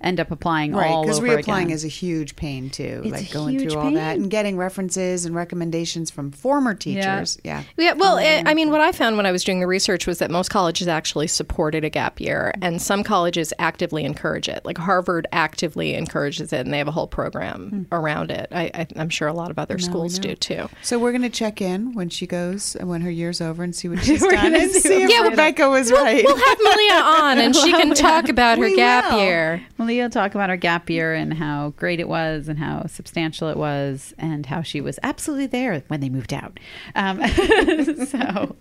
end 0.00 0.20
up 0.20 0.30
applying 0.30 0.72
Right, 0.72 0.90
all 0.90 1.02
because 1.02 1.18
over 1.18 1.28
reapplying 1.28 1.64
again. 1.64 1.70
is 1.70 1.84
a 1.84 1.88
huge 1.88 2.36
pain 2.36 2.70
too. 2.70 3.02
It's 3.04 3.12
like 3.12 3.30
a 3.30 3.32
going 3.32 3.58
huge 3.58 3.72
through 3.72 3.80
all 3.80 3.90
that 3.92 4.16
and 4.16 4.30
getting 4.30 4.56
references 4.56 5.24
and 5.24 5.34
recommendations 5.34 6.10
from 6.10 6.30
former 6.30 6.74
teachers. 6.74 7.38
Yeah. 7.44 7.62
Yeah, 7.76 7.94
well, 7.94 8.14
oh, 8.14 8.18
I 8.18 8.44
I 8.46 8.54
mean, 8.54 8.70
what 8.70 8.80
I 8.80 8.92
found 8.92 9.16
when 9.16 9.26
I 9.26 9.32
was 9.32 9.44
doing 9.44 9.60
the 9.60 9.66
research 9.66 10.06
was 10.06 10.18
that 10.18 10.30
most 10.30 10.50
colleges 10.50 10.88
actually 10.88 11.26
supported 11.26 11.84
a 11.84 11.90
gap 11.90 12.20
year, 12.20 12.52
and 12.60 12.80
some 12.80 13.02
colleges 13.02 13.52
actively 13.58 14.04
encourage 14.04 14.48
it. 14.48 14.64
Like 14.64 14.78
Harvard 14.78 15.26
actively 15.32 15.94
encourages 15.94 16.52
it, 16.52 16.60
and 16.60 16.72
they 16.72 16.78
have 16.78 16.88
a 16.88 16.92
whole 16.92 17.08
program 17.08 17.70
hmm. 17.70 17.82
around 17.94 18.30
it. 18.30 18.48
I, 18.52 18.70
I, 18.74 18.86
I'm 18.96 19.10
sure 19.10 19.28
a 19.28 19.32
lot 19.32 19.50
of 19.50 19.58
other 19.58 19.78
schools 19.78 20.18
do 20.18 20.34
too. 20.34 20.68
So 20.82 20.98
we're 20.98 21.12
going 21.12 21.22
to 21.22 21.30
check 21.30 21.60
in 21.60 21.94
when 21.94 22.08
she 22.08 22.26
goes 22.26 22.76
and 22.76 22.88
when 22.88 23.00
her 23.00 23.10
year's 23.10 23.40
over 23.40 23.62
and 23.62 23.74
see 23.74 23.88
what 23.88 23.98
she's 24.04 24.20
We're 24.20 24.32
done 24.32 24.54
and 24.54 24.70
see 24.70 24.90
see 24.90 25.02
if 25.02 25.10
Yeah, 25.10 25.20
well, 25.20 25.30
Rebecca 25.30 25.68
was 25.68 25.90
right. 25.92 26.24
We'll 26.24 26.36
have 26.36 26.58
Malia 26.62 26.94
on, 26.94 27.38
and 27.38 27.56
she 27.56 27.72
can 27.72 27.94
talk 27.94 28.28
about 28.28 28.58
her 28.58 28.64
We 28.64 28.76
gap 28.76 29.12
will. 29.12 29.20
year. 29.20 29.66
Malia 29.78 29.89
talk 30.10 30.34
about 30.34 30.50
her 30.50 30.56
gap 30.56 30.88
year 30.90 31.14
and 31.14 31.34
how 31.34 31.70
great 31.76 32.00
it 32.00 32.08
was 32.08 32.48
and 32.48 32.58
how 32.58 32.86
substantial 32.86 33.48
it 33.48 33.56
was 33.56 34.14
and 34.18 34.46
how 34.46 34.62
she 34.62 34.80
was 34.80 34.98
absolutely 35.02 35.46
there 35.46 35.82
when 35.88 36.00
they 36.00 36.08
moved 36.08 36.32
out. 36.32 36.58
Um, 36.94 37.26
so, 38.06 38.56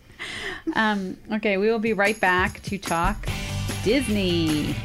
um, 0.75 1.17
okay, 1.33 1.57
we 1.57 1.69
will 1.69 1.79
be 1.79 1.93
right 1.93 2.19
back 2.19 2.61
to 2.63 2.77
talk 2.77 3.27
Disney. 3.83 4.75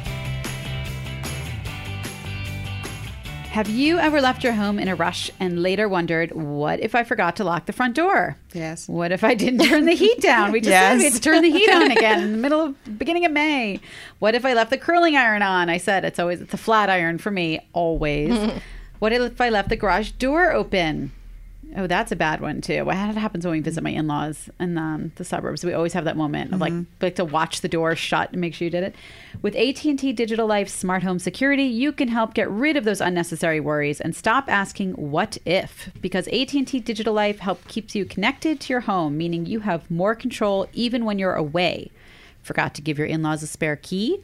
Have 3.55 3.69
you 3.69 3.99
ever 3.99 4.19
left 4.19 4.43
your 4.43 4.51
home 4.51 4.77
in 4.79 4.89
a 4.89 4.95
rush 4.95 5.31
and 5.39 5.63
later 5.63 5.87
wondered, 5.87 6.33
what 6.33 6.81
if 6.81 6.93
I 6.93 7.05
forgot 7.05 7.37
to 7.37 7.45
lock 7.45 7.67
the 7.67 7.71
front 7.71 7.95
door? 7.95 8.35
Yes. 8.51 8.85
What 8.89 9.13
if 9.13 9.23
I 9.23 9.33
didn't 9.33 9.65
turn 9.65 9.85
the 9.85 9.93
heat 9.93 10.19
down? 10.19 10.51
We 10.51 10.59
just 10.61 10.71
said 10.73 10.97
we 10.97 11.05
had 11.05 11.13
to 11.13 11.21
turn 11.21 11.41
the 11.41 11.49
heat 11.49 11.69
on 11.69 11.89
again 11.89 12.21
in 12.21 12.31
the 12.33 12.37
middle 12.37 12.59
of 12.59 12.99
beginning 12.99 13.23
of 13.23 13.31
May. 13.31 13.79
What 14.19 14.35
if 14.35 14.43
I 14.43 14.53
left 14.53 14.71
the 14.71 14.77
curling 14.77 15.15
iron 15.15 15.41
on? 15.41 15.69
I 15.69 15.77
said 15.77 16.03
it's 16.03 16.19
always 16.19 16.41
it's 16.41 16.53
a 16.53 16.57
flat 16.57 16.89
iron 16.89 17.17
for 17.17 17.31
me, 17.31 17.65
always. 17.71 18.51
what 18.99 19.13
if 19.13 19.39
I 19.39 19.47
left 19.47 19.69
the 19.69 19.77
garage 19.77 20.11
door 20.11 20.51
open? 20.51 21.13
Oh, 21.77 21.87
that's 21.87 22.11
a 22.11 22.15
bad 22.15 22.39
one 22.39 22.61
too. 22.61 22.85
What 22.85 22.95
happens 22.95 23.45
when 23.45 23.51
we 23.51 23.59
visit 23.59 23.83
my 23.83 23.89
in-laws 23.89 24.49
in 24.59 24.77
um, 24.77 25.11
the 25.15 25.25
suburbs? 25.25 25.65
We 25.65 25.73
always 25.73 25.91
have 25.93 26.05
that 26.05 26.15
moment 26.15 26.53
of 26.53 26.61
like 26.61 26.73
like 27.01 27.15
to 27.15 27.25
watch 27.25 27.61
the 27.61 27.67
door 27.67 27.95
shut 27.95 28.31
and 28.31 28.39
make 28.39 28.53
sure 28.53 28.65
you 28.65 28.71
did 28.71 28.83
it. 28.83 28.95
With 29.41 29.55
AT&T 29.55 30.13
Digital 30.13 30.47
Life 30.47 30.69
Smart 30.69 31.03
Home 31.03 31.19
Security, 31.19 31.63
you 31.63 31.91
can 31.91 32.07
help 32.07 32.33
get 32.33 32.49
rid 32.49 32.77
of 32.77 32.85
those 32.85 33.01
unnecessary 33.01 33.59
worries 33.59 33.99
and 33.99 34.15
stop 34.15 34.49
asking 34.49 34.93
what 34.93 35.37
if 35.45 35.89
because 36.01 36.27
AT&T 36.29 36.79
Digital 36.79 37.13
Life 37.13 37.39
help 37.39 37.67
keeps 37.67 37.93
you 37.93 38.05
connected 38.05 38.61
to 38.61 38.73
your 38.73 38.81
home, 38.81 39.17
meaning 39.17 39.45
you 39.45 39.61
have 39.61 39.89
more 39.91 40.15
control 40.15 40.67
even 40.71 41.03
when 41.03 41.19
you're 41.19 41.35
away. 41.35 41.91
Forgot 42.41 42.73
to 42.75 42.81
give 42.81 42.97
your 42.97 43.07
in-laws 43.07 43.43
a 43.43 43.47
spare 43.47 43.75
key? 43.75 44.21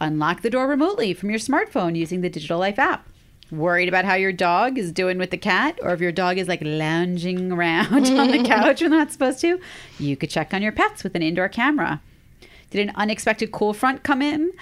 Unlock 0.00 0.42
the 0.42 0.50
door 0.50 0.66
remotely 0.66 1.14
from 1.14 1.30
your 1.30 1.38
smartphone 1.38 1.96
using 1.96 2.20
the 2.20 2.28
Digital 2.28 2.58
Life 2.58 2.78
app. 2.78 3.06
Worried 3.52 3.88
about 3.88 4.06
how 4.06 4.14
your 4.14 4.32
dog 4.32 4.78
is 4.78 4.92
doing 4.92 5.18
with 5.18 5.30
the 5.30 5.36
cat, 5.36 5.78
or 5.82 5.92
if 5.92 6.00
your 6.00 6.10
dog 6.10 6.38
is 6.38 6.48
like 6.48 6.62
lounging 6.62 7.52
around 7.52 8.06
on 8.18 8.30
the 8.30 8.42
couch 8.46 8.80
when 8.80 8.90
they're 8.90 8.98
not 8.98 9.12
supposed 9.12 9.40
to? 9.42 9.60
You 9.98 10.16
could 10.16 10.30
check 10.30 10.54
on 10.54 10.62
your 10.62 10.72
pets 10.72 11.04
with 11.04 11.14
an 11.14 11.20
indoor 11.22 11.50
camera. 11.50 12.00
Did 12.70 12.88
an 12.88 12.94
unexpected 12.96 13.52
cool 13.52 13.74
front 13.74 14.02
come 14.02 14.22
in? 14.22 14.52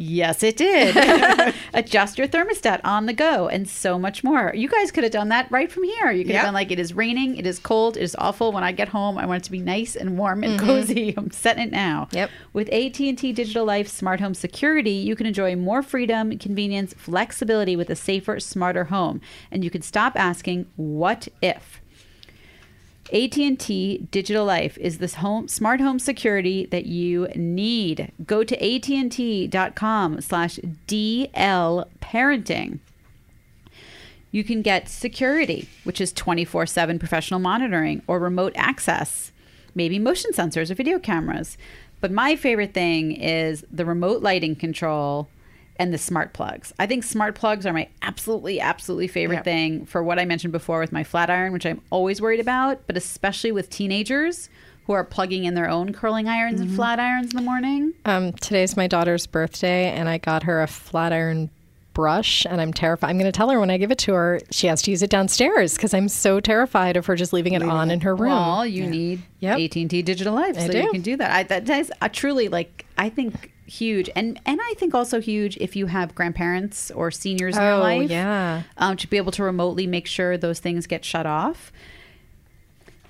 Yes, 0.00 0.44
it 0.44 0.56
did. 0.56 1.54
Adjust 1.74 2.18
your 2.18 2.28
thermostat 2.28 2.80
on 2.84 3.06
the 3.06 3.12
go 3.12 3.48
and 3.48 3.68
so 3.68 3.98
much 3.98 4.22
more. 4.22 4.52
You 4.54 4.68
guys 4.68 4.92
could 4.92 5.02
have 5.02 5.12
done 5.12 5.28
that 5.30 5.50
right 5.50 5.70
from 5.70 5.82
here. 5.82 6.12
You 6.12 6.24
could 6.24 6.34
have 6.34 6.44
Yep. 6.44 6.46
been 6.46 6.54
like, 6.54 6.70
it 6.70 6.78
is 6.78 6.94
raining, 6.94 7.36
it 7.36 7.46
is 7.46 7.58
cold, 7.58 7.96
it 7.96 8.02
is 8.04 8.14
awful. 8.16 8.52
When 8.52 8.62
I 8.62 8.70
get 8.70 8.88
home, 8.88 9.18
I 9.18 9.26
want 9.26 9.42
it 9.42 9.44
to 9.46 9.50
be 9.50 9.58
nice 9.58 9.96
and 9.96 10.16
warm 10.16 10.44
and 10.44 10.58
mm-hmm. 10.58 10.66
cozy. 10.66 11.14
I'm 11.16 11.32
setting 11.32 11.64
it 11.64 11.72
now. 11.72 12.08
Yep. 12.12 12.30
With 12.52 12.68
AT&T 12.72 13.32
Digital 13.32 13.64
Life 13.64 13.88
Smart 13.88 14.20
Home 14.20 14.34
Security, 14.34 14.92
you 14.92 15.16
can 15.16 15.26
enjoy 15.26 15.56
more 15.56 15.82
freedom, 15.82 16.38
convenience, 16.38 16.94
flexibility 16.94 17.74
with 17.74 17.90
a 17.90 17.96
safer, 17.96 18.38
smarter 18.38 18.84
home. 18.84 19.20
And 19.50 19.64
you 19.64 19.70
can 19.70 19.82
stop 19.82 20.12
asking, 20.14 20.66
what 20.76 21.26
if? 21.42 21.80
AT&T 23.12 24.08
Digital 24.10 24.44
Life 24.44 24.76
is 24.78 24.98
this 24.98 25.14
home 25.14 25.48
smart 25.48 25.80
home 25.80 25.98
security 25.98 26.66
that 26.66 26.84
you 26.84 27.28
need. 27.34 28.12
Go 28.26 28.44
to 28.44 28.56
AT&T.com 28.62 30.20
slash 30.20 30.58
DL 30.86 31.88
parenting. 32.02 32.80
You 34.30 34.44
can 34.44 34.60
get 34.60 34.90
security, 34.90 35.68
which 35.84 36.02
is 36.02 36.12
24 36.12 36.66
7 36.66 36.98
professional 36.98 37.40
monitoring 37.40 38.02
or 38.06 38.18
remote 38.18 38.52
access, 38.56 39.32
maybe 39.74 39.98
motion 39.98 40.32
sensors 40.32 40.70
or 40.70 40.74
video 40.74 40.98
cameras. 40.98 41.56
But 42.02 42.12
my 42.12 42.36
favorite 42.36 42.74
thing 42.74 43.12
is 43.12 43.64
the 43.72 43.86
remote 43.86 44.22
lighting 44.22 44.54
control 44.54 45.28
and 45.78 45.92
the 45.92 45.98
smart 45.98 46.32
plugs. 46.32 46.72
I 46.78 46.86
think 46.86 47.04
smart 47.04 47.34
plugs 47.34 47.64
are 47.66 47.72
my 47.72 47.88
absolutely, 48.02 48.60
absolutely 48.60 49.08
favorite 49.08 49.44
thing 49.44 49.86
for 49.86 50.02
what 50.02 50.18
I 50.18 50.24
mentioned 50.24 50.52
before 50.52 50.80
with 50.80 50.92
my 50.92 51.04
flat 51.04 51.30
iron, 51.30 51.52
which 51.52 51.64
I'm 51.66 51.80
always 51.90 52.20
worried 52.20 52.40
about, 52.40 52.86
but 52.86 52.96
especially 52.96 53.52
with 53.52 53.70
teenagers 53.70 54.48
who 54.86 54.92
are 54.94 55.04
plugging 55.04 55.44
in 55.44 55.54
their 55.54 55.68
own 55.68 55.92
curling 55.92 56.28
irons 56.28 56.60
and 56.60 56.70
flat 56.74 56.98
irons 56.98 57.30
in 57.30 57.36
the 57.36 57.42
morning. 57.42 57.92
Um, 58.06 58.32
today's 58.32 58.76
my 58.76 58.86
daughter's 58.86 59.26
birthday, 59.26 59.90
and 59.90 60.08
I 60.08 60.18
got 60.18 60.44
her 60.44 60.62
a 60.62 60.66
flat 60.66 61.12
iron 61.12 61.50
brush, 61.92 62.46
and 62.46 62.60
I'm 62.60 62.72
terrified. 62.72 63.10
I'm 63.10 63.18
going 63.18 63.30
to 63.30 63.36
tell 63.36 63.50
her 63.50 63.60
when 63.60 63.70
I 63.70 63.76
give 63.76 63.90
it 63.90 63.98
to 63.98 64.14
her, 64.14 64.40
she 64.50 64.66
has 64.68 64.80
to 64.82 64.90
use 64.90 65.02
it 65.02 65.10
downstairs 65.10 65.74
because 65.74 65.92
I'm 65.92 66.08
so 66.08 66.40
terrified 66.40 66.96
of 66.96 67.06
her 67.06 67.16
just 67.16 67.32
leaving 67.32 67.52
it 67.54 67.62
on 67.62 67.90
in 67.90 68.00
her 68.02 68.14
room. 68.16 68.30
Well, 68.30 68.64
you 68.64 68.86
need 68.86 69.20
Yep. 69.40 69.58
AT&T 69.60 70.02
Digital 70.02 70.32
Life 70.34 70.56
I 70.56 70.66
so 70.66 70.72
do. 70.72 70.78
you 70.78 70.90
can 70.92 71.02
do 71.02 71.16
that. 71.16 71.30
I, 71.32 71.42
that 71.42 71.68
is 71.68 71.92
uh, 72.00 72.08
truly 72.08 72.48
like 72.48 72.86
I 72.96 73.08
think 73.10 73.52
huge, 73.68 74.10
and 74.16 74.40
and 74.46 74.58
I 74.60 74.74
think 74.76 74.94
also 74.94 75.20
huge 75.20 75.56
if 75.58 75.76
you 75.76 75.86
have 75.86 76.14
grandparents 76.14 76.90
or 76.90 77.10
seniors 77.10 77.56
in 77.56 77.62
your 77.62 77.72
Oh, 77.74 77.80
life. 77.80 78.10
yeah. 78.10 78.62
um, 78.78 78.96
to 78.96 79.06
be 79.08 79.16
able 79.16 79.32
to 79.32 79.42
remotely 79.44 79.86
make 79.86 80.06
sure 80.06 80.36
those 80.36 80.58
things 80.58 80.86
get 80.86 81.04
shut 81.04 81.26
off. 81.26 81.70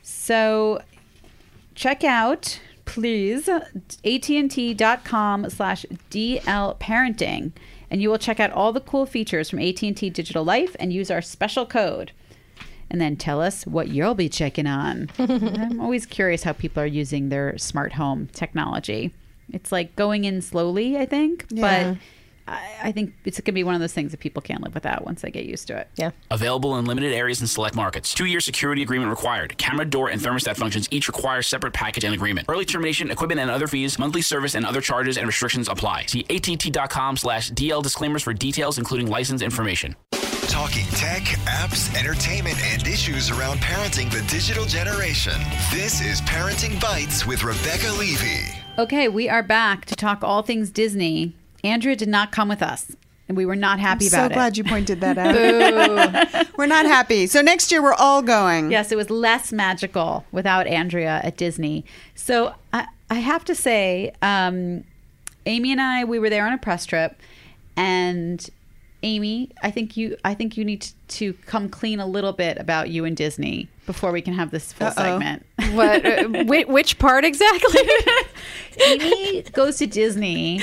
So 0.02 0.82
check 1.74 2.04
out 2.04 2.60
please 2.84 3.48
at&t.com 3.48 5.50
slash 5.50 5.84
dl 6.10 6.78
parenting 6.78 7.52
and 7.90 8.00
you 8.02 8.08
will 8.10 8.18
check 8.18 8.40
out 8.40 8.50
all 8.52 8.72
the 8.72 8.80
cool 8.80 9.04
features 9.06 9.50
from 9.50 9.58
at&t 9.58 10.08
digital 10.10 10.42
life 10.42 10.74
and 10.80 10.90
use 10.92 11.10
our 11.10 11.20
special 11.20 11.66
code 11.66 12.12
and 12.90 12.98
then 12.98 13.14
tell 13.14 13.42
us 13.42 13.66
what 13.66 13.88
you'll 13.88 14.14
be 14.14 14.28
checking 14.28 14.66
on 14.66 15.10
i'm 15.18 15.78
always 15.80 16.06
curious 16.06 16.44
how 16.44 16.52
people 16.54 16.82
are 16.82 16.86
using 16.86 17.28
their 17.28 17.56
smart 17.58 17.92
home 17.92 18.26
technology 18.32 19.12
it's 19.52 19.72
like 19.72 19.94
going 19.96 20.24
in 20.24 20.40
slowly 20.42 20.96
i 20.98 21.06
think 21.06 21.46
Yeah. 21.50 21.92
but 21.92 21.98
I, 22.50 22.66
I 22.84 22.92
think 22.92 23.12
it's 23.26 23.36
going 23.38 23.44
to 23.44 23.52
be 23.52 23.62
one 23.62 23.74
of 23.74 23.80
those 23.82 23.92
things 23.92 24.10
that 24.12 24.20
people 24.20 24.40
can't 24.40 24.62
live 24.62 24.72
without 24.72 25.04
once 25.04 25.20
they 25.20 25.30
get 25.30 25.44
used 25.44 25.66
to 25.66 25.76
it 25.76 25.88
Yeah. 25.96 26.12
Available 26.30 26.78
in 26.78 26.86
limited 26.86 27.12
areas 27.12 27.40
and 27.40 27.50
select 27.50 27.74
markets. 27.76 28.14
Two 28.14 28.24
year 28.24 28.40
security 28.40 28.80
agreement 28.82 29.10
required. 29.10 29.58
Camera, 29.58 29.84
door, 29.84 30.08
and 30.08 30.18
thermostat 30.18 30.56
functions 30.56 30.88
each 30.90 31.08
require 31.08 31.42
separate 31.42 31.74
package 31.74 32.04
and 32.04 32.14
agreement. 32.14 32.46
Early 32.48 32.64
termination, 32.64 33.10
equipment, 33.10 33.38
and 33.40 33.50
other 33.50 33.66
fees, 33.66 33.98
monthly 33.98 34.22
service, 34.22 34.54
and 34.54 34.64
other 34.64 34.80
charges 34.80 35.18
and 35.18 35.26
restrictions 35.26 35.68
apply. 35.68 36.06
See 36.06 36.24
att.com 36.30 37.18
slash 37.18 37.50
DL 37.50 37.82
disclaimers 37.82 38.22
for 38.22 38.32
details, 38.32 38.78
including 38.78 39.08
license 39.08 39.42
information. 39.42 39.94
Talking 40.48 40.86
tech, 40.92 41.24
apps, 41.44 41.94
entertainment, 41.98 42.56
and 42.64 42.86
issues 42.88 43.30
around 43.30 43.58
parenting 43.58 44.10
the 44.10 44.22
digital 44.34 44.64
generation. 44.64 45.34
This 45.70 46.00
is 46.00 46.22
Parenting 46.22 46.80
Bytes 46.80 47.26
with 47.26 47.44
Rebecca 47.44 47.90
Levey. 47.92 48.57
Okay, 48.78 49.08
we 49.08 49.28
are 49.28 49.42
back 49.42 49.86
to 49.86 49.96
talk 49.96 50.22
all 50.22 50.42
things 50.42 50.70
Disney. 50.70 51.34
Andrea 51.64 51.96
did 51.96 52.08
not 52.08 52.30
come 52.30 52.48
with 52.48 52.62
us, 52.62 52.94
and 53.26 53.36
we 53.36 53.44
were 53.44 53.56
not 53.56 53.80
happy 53.80 54.04
so 54.04 54.16
about 54.16 54.30
glad 54.30 54.30
it. 54.30 54.34
So 54.34 54.34
glad 54.36 54.56
you 54.56 54.64
pointed 54.64 55.00
that 55.00 55.18
out. 56.38 56.56
we're 56.56 56.66
not 56.66 56.86
happy. 56.86 57.26
So 57.26 57.42
next 57.42 57.72
year 57.72 57.82
we're 57.82 57.94
all 57.94 58.22
going. 58.22 58.70
Yes, 58.70 58.92
it 58.92 58.96
was 58.96 59.10
less 59.10 59.50
magical 59.52 60.24
without 60.30 60.68
Andrea 60.68 61.20
at 61.24 61.36
Disney. 61.36 61.84
So 62.14 62.54
I, 62.72 62.86
I 63.10 63.16
have 63.16 63.44
to 63.46 63.54
say, 63.56 64.12
um, 64.22 64.84
Amy 65.44 65.72
and 65.72 65.80
I, 65.80 66.04
we 66.04 66.20
were 66.20 66.30
there 66.30 66.46
on 66.46 66.52
a 66.52 66.58
press 66.58 66.86
trip, 66.86 67.20
and 67.76 68.48
Amy, 69.02 69.50
I 69.62 69.70
think 69.70 69.96
you, 69.96 70.16
I 70.24 70.34
think 70.34 70.56
you 70.56 70.64
need 70.64 70.82
to, 70.82 70.92
to 71.08 71.32
come 71.46 71.68
clean 71.68 72.00
a 72.00 72.06
little 72.06 72.32
bit 72.32 72.58
about 72.58 72.90
you 72.90 73.04
and 73.04 73.16
Disney 73.16 73.68
before 73.86 74.10
we 74.12 74.20
can 74.20 74.34
have 74.34 74.50
this 74.50 74.72
full 74.72 74.88
Uh-oh. 74.88 74.94
segment. 75.20 75.46
What? 75.74 76.04
Uh, 76.04 76.28
which, 76.46 76.66
which 76.66 76.98
part 76.98 77.24
exactly? 77.24 77.80
Amy 78.84 79.42
goes 79.52 79.78
to 79.78 79.86
Disney 79.86 80.62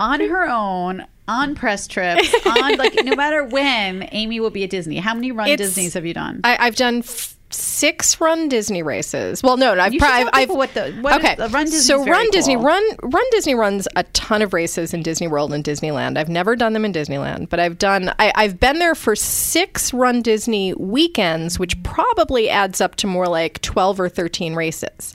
on 0.00 0.20
her 0.20 0.48
own 0.48 1.06
on 1.28 1.54
press 1.54 1.86
trips 1.86 2.34
on 2.46 2.76
like 2.76 2.94
no 3.04 3.14
matter 3.14 3.44
when 3.44 4.08
Amy 4.12 4.40
will 4.40 4.50
be 4.50 4.64
at 4.64 4.70
Disney. 4.70 4.96
How 4.98 5.14
many 5.14 5.30
run 5.32 5.48
It's- 5.48 5.68
Disneys 5.68 5.94
have 5.94 6.04
you 6.04 6.14
done? 6.14 6.40
I, 6.44 6.56
I've 6.66 6.76
done 6.76 6.98
f- 6.98 7.36
six 7.54 8.20
Run 8.20 8.48
Disney 8.48 8.82
races. 8.82 9.42
Well, 9.42 9.56
no, 9.56 9.74
no 9.74 9.82
I've 9.82 9.92
probably 9.98 10.56
what 10.56 10.74
the- 10.74 10.92
what 11.00 11.14
okay. 11.24 11.34
is- 11.42 11.52
Run 11.52 11.64
Disney's 11.64 11.86
so 11.86 12.04
Run 12.04 12.30
Disney 12.30 12.54
cool. 12.54 12.64
Run 12.64 12.82
Run 13.02 13.24
Disney 13.30 13.54
runs 13.54 13.86
a 13.96 14.02
ton 14.04 14.42
of 14.42 14.52
races 14.52 14.92
in 14.94 15.02
Disney 15.02 15.28
World 15.28 15.52
and 15.52 15.62
Disneyland. 15.64 16.16
I've 16.18 16.28
never 16.28 16.56
done 16.56 16.72
them 16.72 16.84
in 16.84 16.92
Disneyland, 16.92 17.48
but 17.48 17.60
I've 17.60 17.78
done. 17.78 18.12
I, 18.18 18.32
I've 18.34 18.58
been 18.60 18.78
there 18.78 18.94
for 18.94 19.14
six 19.16 19.92
Run 19.92 20.22
Disney 20.22 20.74
weekends, 20.74 21.58
which 21.58 21.80
probably 21.82 22.48
adds 22.48 22.80
up 22.80 22.96
to 22.96 23.06
more 23.06 23.26
like 23.28 23.60
twelve 23.62 24.00
or 24.00 24.08
thirteen 24.08 24.54
races. 24.54 25.14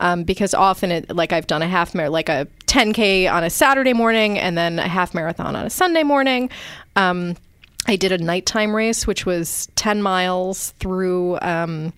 Um, 0.00 0.22
because 0.22 0.54
often, 0.54 0.92
it, 0.92 1.16
like 1.16 1.32
I've 1.32 1.48
done 1.48 1.60
a 1.60 1.66
half 1.66 1.92
marathon, 1.92 2.12
like 2.12 2.28
a 2.28 2.46
10k 2.66 3.28
on 3.32 3.42
a 3.42 3.50
Saturday 3.50 3.92
morning, 3.92 4.38
and 4.38 4.56
then 4.56 4.78
a 4.78 4.86
half 4.86 5.12
marathon 5.12 5.56
on 5.56 5.66
a 5.66 5.70
Sunday 5.70 6.04
morning. 6.04 6.50
Um, 6.94 7.34
I 7.88 7.96
did 7.96 8.12
a 8.12 8.18
nighttime 8.18 8.76
race, 8.76 9.06
which 9.06 9.24
was 9.24 9.68
10 9.76 10.02
miles 10.02 10.72
through, 10.78 11.38
um, 11.40 11.94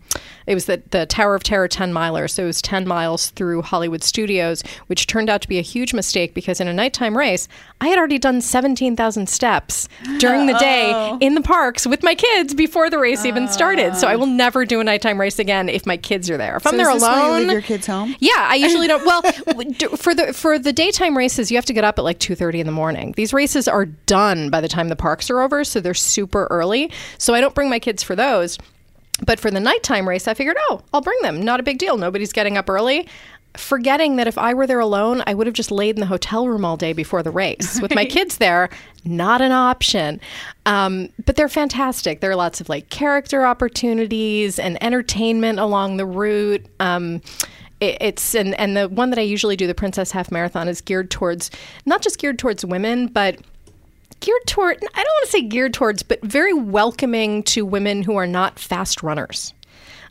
it 0.46 0.54
was 0.54 0.66
the, 0.66 0.80
the 0.90 1.04
Tower 1.04 1.34
of 1.34 1.42
Terror 1.42 1.66
10 1.66 1.92
miler. 1.92 2.28
So 2.28 2.44
it 2.44 2.46
was 2.46 2.62
10 2.62 2.86
miles 2.86 3.30
through 3.30 3.62
Hollywood 3.62 4.04
Studios, 4.04 4.62
which 4.86 5.08
turned 5.08 5.28
out 5.28 5.42
to 5.42 5.48
be 5.48 5.58
a 5.58 5.62
huge 5.62 5.92
mistake 5.92 6.32
because 6.32 6.60
in 6.60 6.68
a 6.68 6.72
nighttime 6.72 7.18
race, 7.18 7.48
I 7.80 7.88
had 7.88 7.98
already 7.98 8.18
done 8.18 8.40
17,000 8.40 9.28
steps 9.28 9.88
during 10.18 10.46
the 10.46 10.54
day 10.54 11.16
in 11.20 11.34
the 11.34 11.40
parks 11.40 11.86
with 11.86 12.04
my 12.04 12.14
kids 12.14 12.54
before 12.54 12.88
the 12.88 12.98
race 12.98 13.24
even 13.24 13.48
started. 13.48 13.96
So 13.96 14.06
I 14.06 14.14
will 14.14 14.26
never 14.26 14.64
do 14.64 14.78
a 14.80 14.84
nighttime 14.84 15.20
race 15.20 15.40
again 15.40 15.68
if 15.68 15.86
my 15.86 15.96
kids 15.96 16.30
are 16.30 16.36
there. 16.36 16.56
If 16.56 16.66
I'm 16.68 16.72
So 16.72 16.76
there 16.76 16.90
is 16.90 16.94
this 16.94 17.02
why 17.02 17.20
you 17.20 17.28
alone. 17.30 17.40
leave 17.40 17.50
your 17.50 17.62
kids 17.62 17.86
home? 17.88 18.14
Yeah, 18.20 18.30
I 18.36 18.54
usually 18.54 18.86
don't. 18.86 19.04
Well, 19.04 19.22
for 19.96 20.14
the 20.14 20.32
for 20.32 20.56
the 20.58 20.72
daytime 20.72 21.16
races, 21.16 21.50
you 21.50 21.56
have 21.56 21.64
to 21.66 21.72
get 21.72 21.82
up 21.82 21.98
at 21.98 22.04
like 22.04 22.20
two 22.20 22.36
thirty 22.36 22.60
in 22.60 22.66
the 22.66 22.72
morning. 22.72 23.12
These 23.16 23.32
races 23.32 23.66
are 23.66 23.86
done 23.86 24.50
by 24.50 24.60
the 24.60 24.68
time 24.68 24.88
the 24.88 24.96
parks 24.96 25.30
are 25.30 25.40
over, 25.40 25.64
so 25.64 25.79
they're 25.80 25.94
super 25.94 26.46
early. 26.50 26.90
So 27.18 27.34
I 27.34 27.40
don't 27.40 27.54
bring 27.54 27.70
my 27.70 27.78
kids 27.78 28.02
for 28.02 28.14
those. 28.16 28.58
But 29.26 29.38
for 29.38 29.50
the 29.50 29.60
nighttime 29.60 30.08
race, 30.08 30.26
I 30.26 30.32
figured, 30.34 30.56
oh, 30.70 30.80
I'll 30.94 31.02
bring 31.02 31.18
them. 31.22 31.42
Not 31.42 31.60
a 31.60 31.62
big 31.62 31.78
deal. 31.78 31.98
Nobody's 31.98 32.32
getting 32.32 32.56
up 32.56 32.70
early. 32.70 33.06
Forgetting 33.56 34.16
that 34.16 34.28
if 34.28 34.38
I 34.38 34.54
were 34.54 34.66
there 34.66 34.78
alone, 34.80 35.22
I 35.26 35.34
would 35.34 35.46
have 35.46 35.54
just 35.54 35.70
laid 35.72 35.96
in 35.96 36.00
the 36.00 36.06
hotel 36.06 36.46
room 36.48 36.64
all 36.64 36.76
day 36.76 36.92
before 36.92 37.22
the 37.22 37.32
race. 37.32 37.80
With 37.82 37.94
my 37.94 38.04
kids 38.06 38.38
there, 38.38 38.70
not 39.04 39.42
an 39.42 39.50
option. 39.52 40.20
Um, 40.66 41.08
but 41.26 41.34
they're 41.36 41.48
fantastic. 41.48 42.20
There 42.20 42.30
are 42.30 42.36
lots 42.36 42.60
of 42.60 42.68
like 42.68 42.88
character 42.90 43.44
opportunities 43.44 44.58
and 44.58 44.82
entertainment 44.82 45.58
along 45.58 45.96
the 45.96 46.06
route. 46.06 46.64
Um, 46.78 47.20
it- 47.80 47.98
it's 48.00 48.34
and 48.34 48.54
and 48.60 48.76
the 48.76 48.88
one 48.88 49.10
that 49.10 49.18
I 49.18 49.22
usually 49.22 49.56
do, 49.56 49.66
the 49.66 49.74
Princess 49.74 50.12
Half 50.12 50.30
Marathon, 50.30 50.68
is 50.68 50.80
geared 50.80 51.10
towards 51.10 51.50
not 51.84 52.02
just 52.02 52.18
geared 52.18 52.38
towards 52.38 52.64
women, 52.64 53.08
but 53.08 53.38
geared 54.20 54.46
toward 54.46 54.76
I 54.76 54.80
don't 54.80 54.94
want 54.96 55.26
to 55.26 55.30
say 55.30 55.42
geared 55.42 55.74
towards, 55.74 56.02
but 56.02 56.22
very 56.22 56.52
welcoming 56.52 57.42
to 57.44 57.64
women 57.64 58.02
who 58.02 58.16
are 58.16 58.26
not 58.26 58.58
fast 58.58 59.02
runners. 59.02 59.54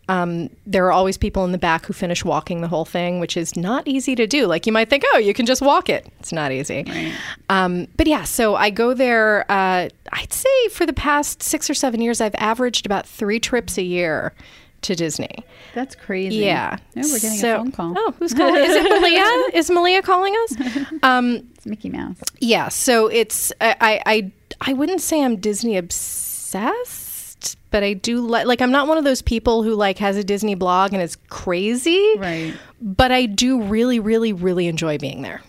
Um, 0.09 0.49
there 0.65 0.87
are 0.87 0.91
always 0.91 1.19
people 1.19 1.45
in 1.45 1.51
the 1.51 1.59
back 1.59 1.85
who 1.85 1.93
finish 1.93 2.25
walking 2.25 2.61
the 2.61 2.67
whole 2.67 2.83
thing, 2.83 3.19
which 3.19 3.37
is 3.37 3.55
not 3.55 3.87
easy 3.87 4.15
to 4.15 4.25
do. 4.25 4.47
Like 4.47 4.65
you 4.65 4.73
might 4.73 4.89
think, 4.89 5.03
oh, 5.13 5.19
you 5.19 5.35
can 5.35 5.45
just 5.45 5.61
walk 5.61 5.87
it. 5.87 6.11
It's 6.19 6.33
not 6.33 6.51
easy. 6.51 7.13
Um, 7.49 7.87
but 7.95 8.07
yeah, 8.07 8.23
so 8.23 8.55
I 8.55 8.71
go 8.71 8.95
there. 8.95 9.45
Uh, 9.51 9.89
I'd 10.11 10.33
say 10.33 10.67
for 10.71 10.87
the 10.87 10.93
past 10.93 11.43
six 11.43 11.69
or 11.69 11.75
seven 11.75 12.01
years, 12.01 12.21
I've 12.21 12.33
averaged 12.35 12.87
about 12.87 13.05
three 13.05 13.39
trips 13.39 13.77
a 13.77 13.83
year 13.83 14.33
to 14.81 14.95
Disney. 14.95 15.43
That's 15.75 15.95
crazy. 15.95 16.37
Yeah. 16.37 16.77
Oh, 16.79 16.83
we're 16.95 17.19
getting 17.19 17.37
So- 17.39 17.55
a 17.55 17.57
phone 17.59 17.71
call. 17.71 17.93
Oh, 17.97 18.13
who's 18.19 18.33
calling? 18.33 18.55
Is 18.63 18.75
it 18.75 18.83
Malia? 18.89 19.57
Is 19.57 19.69
Malia 19.69 20.01
calling 20.01 20.33
us? 20.43 20.85
Um, 21.03 21.47
It's 21.55 21.65
Mickey 21.65 21.89
Mouse. 21.89 22.17
yeah, 22.39 22.69
so 22.69 23.07
it's 23.07 23.51
I 23.61 23.75
I 23.81 24.01
I, 24.05 24.31
I 24.61 24.73
wouldn't 24.73 25.01
say 25.01 25.23
I'm 25.23 25.35
Disney 25.37 25.77
obsessed, 25.77 27.57
but 27.71 27.83
I 27.83 27.93
do 27.93 28.19
like 28.25 28.45
like 28.45 28.61
I'm 28.61 28.71
not 28.71 28.87
one 28.87 28.97
of 28.97 29.03
those 29.03 29.21
people 29.21 29.63
who 29.63 29.75
like 29.75 29.97
has 29.99 30.17
a 30.17 30.23
Disney 30.23 30.55
blog 30.55 30.93
and 30.93 31.01
it's 31.01 31.15
crazy. 31.29 32.15
Right. 32.17 32.53
But 32.81 33.11
I 33.11 33.25
do 33.25 33.61
really 33.61 33.99
really 33.99 34.33
really 34.33 34.67
enjoy 34.67 34.97
being 34.97 35.21
there. 35.21 35.41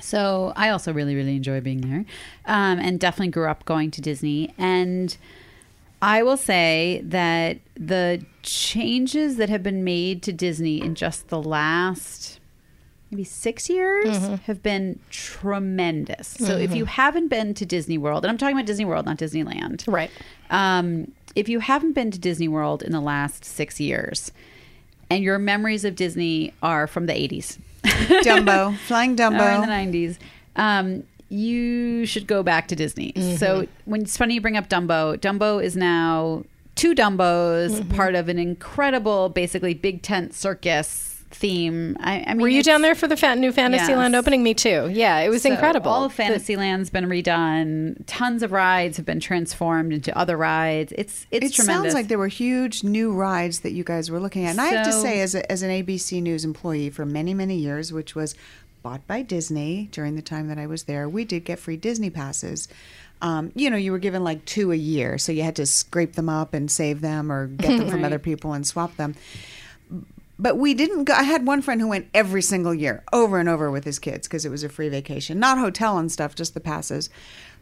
So 0.00 0.52
I 0.56 0.70
also 0.70 0.92
really, 0.92 1.14
really 1.14 1.36
enjoy 1.36 1.60
being 1.60 1.80
there, 1.80 2.04
um, 2.46 2.78
and 2.80 2.98
definitely 2.98 3.30
grew 3.30 3.46
up 3.48 3.64
going 3.64 3.92
to 3.92 4.00
Disney. 4.00 4.52
And 4.58 5.16
I 6.06 6.22
will 6.22 6.36
say 6.36 7.00
that 7.06 7.60
the 7.76 8.22
changes 8.42 9.36
that 9.36 9.48
have 9.48 9.62
been 9.62 9.84
made 9.84 10.22
to 10.24 10.32
Disney 10.34 10.82
in 10.82 10.94
just 10.94 11.28
the 11.28 11.40
last 11.40 12.40
maybe 13.10 13.24
six 13.24 13.70
years 13.70 14.14
have 14.46 14.62
been 14.62 14.98
tremendous. 15.08 16.28
So 16.28 16.56
if 16.58 16.74
you 16.74 16.84
haven't 16.84 17.28
been 17.28 17.54
to 17.54 17.64
Disney 17.64 17.96
World, 17.96 18.24
and 18.24 18.30
I'm 18.30 18.36
talking 18.36 18.54
about 18.56 18.66
Disney 18.66 18.84
World, 18.84 19.06
not 19.06 19.16
Disneyland, 19.18 19.84
Right. 19.86 20.10
um, 20.50 21.10
if 21.34 21.48
you 21.48 21.60
haven't 21.60 21.92
been 21.94 22.10
to 22.10 22.18
Disney 22.18 22.48
World 22.48 22.82
in 22.82 22.92
the 22.92 23.00
last 23.00 23.44
six 23.44 23.80
years, 23.80 24.30
and 25.08 25.22
your 25.24 25.38
memories 25.38 25.84
of 25.86 25.94
Disney 25.96 26.52
are 26.62 26.86
from 26.86 27.06
the 27.06 27.12
80s, 27.14 27.58
Dumbo, 27.84 28.76
flying 28.88 29.16
Dumbo. 29.16 29.40
or 29.40 29.50
in 29.54 29.60
the 29.92 29.98
90s, 30.08 30.18
um, 30.56 31.04
you 31.34 32.06
should 32.06 32.26
go 32.26 32.42
back 32.42 32.68
to 32.68 32.76
Disney. 32.76 33.12
So 33.36 33.62
mm-hmm. 33.62 33.90
when 33.90 34.02
it's 34.02 34.16
funny 34.16 34.34
you 34.34 34.40
bring 34.40 34.56
up 34.56 34.68
Dumbo, 34.68 35.18
Dumbo 35.18 35.62
is 35.62 35.76
now 35.76 36.44
two 36.74 36.94
Dumbos, 36.94 37.72
mm-hmm. 37.72 37.94
part 37.94 38.14
of 38.14 38.28
an 38.28 38.38
incredible, 38.38 39.28
basically 39.28 39.74
big 39.74 40.02
tent 40.02 40.34
circus 40.34 41.14
theme. 41.34 41.96
I, 42.00 42.24
I 42.26 42.34
mean, 42.34 42.42
Were 42.42 42.48
you 42.48 42.62
down 42.62 42.82
there 42.82 42.94
for 42.94 43.08
the 43.08 43.16
fa- 43.16 43.34
new 43.34 43.52
Fantasyland 43.52 44.14
Yes. 44.14 44.20
opening? 44.20 44.42
Me 44.42 44.54
too. 44.54 44.88
Yeah, 44.92 45.18
it 45.18 45.28
was 45.28 45.42
So 45.42 45.50
incredible. 45.50 45.90
All 45.90 46.04
of 46.04 46.12
Fantasyland's 46.12 46.90
been 46.90 47.06
redone. 47.06 47.96
Tons 48.06 48.42
of 48.42 48.52
rides 48.52 48.96
have 48.96 49.06
been 49.06 49.20
transformed 49.20 49.92
into 49.92 50.16
other 50.16 50.36
rides. 50.36 50.92
It's 50.96 51.26
it's 51.30 51.46
it 51.46 51.52
tremendous. 51.52 51.92
sounds 51.92 51.94
like 51.94 52.08
there 52.08 52.18
were 52.18 52.28
huge 52.28 52.84
new 52.84 53.12
rides 53.12 53.60
that 53.60 53.72
you 53.72 53.84
guys 53.84 54.10
were 54.10 54.20
looking 54.20 54.44
at. 54.44 54.50
And 54.50 54.60
I 54.60 54.66
have 54.68 54.86
to 54.86 54.92
say, 54.92 55.20
as, 55.20 55.34
a, 55.34 55.50
as 55.50 55.62
an 55.62 55.70
ABC 55.70 56.22
News 56.22 56.44
employee 56.44 56.90
for 56.90 57.04
many, 57.04 57.34
many 57.34 57.56
years, 57.56 57.92
which 57.92 58.14
was 58.14 58.34
bought 58.84 59.04
by 59.08 59.22
Disney 59.22 59.88
during 59.90 60.14
the 60.14 60.22
time 60.22 60.46
that 60.48 60.58
I 60.58 60.66
was 60.66 60.84
there, 60.84 61.08
we 61.08 61.24
did 61.24 61.44
get 61.44 61.58
free 61.58 61.76
Disney 61.76 62.10
passes. 62.10 62.68
Um, 63.22 63.50
you 63.56 63.70
know, 63.70 63.78
you 63.78 63.90
were 63.90 63.98
given 63.98 64.22
like 64.22 64.44
two 64.44 64.70
a 64.70 64.76
year, 64.76 65.16
so 65.16 65.32
you 65.32 65.42
had 65.42 65.56
to 65.56 65.66
scrape 65.66 66.12
them 66.12 66.28
up 66.28 66.52
and 66.52 66.70
save 66.70 67.00
them 67.00 67.32
or 67.32 67.46
get 67.46 67.78
them 67.78 67.88
from 67.88 68.04
other 68.04 68.18
people 68.18 68.52
and 68.52 68.64
swap 68.66 68.94
them. 68.96 69.14
But 70.38 70.58
we 70.58 70.74
didn't 70.74 71.04
go. 71.04 71.14
I 71.14 71.22
had 71.22 71.46
one 71.46 71.62
friend 71.62 71.80
who 71.80 71.88
went 71.88 72.08
every 72.12 72.42
single 72.42 72.74
year, 72.74 73.02
over 73.12 73.38
and 73.38 73.48
over 73.48 73.70
with 73.70 73.84
his 73.84 73.98
kids, 73.98 74.28
because 74.28 74.44
it 74.44 74.50
was 74.50 74.62
a 74.62 74.68
free 74.68 74.90
vacation. 74.90 75.38
Not 75.38 75.58
hotel 75.58 75.96
and 75.96 76.12
stuff, 76.12 76.34
just 76.34 76.52
the 76.52 76.60
passes. 76.60 77.08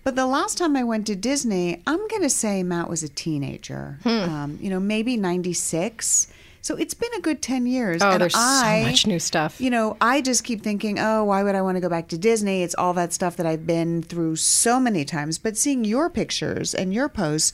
But 0.04 0.16
the 0.16 0.26
last 0.26 0.58
time 0.58 0.74
I 0.74 0.82
went 0.82 1.06
to 1.06 1.14
Disney, 1.14 1.80
I'm 1.86 2.08
going 2.08 2.22
to 2.22 2.30
say 2.30 2.64
Matt 2.64 2.88
was 2.90 3.04
a 3.04 3.08
teenager. 3.08 3.98
Hmm. 4.02 4.08
Um, 4.08 4.58
you 4.60 4.70
know, 4.70 4.80
maybe 4.80 5.16
96. 5.16 6.26
So 6.62 6.76
it's 6.76 6.94
been 6.94 7.12
a 7.18 7.20
good 7.20 7.42
10 7.42 7.66
years. 7.66 8.00
Oh, 8.02 8.10
and 8.10 8.22
there's 8.22 8.34
so 8.34 8.40
I, 8.40 8.84
much 8.86 9.04
new 9.04 9.18
stuff. 9.18 9.60
You 9.60 9.68
know, 9.68 9.96
I 10.00 10.20
just 10.20 10.44
keep 10.44 10.62
thinking, 10.62 10.96
oh, 11.00 11.24
why 11.24 11.42
would 11.42 11.56
I 11.56 11.60
want 11.60 11.76
to 11.76 11.80
go 11.80 11.88
back 11.88 12.06
to 12.08 12.18
Disney? 12.18 12.62
It's 12.62 12.76
all 12.76 12.94
that 12.94 13.12
stuff 13.12 13.36
that 13.36 13.46
I've 13.46 13.66
been 13.66 14.00
through 14.00 14.36
so 14.36 14.78
many 14.78 15.04
times. 15.04 15.38
But 15.38 15.56
seeing 15.56 15.84
your 15.84 16.08
pictures 16.08 16.72
and 16.72 16.94
your 16.94 17.08
posts, 17.08 17.52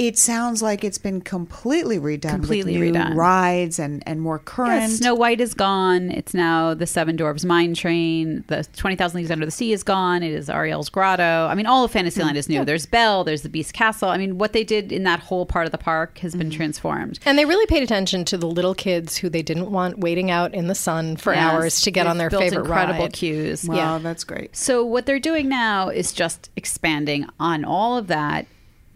it 0.00 0.16
sounds 0.16 0.62
like 0.62 0.82
it's 0.82 0.96
been 0.96 1.20
completely 1.20 1.98
redone. 1.98 2.30
Completely 2.30 2.78
with 2.78 2.94
new 2.94 2.98
redone. 2.98 3.14
rides 3.14 3.78
and, 3.78 4.02
and 4.06 4.22
more 4.22 4.38
current. 4.38 4.80
Yes, 4.80 4.96
Snow 4.96 5.14
White 5.14 5.42
is 5.42 5.52
gone. 5.52 6.10
It's 6.10 6.32
now 6.32 6.72
the 6.72 6.86
Seven 6.86 7.16
Dwarfs 7.16 7.44
Mine 7.44 7.74
Train. 7.74 8.42
The 8.46 8.66
Twenty 8.74 8.96
Thousand 8.96 9.18
Leagues 9.18 9.30
Under 9.30 9.44
the 9.44 9.50
Sea 9.52 9.74
is 9.74 9.82
gone. 9.82 10.22
It 10.22 10.32
is 10.32 10.48
Ariel's 10.48 10.88
Grotto. 10.88 11.48
I 11.50 11.54
mean, 11.54 11.66
all 11.66 11.84
of 11.84 11.90
Fantasyland 11.90 12.32
hmm. 12.32 12.38
is 12.38 12.48
new. 12.48 12.64
There's 12.64 12.86
Belle. 12.86 13.24
There's 13.24 13.42
the 13.42 13.50
Beast 13.50 13.74
Castle. 13.74 14.08
I 14.08 14.16
mean, 14.16 14.38
what 14.38 14.54
they 14.54 14.64
did 14.64 14.90
in 14.90 15.04
that 15.04 15.20
whole 15.20 15.44
part 15.44 15.66
of 15.66 15.72
the 15.72 15.76
park 15.76 16.16
has 16.20 16.34
been 16.34 16.46
hmm. 16.50 16.56
transformed. 16.56 17.18
and 17.26 17.36
they 17.36 17.44
really 17.44 17.66
paid 17.66 17.82
attention 17.82 18.24
to 18.24 18.38
the 18.38 18.46
little 18.46 18.74
kids 18.74 19.18
who 19.18 19.28
they 19.28 19.42
didn't 19.42 19.70
want 19.70 19.98
waiting 19.98 20.30
out 20.30 20.54
in 20.54 20.66
the 20.66 20.74
sun 20.74 21.16
for 21.16 21.34
Yes, 21.34 21.52
hours 21.52 21.80
to 21.82 21.90
get 21.90 22.06
on 22.06 22.16
their 22.16 22.30
built 22.30 22.44
favorite 22.44 22.60
incredible 22.60 23.04
ride. 23.04 23.12
queues. 23.12 23.68
Wow, 23.68 23.76
Yeah. 23.76 23.98
that's 23.98 24.24
great. 24.24 24.56
So 24.56 24.82
what 24.82 25.04
they're 25.04 25.20
doing 25.20 25.50
now 25.50 25.90
is 25.90 26.14
just 26.14 26.48
expanding 26.56 27.26
on 27.38 27.66
all 27.66 27.98
of 27.98 28.06
that 28.06 28.46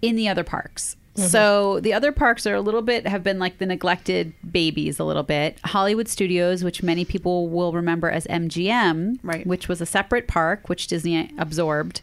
in 0.08 0.16
the 0.16 0.28
other 0.28 0.44
parks. 0.44 0.96
Mm-hmm. 1.16 1.28
So 1.28 1.78
the 1.80 1.92
other 1.92 2.10
parks 2.10 2.44
are 2.46 2.54
a 2.56 2.60
little 2.60 2.82
bit 2.82 3.06
have 3.06 3.22
been 3.22 3.38
like 3.38 3.58
the 3.58 3.66
neglected 3.66 4.32
babies 4.50 4.98
a 4.98 5.04
little 5.04 5.22
bit. 5.22 5.58
Hollywood 5.64 6.08
Studios, 6.08 6.64
which 6.64 6.82
many 6.82 7.04
people 7.04 7.48
will 7.48 7.72
remember 7.72 8.10
as 8.10 8.26
MGM, 8.26 9.18
Right. 9.22 9.46
which 9.46 9.68
was 9.68 9.80
a 9.80 9.86
separate 9.86 10.26
park 10.26 10.68
which 10.68 10.88
Disney 10.88 11.30
absorbed. 11.38 12.00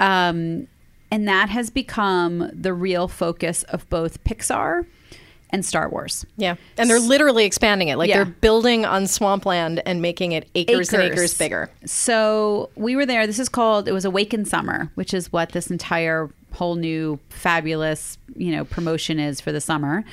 Um, 0.00 0.66
and 1.10 1.26
that 1.28 1.48
has 1.50 1.70
become 1.70 2.50
the 2.52 2.72
real 2.72 3.06
focus 3.08 3.64
of 3.64 3.88
both 3.90 4.22
Pixar 4.24 4.86
and 5.50 5.64
Star 5.64 5.88
Wars. 5.88 6.26
Yeah, 6.36 6.56
and 6.76 6.90
they're 6.90 7.00
literally 7.00 7.44
expanding 7.46 7.88
it. 7.88 7.96
Like 7.96 8.08
Yeah. 8.10 8.16
they're 8.16 8.24
building 8.26 8.84
on 8.84 9.06
swampland 9.06 9.82
and 9.86 10.02
making 10.02 10.32
it 10.32 10.46
acres, 10.54 10.92
and 10.92 11.02
acres 11.02 11.36
bigger. 11.36 11.70
So 11.86 12.68
we 12.76 12.96
were 12.96 13.06
there. 13.06 13.26
This 13.26 13.38
is 13.38 13.48
called 13.48 13.88
it 13.88 13.92
was 13.92 14.04
Awaken 14.04 14.44
Summer, 14.44 14.90
which 14.94 15.14
is 15.14 15.32
what 15.32 15.52
this 15.52 15.70
entire 15.70 16.28
whole 16.58 16.74
new 16.74 17.18
fabulous 17.30 18.18
you 18.36 18.50
know 18.54 18.64
promotion 18.64 19.18
is 19.18 19.40
for 19.40 19.52
the 19.52 19.60
summer. 19.60 20.04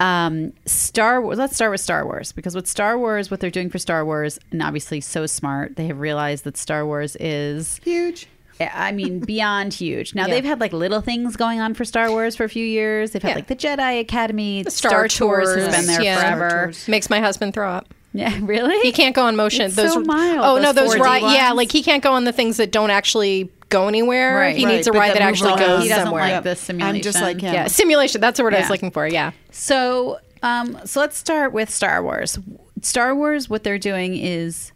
Um, 0.00 0.52
Star 0.66 1.20
Wars. 1.22 1.38
Let's 1.38 1.54
start 1.54 1.70
with 1.70 1.80
Star 1.80 2.04
Wars 2.04 2.32
because 2.32 2.54
with 2.54 2.66
Star 2.66 2.98
Wars, 2.98 3.30
what 3.30 3.38
they're 3.40 3.50
doing 3.50 3.70
for 3.70 3.78
Star 3.78 4.04
Wars, 4.04 4.38
and 4.50 4.60
obviously 4.60 5.00
so 5.00 5.24
smart, 5.26 5.76
they 5.76 5.86
have 5.86 6.00
realized 6.00 6.44
that 6.44 6.56
Star 6.56 6.84
Wars 6.84 7.16
is 7.20 7.80
Huge. 7.84 8.26
I 8.60 8.92
mean, 8.92 9.20
beyond 9.34 9.72
huge. 9.72 10.14
Now 10.14 10.26
Yeah. 10.26 10.34
they've 10.34 10.44
had 10.44 10.60
like 10.60 10.72
little 10.72 11.00
things 11.00 11.36
going 11.36 11.60
on 11.60 11.74
for 11.74 11.84
Star 11.84 12.10
Wars 12.10 12.34
for 12.36 12.44
a 12.44 12.48
few 12.48 12.64
years. 12.66 13.12
They've 13.12 13.22
had 13.22 13.30
Yeah. 13.30 13.34
like 13.36 13.46
the 13.46 13.56
Jedi 13.56 14.00
Academy, 14.00 14.62
The 14.64 14.70
Star, 14.70 15.06
Tours 15.08 15.54
has 15.54 15.74
been 15.76 15.86
there 15.86 16.02
yeah. 16.02 16.18
forever. 16.18 16.72
Makes 16.88 17.08
my 17.08 17.20
husband 17.20 17.54
throw 17.54 17.70
up. 17.70 17.94
Yeah, 18.12 18.36
really? 18.42 18.80
He 18.82 18.92
can't 18.92 19.14
go 19.14 19.24
on 19.26 19.34
motion. 19.36 19.66
It's 19.66 19.76
those 19.76 19.92
so 19.94 20.00
mild, 20.00 20.38
Oh 20.40 20.56
no, 20.56 20.72
those 20.72 20.90
those 20.92 20.94
4D 20.96 21.00
ride. 21.04 21.34
Yeah, 21.34 21.52
like 21.52 21.70
he 21.72 21.82
can't 21.82 22.02
go 22.02 22.12
on 22.12 22.24
the 22.24 22.32
things 22.32 22.56
that 22.58 22.70
don't 22.72 22.90
actually 22.90 23.50
go 23.74 23.88
anywhere. 23.88 24.36
Right. 24.36 24.56
He 24.56 24.64
Right, 24.64 24.74
needs 24.76 24.86
a 24.86 24.92
but 24.92 24.98
ride 24.98 25.08
that 25.10 25.18
that 25.18 25.22
actually 25.22 25.50
around. 25.50 25.58
goes 25.58 25.82
He 25.82 25.88
doesn't 25.88 26.04
somewhere. 26.06 26.22
like 26.32 26.42
the 26.44 26.56
simulation. 26.56 26.96
I'm 26.96 27.02
just 27.02 27.20
like 27.20 27.40
him. 27.40 27.52
yeah, 27.54 27.66
simulation. 27.66 28.20
That's 28.20 28.36
the 28.38 28.44
word 28.44 28.54
I 28.54 28.60
was 28.60 28.70
looking 28.70 28.90
for. 28.90 29.06
Yeah. 29.06 29.32
So, 29.50 30.18
um, 30.42 30.78
so 30.84 31.00
let's 31.00 31.16
start 31.18 31.52
with 31.52 31.68
Star 31.70 32.02
Wars. 32.02 32.38
Star 32.82 33.14
Wars, 33.14 33.48
what 33.48 33.64
they're 33.64 33.78
doing 33.78 34.16
is 34.16 34.72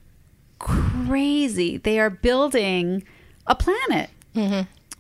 crazy. 0.59 1.77
They 1.79 1.99
are 1.99 2.11
building 2.11 3.05
a 3.47 3.55
planet. 3.55 4.11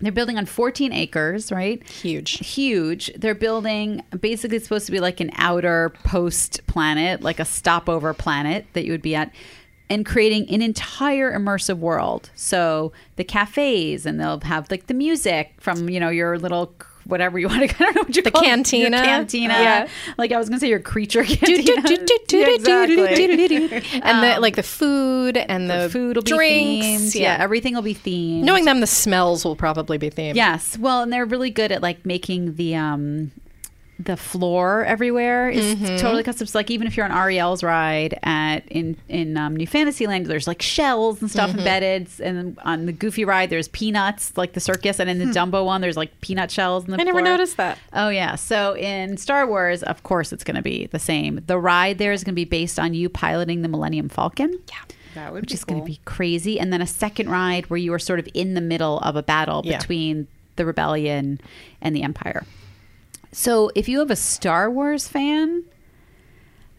They're 0.01 0.13
building 0.13 0.39
on 0.39 0.47
14 0.47 0.93
acres, 0.93 1.51
right? 1.51 1.83
Huge. 1.89 2.39
Huge. 2.47 3.11
They're 3.17 3.35
building 3.35 4.03
basically 4.21 4.59
supposed 4.61 4.87
to 4.87 4.93
be 4.93 5.01
like 5.01 5.19
an 5.21 5.31
outer 5.37 5.91
post 6.05 6.65
planet, 6.69 7.21
like 7.23 7.41
a 7.41 7.45
stopover 7.45 8.15
planet 8.15 8.67
that 8.75 8.85
you 8.85 8.93
would 8.93 9.03
be 9.03 9.15
at, 9.17 9.33
and 9.91 10.05
creating 10.05 10.49
an 10.51 10.61
entire 10.63 11.33
immersive 11.37 11.79
world. 11.79 12.31
So 12.35 12.93
the 13.17 13.25
cafes, 13.25 14.05
and 14.07 14.21
they'll 14.21 14.41
have 14.41 14.71
like 14.71 14.87
the 14.87 14.95
music 14.95 15.55
from 15.61 15.89
you 15.89 15.99
know 16.01 16.09
your 16.11 16.39
little 16.39 16.75
whatever 17.05 17.39
you 17.39 17.49
want 17.49 17.69
to. 17.71 17.75
I 17.77 17.79
don't 17.87 17.95
know 17.97 18.03
what 18.03 18.17
you 18.17 18.23
The 18.23 18.31
call 18.31 18.43
it, 18.43 18.47
your 18.47 18.55
cantina. 18.57 19.03
cantina. 19.03 19.55
Yeah. 19.55 19.89
Like 20.19 20.31
I 20.31 20.37
was 20.37 20.49
gonna 20.51 20.61
say 20.61 20.69
your 20.69 20.79
creature 20.81 21.25
cantina. 21.25 21.83
Yeah, 22.31 22.47
exactly. 22.51 24.01
And 24.03 24.23
the 24.23 24.41
like 24.41 24.57
the 24.57 24.63
food 24.63 25.37
and 25.37 25.71
the, 25.71 25.83
The 25.85 25.89
food 25.91 26.17
will 26.17 26.23
be 26.23 26.31
drinks. 26.33 26.87
themed. 27.15 27.21
Yeah. 27.21 27.37
everything 27.41 27.75
will 27.75 27.83
be 27.83 27.95
themed. 27.95 28.43
Knowing 28.43 28.65
them, 28.67 28.81
the 28.81 28.87
smells 28.87 29.45
will 29.45 29.57
probably 29.57 29.97
be 29.99 30.11
themed. 30.11 30.35
Yes. 30.35 30.77
Well, 30.79 31.03
and 31.03 31.13
they're 31.13 31.25
really 31.27 31.51
good 31.51 31.73
at 31.73 31.83
like 31.83 32.05
making 32.05 32.57
the 32.57 32.77
um 32.77 33.33
the 34.01 34.17
floor 34.17 34.85
everywhere 34.85 35.51
is 35.51 35.75
Mm-hmm. 35.75 35.97
totally 35.97 36.23
custom. 36.23 36.47
So 36.47 36.57
like 36.59 36.71
even 36.71 36.87
if 36.87 36.97
you're 36.97 37.05
on 37.05 37.11
Ariel's 37.13 37.65
ride 37.65 38.19
at 38.23 38.67
in 38.69 38.97
in 39.09 39.37
um, 39.37 39.57
New 39.57 39.67
Fantasyland, 39.67 40.27
there's 40.27 40.47
like 40.47 40.63
shells 40.63 41.21
and 41.21 41.29
Mm-hmm. 41.29 41.33
stuff 41.39 41.51
embedded. 41.59 42.09
And 42.21 42.57
on 42.65 42.87
the 42.87 42.93
Goofy 42.93 43.25
ride, 43.25 43.51
there's 43.51 43.69
peanuts 43.69 44.37
like 44.37 44.53
the 44.53 44.61
circus, 44.61 45.01
and 45.01 45.11
in 45.11 45.19
the 45.19 45.25
Dumbo 45.27 45.65
one, 45.65 45.81
there's 45.81 45.97
like 45.97 46.21
peanut 46.21 46.51
shells. 46.51 46.85
In 46.85 46.91
the 46.93 46.97
Hmm. 46.97 47.01
I 47.01 47.05
never 47.05 47.21
noticed 47.23 47.57
that. 47.57 47.79
Oh 47.93 48.09
yeah. 48.09 48.37
So 48.37 48.77
in 48.77 49.17
Star 49.17 49.47
Wars, 49.47 49.83
of 49.83 50.03
course, 50.05 50.33
it's 50.33 50.45
going 50.45 50.57
to 50.57 50.63
be 50.63 50.87
the 50.87 50.99
same. 51.01 51.41
The 51.47 51.59
ride 51.59 51.99
there 51.99 52.13
is 52.13 52.23
going 52.23 52.35
to 52.35 52.37
be 52.37 52.45
based 52.45 52.79
on 52.79 52.95
you 52.95 53.09
piloting 53.09 53.63
the 53.63 53.69
Millennium 53.69 54.09
Falcon. 54.09 54.59
Yeah. 54.69 54.77
That 55.15 55.33
would 55.33 55.41
Which 55.41 55.49
be 55.51 55.55
is 55.55 55.65
going 55.65 55.81
to 55.81 55.87
be 55.87 55.99
crazy. 56.05 56.61
And 56.61 56.73
then 56.73 56.81
a 56.83 56.87
second 56.87 57.31
ride 57.31 57.69
where 57.71 57.79
you 57.79 57.93
are 57.95 57.99
sort 57.99 58.21
of 58.21 58.29
in 58.35 58.55
the 58.55 58.61
middle 58.61 59.01
of 59.01 59.17
a 59.17 59.23
battle 59.25 59.63
Yeah. 59.65 59.79
between 59.79 60.29
the 60.55 60.65
rebellion 60.67 61.41
and 61.81 61.97
the 61.97 62.03
empire. 62.03 62.45
So 63.39 63.71
if 63.77 63.89
you 63.89 64.01
have 64.01 64.11
a 64.11 64.17
Star 64.17 64.69
Wars 64.69 65.07
fan, 65.07 65.63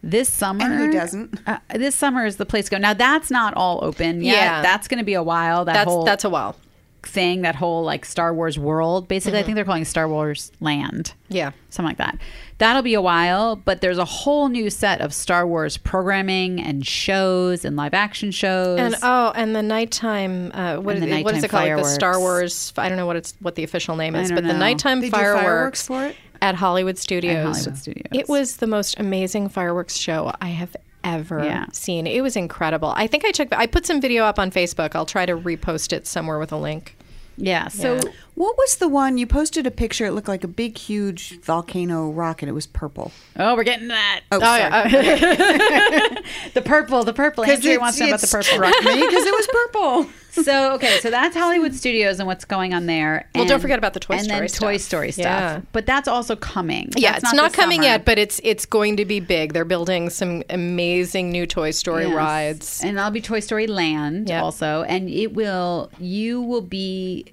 this 0.02 0.30
summer 0.30 0.62
And 0.64 0.74
who 0.74 0.92
doesn't? 0.92 1.40
Uh, 1.46 1.58
this 1.74 1.94
summer 1.94 2.26
is 2.26 2.36
the 2.36 2.44
place 2.44 2.66
to 2.66 2.72
go. 2.72 2.76
Now 2.78 2.92
that's 2.92 3.30
not 3.30 3.54
all 3.54 3.80
open 3.82 4.20
yet. 4.22 4.34
Yeah. 4.34 4.62
That's 4.62 4.86
going 4.86 4.98
to 4.98 5.04
be 5.04 5.14
a 5.14 5.22
while. 5.22 5.64
That 5.64 5.72
That's 5.72 5.88
whole 5.90 6.04
that's 6.04 6.24
a 6.24 6.28
while. 6.30 6.56
thing, 7.02 7.40
that 7.42 7.54
whole 7.54 7.82
like 7.82 8.04
Star 8.04 8.34
Wars 8.34 8.58
world. 8.58 9.08
Basically, 9.08 9.38
I 9.38 9.42
think 9.42 9.54
they're 9.54 9.64
calling 9.64 9.80
it 9.82 9.86
Star 9.86 10.06
Wars 10.06 10.52
Land 10.60 11.14
Yeah. 11.30 11.52
something 11.70 11.88
like 11.88 11.96
that. 11.96 12.18
That'll 12.58 12.82
be 12.82 12.92
a 12.92 13.00
while, 13.00 13.56
but 13.56 13.80
there's 13.80 13.96
a 13.96 14.04
whole 14.04 14.50
new 14.50 14.68
set 14.68 15.00
of 15.00 15.14
Star 15.14 15.46
Wars 15.46 15.78
programming 15.78 16.60
and 16.60 16.86
shows 16.86 17.64
and 17.64 17.74
live 17.74 17.94
action 17.94 18.32
shows. 18.32 18.78
And 18.78 18.96
oh, 19.02 19.32
and 19.34 19.56
the 19.56 19.62
nighttime. 19.62 20.50
Uh, 20.52 20.76
what, 20.76 20.96
And 20.96 21.04
the 21.04 21.08
is- 21.16 21.24
what 21.24 21.34
is 21.36 21.42
nighttime 21.42 21.44
it 21.44 21.48
called? 21.68 21.76
Like 21.78 21.84
the 21.84 21.94
Star. 21.94 22.18
Wars. 22.18 22.72
I 22.76 22.88
don't 22.90 22.98
know 22.98 23.06
what 23.06 23.16
it's 23.16 23.32
what 23.40 23.54
the 23.54 23.64
official 23.64 23.96
name 23.96 24.14
is, 24.14 24.28
don't 24.28 24.36
but 24.36 24.44
the 24.44 24.52
know. 24.52 24.58
nighttime 24.58 25.00
They 25.00 25.08
do 25.08 25.12
fireworks, 25.12 25.86
fireworks 25.86 25.86
for 25.86 26.04
it? 26.06 26.16
At 26.42 26.54
Hollywood 26.54 26.98
Studios. 26.98 27.56
Hollywood 27.56 27.78
Studios. 27.78 28.06
It 28.12 28.28
was 28.28 28.56
the 28.56 28.66
most 28.66 28.98
amazing 28.98 29.48
fireworks 29.48 29.96
show 29.96 30.32
I 30.40 30.48
have 30.48 30.74
ever 31.04 31.42
Yeah. 31.44 31.66
seen. 31.72 32.06
It 32.06 32.20
was 32.22 32.36
incredible. 32.36 32.92
I 32.96 33.06
think 33.06 33.24
I 33.24 33.30
took. 33.30 33.52
I 33.54 33.66
put 33.66 33.86
some 33.86 34.00
video 34.00 34.24
up 34.24 34.38
on 34.38 34.50
Facebook. 34.50 34.94
I'll 34.94 35.06
try 35.06 35.24
to 35.26 35.36
repost 35.36 35.92
it 35.92 36.06
somewhere 36.06 36.38
with 36.38 36.52
a 36.52 36.56
link. 36.58 36.96
Yeah, 37.40 37.68
so 37.68 37.94
Yeah. 37.96 38.00
What 38.36 38.56
was 38.56 38.76
the 38.76 38.88
one 38.88 39.18
you 39.18 39.26
posted 39.26 39.66
a 39.66 39.70
picture? 39.70 40.06
It 40.06 40.12
looked 40.12 40.28
like 40.28 40.44
a 40.44 40.48
big, 40.48 40.78
huge 40.78 41.40
volcano 41.40 42.08
rock, 42.10 42.40
and 42.40 42.48
it 42.48 42.54
was 42.54 42.66
purple. 42.66 43.12
oh, 43.36 43.54
we're 43.54 43.64
getting 43.64 43.88
that. 43.88 44.20
Oh, 44.32 44.36
oh 44.36 44.40
sorry. 44.40 44.90
the 46.54 46.62
purple, 46.64 47.04
the 47.04 47.12
purple. 47.12 47.44
Andrea 47.44 47.78
wants 47.78 47.98
to 47.98 48.04
know 48.04 48.10
about 48.10 48.20
the 48.20 48.26
purple. 48.26 48.44
struck 48.54 48.84
me 48.84 49.00
because 49.00 49.24
it 49.26 49.34
was 49.34 49.46
purple. 49.52 50.06
so 50.30 50.72
okay, 50.74 51.00
so 51.00 51.10
that's 51.10 51.36
Hollywood 51.36 51.74
Studios 51.74 52.18
and 52.18 52.26
what's 52.26 52.44
going 52.46 52.72
on 52.72 52.86
there. 52.86 53.28
Well, 53.34 53.44
don't 53.46 53.60
forget 53.60 53.78
about 53.78 53.92
the 53.94 54.00
Toy 54.00 54.16
Story. 54.18 54.40
and 54.40 54.50
Story 54.50 54.72
then 54.72 54.72
Toy. 54.72 54.76
Story 54.78 55.12
stuff. 55.12 55.24
Yeah. 55.24 55.60
But 55.72 55.84
that's 55.86 56.08
also 56.08 56.34
coming. 56.36 56.90
Yeah, 56.96 57.12
That's 57.12 57.24
it's 57.24 57.32
not, 57.34 57.50
this 57.52 57.56
coming 57.56 57.78
summer. 57.80 57.88
yet, 57.88 58.04
but 58.06 58.18
it's 58.18 58.40
it's 58.44 58.64
going 58.64 58.96
to 58.96 59.04
be 59.04 59.20
big. 59.20 59.52
They're 59.52 59.64
building 59.64 60.08
some 60.08 60.42
amazing 60.48 61.30
new 61.30 61.46
Toy 61.46 61.72
Story 61.72 62.04
Yes. 62.06 62.14
rides. 62.14 62.80
and 62.84 62.96
that'll 62.96 63.10
be 63.10 63.20
Toy 63.20 63.40
Story 63.40 63.66
Land 63.66 64.28
Yeah. 64.28 64.42
also, 64.42 64.82
and 64.84 65.10
it 65.10 65.34
will. 65.34 65.90
You 65.98 66.40
will 66.40 66.62
be 66.62 67.26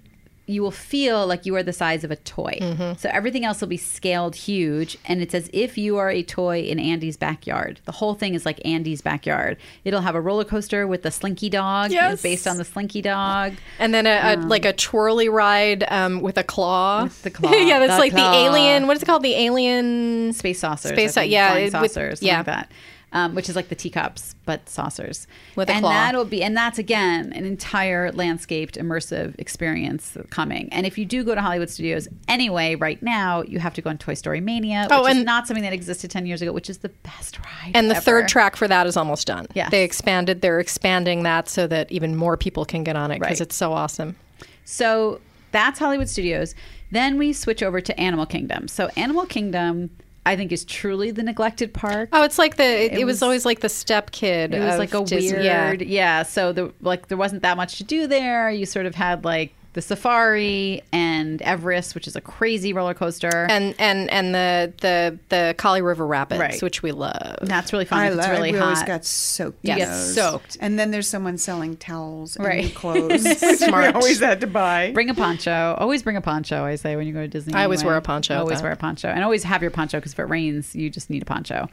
you 0.50 0.62
will 0.62 0.72
feel 0.72 1.28
like 1.28 1.46
you 1.46 1.54
are 1.56 1.62
the 1.64 1.74
size 1.74 2.04
of 2.06 2.12
a 2.12 2.16
toy. 2.16 2.58
So 2.98 3.10
everything 3.12 3.44
else 3.46 3.60
will 3.62 3.68
be 3.68 3.78
scaled 3.78 4.36
huge, 4.36 4.98
and 5.06 5.22
it's 5.22 5.36
as 5.36 5.50
if 5.52 5.78
you 5.78 5.98
are 5.98 6.10
a 6.10 6.24
toy 6.24 6.62
in 6.62 6.80
Andy's 6.80 7.18
backyard. 7.18 7.82
The 7.86 7.92
whole 7.92 8.14
thing 8.16 8.34
is 8.34 8.46
like 8.46 8.60
Andy's 8.66 9.02
backyard. 9.02 9.58
It'll 9.84 10.02
have 10.02 10.16
a 10.16 10.22
roller 10.22 10.46
coaster 10.46 10.88
with 10.88 11.04
the 11.04 11.12
Slinky 11.12 11.50
Dog, 11.50 11.92
Yes. 11.92 12.22
based 12.22 12.48
on 12.48 12.56
the 12.58 12.64
Slinky 12.66 13.02
Dog. 13.02 13.54
And 13.78 13.94
then 13.94 14.08
a, 14.08 14.36
a 14.36 14.38
like 14.38 14.64
a 14.66 14.74
twirly 14.74 15.28
ride 15.30 15.84
um, 15.92 16.22
with 16.22 16.38
a 16.38 16.44
claw. 16.44 17.04
With 17.04 17.22
the 17.24 17.30
claw. 17.38 17.52
yeah, 17.52 17.80
that's 17.80 17.94
The 17.94 18.00
like 18.00 18.14
claw. 18.14 18.32
the 18.32 18.38
alien. 18.38 18.88
What 18.88 18.96
is 18.96 19.04
it 19.04 19.06
called? 19.06 19.24
The 19.24 19.36
alien. 19.36 20.32
space 20.34 20.60
saucers. 20.60 20.92
Space 20.92 21.12
I 21.12 21.14
sau- 21.14 21.22
think, 21.22 21.32
yeah, 21.34 21.54
with- 21.56 21.72
saucers, 21.72 22.20
something 22.20 22.28
yeah. 22.28 22.38
like 22.38 22.46
that. 22.46 22.72
Um, 23.14 23.36
which 23.36 23.48
is 23.48 23.56
like 23.56 23.70
the 23.70 23.76
teacups, 23.76 24.36
but 24.44 24.68
saucers. 24.68 25.28
With 25.56 25.70
a 25.70 25.72
and 25.72 25.82
claw. 25.82 25.92
that'll 25.92 26.26
be, 26.26 26.44
and 26.44 26.58
that's 26.58 26.78
again 26.78 27.32
an 27.32 27.46
entire 27.46 28.12
landscaped 28.12 28.76
immersive 28.76 29.34
experience 29.40 30.18
coming. 30.30 30.68
And 30.74 30.86
if 30.86 30.98
you 30.98 31.06
do 31.06 31.24
go 31.24 31.34
to 31.34 31.40
Hollywood 31.42 31.70
Studios 31.70 32.10
anyway, 32.28 32.76
right 32.76 33.02
now 33.02 33.44
you 33.44 33.60
have 33.60 33.74
to 33.76 33.82
go 33.82 33.90
on 33.90 33.98
Toy 33.98 34.14
Story 34.14 34.42
Mania, 34.42 34.88
which 34.90 34.92
Oh, 34.92 35.06
is 35.08 35.16
and- 35.16 35.26
not 35.26 35.48
something 35.48 35.64
that 35.64 35.72
existed 35.72 36.12
ten 36.12 36.26
years 36.26 36.42
ago, 36.42 36.52
which 36.52 36.70
is 36.70 36.80
the 36.80 36.90
best 36.90 37.40
ride. 37.40 37.72
And 37.74 37.90
the 37.90 37.96
ever. 37.96 38.04
third 38.04 38.28
track 38.28 38.58
for 38.58 38.68
that 38.68 38.86
is 38.86 38.98
almost 38.98 39.26
done. 39.26 39.48
yeah 39.54 39.70
They 39.70 39.86
expanded. 39.86 40.42
They're 40.42 40.60
expanding 40.60 41.24
that 41.24 41.48
so 41.48 41.66
that 41.66 41.90
even 41.90 42.14
more 42.14 42.36
people 42.36 42.66
can 42.66 42.84
get 42.84 42.98
on 42.98 43.12
it 43.12 43.20
because 43.22 43.40
Right. 43.40 43.48
it's 43.48 43.56
so 43.56 43.72
awesome. 43.72 44.18
So 44.66 45.22
that's 45.54 45.80
Hollywood 45.80 46.10
Studios. 46.10 46.56
Then 46.92 47.18
we 47.18 47.32
switch 47.32 47.64
over 47.64 47.80
to 47.80 47.98
Animal 47.98 48.26
Kingdom. 48.26 48.68
So 48.68 48.90
Animal 48.98 49.26
Kingdom, 49.26 49.92
I 50.28 50.36
think, 50.36 50.52
is 50.52 50.66
truly 50.66 51.12
the 51.12 51.24
neglected 51.24 51.74
park. 51.74 52.10
Oh, 52.14 52.24
it's 52.24 52.38
like 52.38 52.58
the. 52.58 52.64
It, 52.64 52.94
it 52.94 53.06
was, 53.06 53.16
was- 53.16 53.24
always 53.24 53.46
like 53.46 53.62
the 53.62 53.70
step 53.70 54.12
kid. 54.12 54.54
It 54.54 54.60
was 54.60 54.78
like 54.78 54.94
a 54.94 55.04
Disney. 55.04 55.44
Yeah. 55.46 55.70
weird, 55.70 55.82
yeah. 55.84 56.24
So 56.24 56.52
the 56.54 56.74
like 56.82 57.08
there 57.08 57.18
wasn't 57.18 57.42
that 57.44 57.58
much 57.58 57.78
to 57.78 57.84
do 57.84 58.08
there. 58.08 58.50
You 58.50 58.66
sort 58.66 58.86
of 58.86 58.96
had 58.96 59.24
like 59.26 59.54
the 59.74 59.82
safari 59.82 60.82
and 60.92 61.40
Everest, 61.44 61.94
which 61.94 62.08
is 62.08 62.16
a 62.16 62.22
crazy 62.22 62.74
roller 62.74 62.94
coaster. 62.96 63.46
And 63.50 63.76
and 63.78 64.10
and 64.10 64.34
the 64.34 64.74
the 64.82 65.20
the 65.30 65.56
Kali 65.58 65.82
River 65.84 66.08
Rapids, 66.08 66.40
Right. 66.40 66.62
which 66.64 66.82
we 66.82 66.92
love. 66.92 67.38
And 67.42 67.48
that's 67.50 67.72
really 67.72 67.86
fun. 67.86 68.00
I 68.00 68.08
It's 68.08 68.28
really 68.28 68.54
we 68.54 68.58
hot. 68.58 68.64
always 68.66 68.84
got 68.84 69.06
soaked. 69.06 69.60
You 69.64 69.74
in 69.74 69.78
get 69.80 69.94
soaked. 69.94 70.58
and 70.62 70.80
then 70.80 70.90
there's 70.92 71.08
someone 71.08 71.38
selling 71.38 71.78
towels 71.78 72.36
and 72.38 72.46
Right. 72.46 72.64
new 72.66 72.70
clothes. 72.72 73.24
which 73.26 73.38
Smart. 73.60 73.94
We 73.96 74.02
always 74.02 74.20
had 74.20 74.42
to 74.42 74.48
buy. 74.48 74.92
Bring 74.94 75.10
a 75.12 75.14
poncho. 75.14 75.76
Always 75.78 76.02
bring 76.02 76.18
a 76.18 76.22
poncho. 76.22 76.64
I 76.64 76.76
say 76.76 76.96
when 76.96 77.06
you 77.06 77.14
go 77.14 77.22
to 77.22 77.28
Disney. 77.28 77.54
I 77.54 77.64
always 77.64 77.84
wear 77.84 77.96
a 77.98 78.02
poncho 78.02 78.34
at 78.34 78.40
Always 78.40 78.62
wear 78.64 78.72
a 78.72 78.76
poncho, 78.78 79.10
and 79.10 79.24
always 79.24 79.44
have 79.44 79.62
your 79.62 79.72
poncho 79.72 79.98
because 80.00 80.14
if 80.14 80.20
it 80.20 80.24
rains, 80.26 80.76
you 80.76 80.90
just 80.90 81.10
need 81.12 81.22
a 81.22 81.26
poncho. 81.26 81.70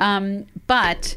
Um, 0.00 0.46
but 0.66 1.16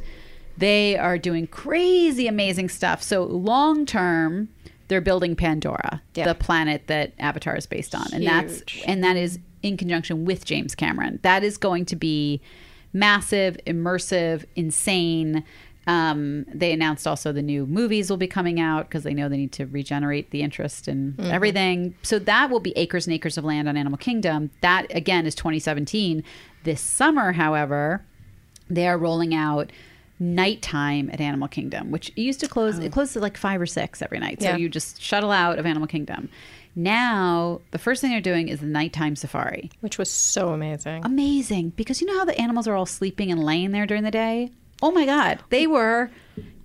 they 0.58 0.98
are 0.98 1.18
doing 1.18 1.48
crazy, 1.48 2.28
amazing 2.28 2.70
stuff. 2.70 3.02
So 3.04 3.24
long 3.24 3.86
term, 3.86 4.50
they're 4.88 5.02
building 5.02 5.36
Pandora, 5.36 6.02
Yeah. 6.16 6.26
the 6.26 6.36
planet 6.36 6.88
that 6.88 7.14
Avatar 7.20 7.56
is 7.56 7.66
based 7.66 7.96
on, 7.96 8.08
and 8.14 8.26
that's 8.26 8.64
and 8.86 9.04
that 9.04 9.16
is 9.18 9.40
in 9.64 9.78
conjunction 9.78 10.26
with 10.26 10.46
James 10.46 10.76
Cameron. 10.76 11.20
That 11.24 11.44
is 11.44 11.58
going 11.58 11.86
to 11.86 11.96
be 11.96 12.42
massive, 12.94 13.58
immersive, 13.68 14.46
insane. 14.56 15.44
Um, 15.88 16.46
they 16.52 16.72
announced 16.72 17.06
also 17.06 17.32
the 17.32 17.44
new 17.44 17.68
movies 17.68 18.10
will 18.10 18.18
be 18.18 18.28
coming 18.28 18.60
out 18.60 18.88
because 18.88 19.04
they 19.04 19.14
know 19.14 19.30
they 19.30 19.38
need 19.38 19.52
to 19.54 19.66
regenerate 19.66 20.32
the 20.32 20.42
interest 20.42 20.88
in 20.88 21.16
everything. 21.20 21.94
So 22.02 22.18
that 22.20 22.50
will 22.50 22.60
be 22.60 22.76
acres 22.76 23.06
and 23.06 23.14
acres 23.14 23.38
of 23.38 23.44
land 23.44 23.70
on 23.70 23.78
Animal 23.78 23.98
Kingdom. 23.98 24.50
That 24.62 24.88
again 24.96 25.26
is 25.28 25.36
2017. 25.36 26.24
This 26.64 26.82
summer, 26.82 27.34
however, 27.34 28.04
they 28.68 28.88
are 28.88 28.98
rolling 28.98 29.36
out 29.36 29.72
nighttime 30.20 31.10
at 31.12 31.20
Animal 31.20 31.48
Kingdom, 31.48 31.92
which 31.92 32.10
it 32.10 32.22
used 32.22 32.40
to 32.42 32.48
close. 32.48 32.80
It 32.80 32.88
oh. 32.88 32.90
closes 32.90 33.18
at 33.18 33.22
like 33.22 33.38
five 33.38 33.60
or 33.60 33.66
six 33.66 34.02
every 34.02 34.20
night. 34.20 34.42
So 34.42 34.50
Yeah. 34.50 34.58
you 34.58 34.70
just 34.70 35.02
shuttle 35.02 35.32
out 35.32 35.60
of 35.60 35.66
Animal 35.66 35.88
Kingdom. 35.88 36.30
Now 36.76 37.62
the 37.72 37.78
first 37.78 38.02
thing 38.02 38.12
they're 38.12 38.22
doing 38.22 38.50
is 38.50 38.60
the 38.60 38.66
nighttime 38.66 39.16
safari. 39.16 39.72
which 39.82 39.98
was 39.98 40.10
so 40.10 40.50
amazing. 40.50 41.06
Amazing 41.06 41.70
because 41.72 42.02
you 42.02 42.08
know 42.08 42.18
how 42.18 42.26
the 42.26 42.40
animals 42.40 42.68
are 42.68 42.76
all 42.76 42.86
sleeping 42.86 43.32
and 43.32 43.44
laying 43.44 43.72
there 43.72 43.86
during 43.86 44.04
the 44.04 44.12
day. 44.12 44.52
Oh 44.82 44.92
my 44.92 45.06
god, 45.06 45.40
they 45.50 45.68
were 45.68 46.12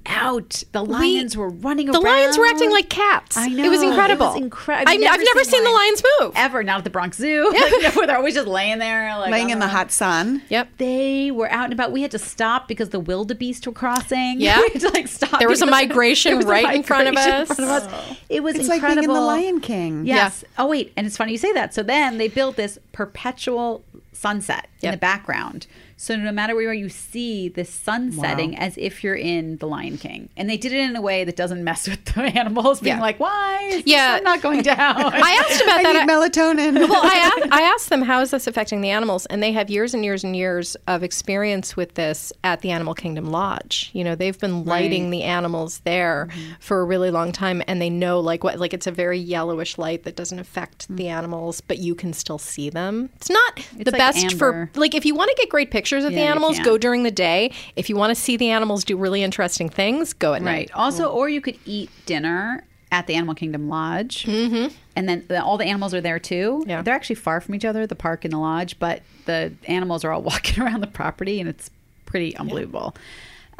out. 0.06 0.62
The 0.72 0.84
lions 0.84 1.36
were 1.36 1.48
running 1.48 1.86
the 1.86 1.92
around. 1.92 2.02
The 2.02 2.08
lions 2.08 2.38
were 2.38 2.46
acting 2.46 2.70
like 2.70 2.88
cats. 2.88 3.36
I 3.36 3.48
know 3.48 3.64
It 3.64 3.68
was 3.68 3.82
incredible. 3.82 4.26
It 4.26 4.34
was 4.34 4.42
incredible. 4.42 4.90
I've, 4.90 5.00
I've 5.00 5.24
never 5.24 5.44
seen 5.44 5.64
the 5.64 5.70
lions 5.70 6.02
move. 6.20 6.32
ever. 6.36 6.62
Not 6.62 6.78
at 6.78 6.84
the 6.84 6.90
Bronx 6.90 7.16
Zoo. 7.16 7.50
like, 7.82 7.94
where 7.94 8.06
they're 8.06 8.16
always 8.16 8.34
just 8.34 8.46
laying 8.46 8.78
there, 8.78 9.16
like 9.18 9.30
laying 9.30 9.50
in 9.50 9.58
the 9.58 9.68
hot 9.68 9.90
sun. 9.90 10.42
Yep. 10.48 10.68
They 10.78 11.30
were 11.30 11.50
out 11.50 11.64
and 11.64 11.72
about. 11.72 11.92
We 11.92 12.02
had 12.02 12.10
to 12.12 12.18
stop 12.18 12.68
because 12.68 12.90
the 12.90 13.00
wildebeest 13.00 13.66
were 13.66 13.72
crossing. 13.72 14.40
Yeah. 14.40 14.60
we 14.60 14.70
had 14.70 14.80
to 14.82 14.90
like 14.90 15.08
stop. 15.08 15.38
There 15.38 15.48
was 15.48 15.62
a 15.62 15.66
migration 15.66 16.36
was 16.36 16.46
a 16.46 16.48
right 16.48 16.74
in 16.74 16.82
front 16.82 17.08
of 17.08 17.14
migration 17.14 17.36
in 17.36 17.42
us. 17.42 17.56
front 17.56 17.86
of 17.86 17.92
us. 17.92 18.08
Oh. 18.10 18.16
It 18.28 18.42
was 18.42 18.56
It's 18.56 18.68
like 18.68 18.82
being 18.82 18.98
in 18.98 19.06
the 19.06 19.20
Lion 19.20 19.60
King. 19.60 20.06
Yes. 20.06 20.44
Oh 20.58 20.66
wait, 20.66 20.92
and 20.96 21.06
it's 21.06 21.16
funny 21.16 21.32
you 21.32 21.38
say 21.38 21.52
that. 21.52 21.74
So 21.74 21.82
then 21.82 22.18
they 22.18 22.28
built 22.28 22.56
this 22.56 22.78
perpetual 22.92 23.84
sunset 24.12 24.68
in 24.82 24.90
the 24.90 24.96
background. 24.96 25.66
So 26.02 26.16
no 26.16 26.32
matter 26.32 26.54
where 26.54 26.62
you 26.62 26.70
are, 26.70 26.72
you 26.72 26.88
see 26.88 27.48
the 27.50 27.66
sun 27.66 28.10
setting 28.10 28.56
as 28.56 28.78
if 28.78 29.04
you're 29.04 29.14
in 29.14 29.58
the 29.58 29.66
Lion 29.66 29.98
King, 29.98 30.30
and 30.34 30.48
they 30.48 30.56
did 30.56 30.72
it 30.72 30.78
in 30.80 30.96
a 30.96 31.02
way 31.02 31.24
that 31.24 31.36
doesn't 31.36 31.62
mess 31.62 31.86
with 31.86 32.02
the 32.06 32.22
animals, 32.38 32.80
being 32.80 32.96
Yeah. 32.96 33.02
like, 33.02 33.20
"Why? 33.20 33.68
Is 33.70 33.82
Yeah. 33.84 34.12
the 34.12 34.16
sun 34.16 34.24
not 34.24 34.40
going 34.40 34.62
down?" 34.62 34.96
I 35.12 35.44
asked 35.46 35.60
about 35.62 35.80
I 35.80 35.82
that. 35.82 35.92
need 35.92 36.00
I- 36.00 36.06
melatonin. 36.06 36.74
well, 36.88 37.02
I 37.04 37.16
asked, 37.36 37.52
I 37.52 37.60
asked 37.62 37.88
them 37.90 38.00
how 38.00 38.22
is 38.22 38.30
this 38.30 38.46
affecting 38.46 38.80
the 38.80 38.88
animals, 38.88 39.26
and 39.26 39.42
they 39.42 39.52
have 39.52 39.68
years 39.68 39.92
and 39.92 40.02
years 40.02 40.24
and 40.24 40.34
years 40.34 40.74
of 40.86 41.02
experience 41.02 41.76
with 41.76 41.96
this 41.96 42.32
at 42.44 42.62
the 42.62 42.70
Animal 42.70 42.94
Kingdom 42.94 43.26
Lodge. 43.30 43.90
You 43.92 44.02
know, 44.02 44.14
they've 44.14 44.38
been 44.38 44.64
lighting 44.64 45.10
the 45.10 45.24
animals 45.24 45.80
there 45.84 46.28
Mm-hmm. 46.30 46.52
for 46.60 46.80
a 46.80 46.84
really 46.86 47.10
long 47.10 47.30
time, 47.30 47.62
and 47.68 47.78
they 47.82 47.90
know 47.90 48.20
like 48.20 48.42
what 48.42 48.58
like 48.58 48.72
it's 48.72 48.86
a 48.86 48.90
very 48.90 49.18
yellowish 49.18 49.76
light 49.76 50.04
that 50.04 50.16
doesn't 50.16 50.38
affect 50.38 50.88
Mm. 50.90 50.96
the 50.96 51.08
animals, 51.08 51.60
but 51.60 51.76
you 51.76 51.94
can 51.94 52.14
still 52.14 52.38
see 52.38 52.70
them. 52.70 53.10
It's 53.16 53.28
not 53.28 53.56
the 53.76 53.90
like 53.90 53.98
best 53.98 54.24
amber. 54.32 54.70
for 54.74 54.80
like 54.80 54.94
if 54.94 55.04
you 55.04 55.14
want 55.14 55.28
to 55.28 55.36
get 55.38 55.50
great 55.50 55.70
pictures 55.70 55.89
of 55.98 56.12
Yeah, 56.12 56.18
the 56.18 56.24
animals, 56.24 56.59
go 56.61 56.79
during 56.79 57.03
the 57.03 57.11
day. 57.11 57.53
If 57.76 57.88
you 57.88 57.96
want 57.96 58.11
to 58.11 58.14
see 58.14 58.37
the 58.37 58.50
animals 58.50 58.85
do 58.85 58.96
really 58.96 59.22
interesting 59.22 59.68
things, 59.68 60.12
go 60.12 60.35
at 60.35 60.42
Right. 60.42 60.53
night. 60.53 60.70
Also, 60.74 61.11
or 61.11 61.29
you 61.29 61.40
could 61.40 61.59
eat 61.64 61.90
dinner 62.07 62.64
at 62.92 63.07
the 63.07 63.14
Animal 63.14 63.35
Kingdom 63.35 63.68
Lodge, 63.68 64.24
mm-hmm. 64.24 64.74
and 64.96 65.09
then 65.09 65.24
the, 65.29 65.42
all 65.42 65.57
the 65.57 65.64
animals 65.64 65.94
are 65.94 66.00
there 66.00 66.18
too. 66.18 66.64
Yeah. 66.66 66.83
they're 66.83 66.94
actually 66.94 67.16
far 67.16 67.40
from 67.40 67.55
each 67.55 67.64
other, 67.64 67.87
the 67.87 67.94
park 67.94 68.24
and 68.24 68.33
the 68.33 68.38
lodge, 68.38 68.79
but 68.81 69.03
the 69.26 69.53
animals 69.66 70.05
are 70.05 70.11
all 70.11 70.22
walking 70.31 70.62
around 70.62 70.81
the 70.81 70.88
property, 70.88 71.38
and 71.40 71.48
it's 71.48 71.70
pretty 72.07 72.37
unbelievable. 72.37 72.96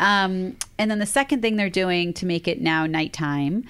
Um, 0.01 0.57
and 0.79 0.91
then 0.91 0.99
the 0.99 1.07
second 1.07 1.43
thing 1.43 1.57
they're 1.57 1.71
doing 1.71 2.13
to 2.15 2.27
make 2.27 2.49
it 2.49 2.61
now 2.61 2.87
nighttime 2.87 3.65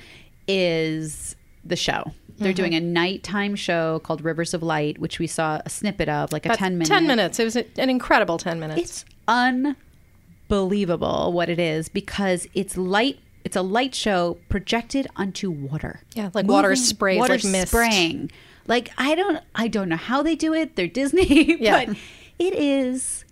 is 0.49 1.37
the 1.65 1.77
show. 1.77 2.13
They're 2.41 2.55
doing 2.55 2.73
mm-hmm. 2.73 2.87
a 2.87 2.91
nighttime 2.91 3.55
show 3.55 3.99
called 4.01 4.25
Rivers 4.25 4.55
of 4.55 4.63
Light, 4.63 4.99
which 4.99 5.19
we 5.19 5.27
saw 5.27 5.61
a 5.65 5.71
snippet 5.71 6.09
of, 6.09 6.33
like 6.33 6.47
a 6.47 6.49
That's 6.49 6.59
ten 6.59 6.79
minute. 6.79 6.89
Ten 6.89 7.07
minutes. 7.07 7.39
It 7.39 7.45
was 7.45 7.57
an 7.57 7.91
incredible 7.91 8.39
ten 8.39 8.59
minutes. 8.59 8.81
It's 8.81 9.05
unbelievable 9.29 11.33
what 11.33 11.51
it 11.51 11.59
is 11.59 11.89
because 11.91 12.49
it's 12.55 12.77
light. 12.77 13.19
It's 13.45 13.57
a 13.57 13.63
light 13.63 13.95
show 13.95 14.39
projected 14.49 15.07
onto 15.17 15.51
water. 15.51 16.01
Yeah, 16.15 16.31
like 16.33 16.47
water 16.47 16.75
sprays, 16.77 17.19
water 17.19 17.35
like 17.35 17.45
mist. 17.45 17.69
spraying. 17.69 18.31
Like 18.67 18.91
I 18.97 19.15
don't, 19.15 19.43
I 19.55 19.69
don't 19.69 19.89
know 19.89 19.97
how 19.97 20.23
they 20.23 20.35
do 20.35 20.55
it. 20.55 20.77
They're 20.77 20.87
Disney, 20.87 21.57
Yeah. 21.61 21.85
but 21.85 21.97
it 22.39 22.55
is. 22.55 23.25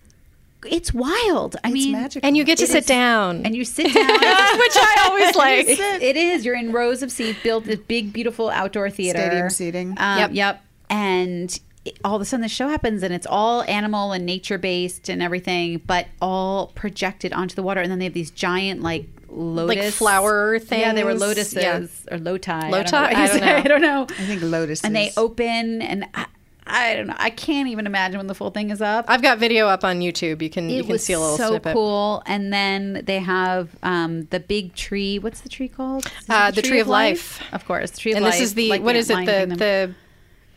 It's 0.67 0.93
wild. 0.93 1.57
I 1.63 1.69
it's 1.69 1.73
mean, 1.75 1.93
magical. 1.93 2.27
and 2.27 2.37
you 2.37 2.45
get 2.45 2.59
to 2.59 2.65
It 2.65 2.69
sit 2.69 2.79
is- 2.79 2.87
down. 2.87 3.45
and 3.47 3.55
you 3.55 3.65
sit 3.65 3.93
down. 3.95 4.07
which 4.59 4.77
I 4.77 5.07
always 5.09 5.37
like. 5.37 5.69
It's- 5.69 6.03
it 6.03 6.17
is. 6.17 6.45
You're 6.45 6.57
in 6.57 6.73
rows 6.73 7.03
of 7.03 7.13
seats, 7.13 7.39
built 7.43 7.65
this 7.65 7.79
big, 7.79 8.13
beautiful 8.13 8.51
outdoor 8.51 8.91
theater, 8.91 9.21
Stadium 9.21 9.51
seating. 9.51 9.95
Um, 9.99 10.19
Yep. 10.19 10.31
Yep. 10.33 10.65
And 10.91 11.61
it- 11.85 11.99
all 12.05 12.17
of 12.17 12.23
a 12.23 12.25
sudden, 12.25 12.43
the 12.43 12.49
show 12.49 12.69
happens, 12.69 13.03
and 13.03 13.15
it's 13.15 13.27
all 13.27 13.63
animal 13.65 14.13
and 14.13 14.27
nature 14.27 14.59
based 14.59 15.09
and 15.09 15.23
everything, 15.23 15.81
but 15.87 16.07
all 16.21 16.69
projected 16.75 17.33
onto 17.33 17.55
the 17.55 17.63
water. 17.63 17.81
And 17.81 17.91
then 17.91 17.99
they 18.01 18.07
have 18.07 18.15
these 18.15 18.31
giant, 18.33 18.83
like 18.83 19.07
lotus 19.31 19.97
flower 19.97 20.57
Yeah, 20.71 20.93
they 20.95 21.05
were 21.05 21.11
things. 21.11 21.21
lotuses 21.21 21.55
Yeah. 21.63 21.87
or 22.11 22.19
loti. 22.19 22.51
I 22.51 22.61
don't 22.63 22.71
Loti? 22.73 22.93
know 22.93 23.03
what 23.03 23.15
I 23.17 23.27
don't 23.29 23.41
know. 23.41 23.47
I 23.57 23.63
don't 23.63 23.83
know. 23.83 24.03
I 24.11 24.25
think 24.25 24.43
lotus. 24.43 24.83
And 24.83 24.97
they 24.97 25.13
open, 25.17 25.83
and 25.83 26.07
I, 26.15 26.27
I 26.69 26.95
don't 26.97 27.07
know. 27.09 27.15
I 27.19 27.31
can't 27.31 27.69
even 27.69 27.87
imagine 27.87 28.19
when 28.19 28.27
the 28.27 28.35
full 28.35 28.51
thing 28.51 28.71
is 28.71 28.81
up 28.83 29.07
I've 29.09 29.23
got 29.23 29.39
video 29.39 29.67
up 29.69 29.85
on 29.85 30.01
YouTube. 30.01 30.43
You 30.43 30.51
can 30.51 30.69
you 30.71 30.83
can 30.83 30.93
was 30.93 31.05
see 31.05 31.13
a 31.15 31.21
little 31.21 31.37
so 31.37 31.51
snippet. 31.51 31.73
cool. 31.75 32.23
And 32.27 32.53
then 32.53 33.03
they 33.07 33.19
have 33.21 33.71
um, 33.83 34.25
the 34.27 34.41
big 34.41 34.75
tree. 34.75 35.19
What's 35.19 35.41
the 35.41 35.49
tree 35.49 35.69
called? 35.69 36.11
Uh, 36.29 36.51
the 36.51 36.63
Tree 36.63 36.81
of 36.81 36.89
Life. 36.89 37.43
Of 37.53 37.65
course, 37.67 37.97
tree 37.99 38.13
of 38.13 38.17
life 38.17 38.19
And 38.19 38.25
life. 38.27 38.35
this 38.35 38.43
is 38.43 38.55
the 38.55 38.69
like 38.69 38.83
what 38.83 38.97
is 38.97 39.11
it 39.11 39.25
the 39.27 39.55
the 39.57 39.95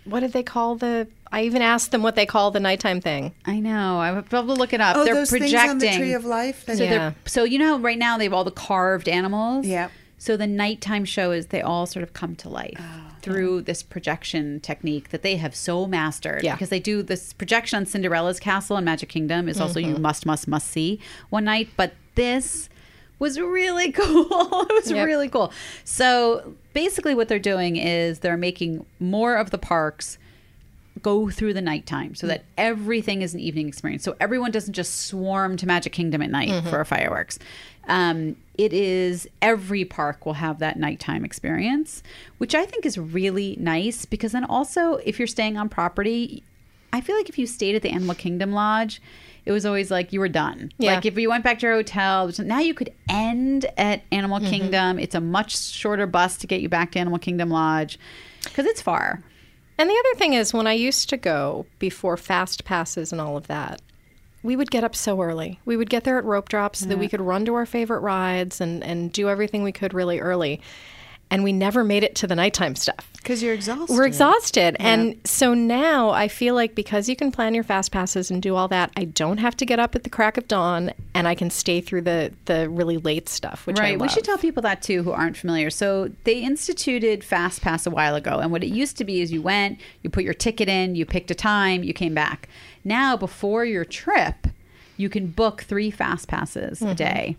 what 0.05 0.21
did 0.21 0.33
they 0.33 0.43
call 0.43 0.75
the? 0.75 1.07
I 1.31 1.43
even 1.43 1.61
asked 1.61 1.91
them 1.91 2.03
what 2.03 2.15
they 2.15 2.25
call 2.25 2.51
the 2.51 2.59
nighttime 2.59 2.99
thing. 2.99 3.33
I 3.45 3.59
know. 3.61 3.99
I 3.99 4.11
would 4.11 4.29
probably 4.29 4.55
look 4.57 4.73
it 4.73 4.81
up. 4.81 4.97
Oh, 4.97 5.05
they're 5.05 5.13
those 5.15 5.29
projecting. 5.29 5.59
things 5.59 5.69
on 5.69 5.77
the 5.79 5.97
tree 5.97 6.13
of 6.13 6.25
life. 6.25 6.65
That 6.65 6.77
so 6.77 6.83
Yeah. 6.83 7.13
so 7.25 7.43
you 7.45 7.57
know 7.59 7.79
right 7.79 7.97
now 7.97 8.17
they 8.17 8.25
have 8.25 8.33
all 8.33 8.43
the 8.43 8.51
carved 8.51 9.07
animals. 9.07 9.65
Yep. 9.65 9.91
So 10.17 10.35
the 10.37 10.47
nighttime 10.47 11.05
show 11.05 11.31
is 11.31 11.47
they 11.47 11.61
all 11.61 11.85
sort 11.85 12.03
of 12.03 12.13
come 12.13 12.35
to 12.37 12.49
life 12.49 12.77
Oh, 12.79 13.10
through 13.21 13.61
this 13.61 13.83
projection 13.83 14.59
technique 14.59 15.09
that 15.09 15.21
they 15.21 15.35
have 15.37 15.55
so 15.55 15.85
mastered. 15.87 16.43
Yeah. 16.43 16.55
Because 16.55 16.69
they 16.69 16.79
do 16.79 17.03
this 17.03 17.33
projection 17.33 17.77
on 17.77 17.85
Cinderella's 17.85 18.39
castle 18.39 18.77
and 18.77 18.85
Magic 18.85 19.09
Kingdom 19.09 19.47
is 19.49 19.59
also 19.59 19.79
Mm-hmm. 19.79 19.89
you 19.93 19.97
must 19.97 20.25
must 20.25 20.47
must 20.47 20.67
see 20.67 20.99
one 21.29 21.45
night, 21.45 21.69
but 21.77 21.93
this 22.15 22.69
was 23.19 23.39
really 23.39 23.91
cool. 23.99 24.25
it 24.69 24.73
was 24.73 24.91
Yep. 24.91 25.05
really 25.05 25.29
cool. 25.29 25.51
So 25.83 26.55
basically, 26.73 27.13
what 27.15 27.27
they're 27.27 27.39
doing 27.39 27.75
is 27.77 28.19
they're 28.19 28.37
making 28.37 28.85
more 28.99 29.35
of 29.35 29.51
the 29.51 29.57
parks 29.57 30.17
go 31.01 31.29
through 31.29 31.53
the 31.53 31.61
nighttime 31.61 32.15
so 32.15 32.25
mm. 32.25 32.29
that 32.29 32.45
everything 32.57 33.21
is 33.21 33.33
an 33.33 33.39
evening 33.39 33.67
experience. 33.67 34.03
So 34.03 34.15
everyone 34.19 34.51
doesn't 34.51 34.73
just 34.73 35.07
swarm 35.07 35.57
to 35.57 35.65
Magic 35.65 35.93
Kingdom 35.93 36.21
at 36.21 36.29
night 36.29 36.49
mm-hmm. 36.49 36.69
for 36.69 36.83
fireworks. 36.83 37.39
Um, 37.87 38.35
it 38.57 38.73
is 38.73 39.27
every 39.41 39.85
park 39.85 40.25
will 40.25 40.33
have 40.33 40.59
that 40.59 40.77
nighttime 40.77 41.25
experience, 41.25 42.03
which 42.37 42.53
I 42.53 42.65
think 42.65 42.85
is 42.85 42.97
really 42.97 43.57
nice 43.59 44.05
because 44.05 44.33
then 44.33 44.43
also 44.43 44.95
if 44.97 45.17
you're 45.17 45.27
staying 45.27 45.57
on 45.57 45.69
property, 45.69 46.43
I 46.93 47.01
feel 47.01 47.15
like 47.15 47.29
if 47.29 47.39
you 47.39 47.47
stayed 47.47 47.75
at 47.75 47.81
the 47.81 47.89
Animal 47.89 48.15
Kingdom 48.15 48.51
Lodge, 48.51 49.01
it 49.45 49.51
was 49.51 49.65
always 49.65 49.89
like 49.89 50.13
you 50.13 50.19
were 50.19 50.29
done. 50.29 50.71
Yeah. 50.77 50.95
Like 50.95 51.05
if 51.05 51.17
you 51.17 51.29
went 51.29 51.43
back 51.43 51.59
to 51.59 51.65
your 51.65 51.75
hotel, 51.75 52.31
now 52.39 52.59
you 52.59 52.73
could 52.73 52.93
end 53.09 53.65
at 53.77 54.03
Animal 54.11 54.39
mm-hmm. 54.39 54.49
Kingdom. 54.49 54.99
It's 54.99 55.15
a 55.15 55.21
much 55.21 55.57
shorter 55.57 56.05
bus 56.05 56.37
to 56.37 56.47
get 56.47 56.61
you 56.61 56.69
back 56.69 56.91
to 56.91 56.99
Animal 56.99 57.17
Kingdom 57.17 57.49
Lodge 57.49 57.97
because 58.43 58.65
it's 58.65 58.81
far. 58.81 59.23
And 59.81 59.89
the 59.89 59.97
other 59.97 60.19
thing 60.19 60.33
is, 60.33 60.53
when 60.53 60.67
I 60.67 60.73
used 60.73 61.09
to 61.09 61.17
go 61.17 61.65
before 61.79 62.15
fast 62.15 62.65
passes 62.65 63.11
and 63.11 63.19
all 63.19 63.35
of 63.35 63.47
that, 63.47 63.81
we 64.43 64.55
would 64.55 64.69
get 64.69 64.83
up 64.83 64.95
so 64.95 65.19
early. 65.23 65.59
We 65.65 65.75
would 65.75 65.89
get 65.89 66.03
there 66.03 66.19
at 66.19 66.23
rope 66.23 66.49
drops 66.49 66.81
so 66.81 66.85
that 66.85 66.99
we 66.99 67.09
could 67.09 67.19
run 67.19 67.45
to 67.45 67.55
our 67.55 67.65
favorite 67.65 68.01
rides 68.01 68.61
and, 68.61 68.83
and 68.83 69.11
do 69.11 69.27
everything 69.27 69.63
we 69.63 69.71
could 69.71 69.95
really 69.95 70.19
early. 70.19 70.61
And 71.31 71.43
we 71.43 71.53
never 71.53 71.83
made 71.83 72.03
it 72.03 72.13
to 72.15 72.27
the 72.27 72.35
nighttime 72.35 72.75
stuff. 72.75 73.09
Because 73.13 73.41
you're 73.41 73.53
exhausted. 73.53 73.93
We're 73.93 74.05
exhausted. 74.05 74.75
And 74.79 75.15
so 75.23 75.53
now 75.53 76.09
I 76.09 76.27
feel 76.27 76.55
like 76.55 76.75
because 76.75 77.07
you 77.07 77.15
can 77.15 77.31
plan 77.31 77.53
your 77.53 77.63
fast 77.63 77.91
passes 77.91 78.29
and 78.29 78.41
do 78.41 78.55
all 78.55 78.67
that, 78.67 78.91
I 78.97 79.05
don't 79.05 79.37
have 79.37 79.55
to 79.57 79.65
get 79.65 79.79
up 79.79 79.95
at 79.95 80.03
the 80.03 80.09
crack 80.09 80.37
of 80.37 80.47
dawn 80.47 80.91
and 81.13 81.27
I 81.27 81.35
can 81.35 81.49
stay 81.49 81.79
through 81.79 82.01
the, 82.01 82.33
the 82.45 82.67
really 82.69 82.97
late 82.97 83.29
stuff, 83.29 83.65
which 83.65 83.79
I 83.79 83.83
Right. 83.91 83.99
We 83.99 84.09
should 84.09 84.23
tell 84.23 84.37
people 84.37 84.61
that 84.63 84.81
too 84.81 85.03
who 85.03 85.11
aren't 85.11 85.37
familiar. 85.37 85.69
So 85.69 86.11
they 86.25 86.39
instituted 86.39 87.23
Fast 87.23 87.61
Pass 87.61 87.85
a 87.87 87.89
while 87.89 88.15
ago. 88.15 88.39
And 88.39 88.51
what 88.51 88.63
it 88.63 88.67
used 88.67 88.97
to 88.97 89.05
be 89.05 89.21
is 89.21 89.31
you 89.31 89.41
went, 89.41 89.79
you 90.03 90.09
put 90.09 90.23
your 90.23 90.33
ticket 90.33 90.67
in, 90.67 90.95
you 90.95 91.05
picked 91.05 91.31
a 91.31 91.35
time, 91.35 91.83
you 91.83 91.93
came 91.93 92.13
back. 92.13 92.49
Now, 92.83 93.15
before 93.15 93.63
your 93.63 93.85
trip, 93.85 94.47
you 94.97 95.09
can 95.09 95.27
book 95.27 95.63
three 95.63 95.91
Fast 95.91 96.27
Passes 96.27 96.81
a 96.81 96.85
mm-hmm. 96.85 96.93
day. 96.95 97.37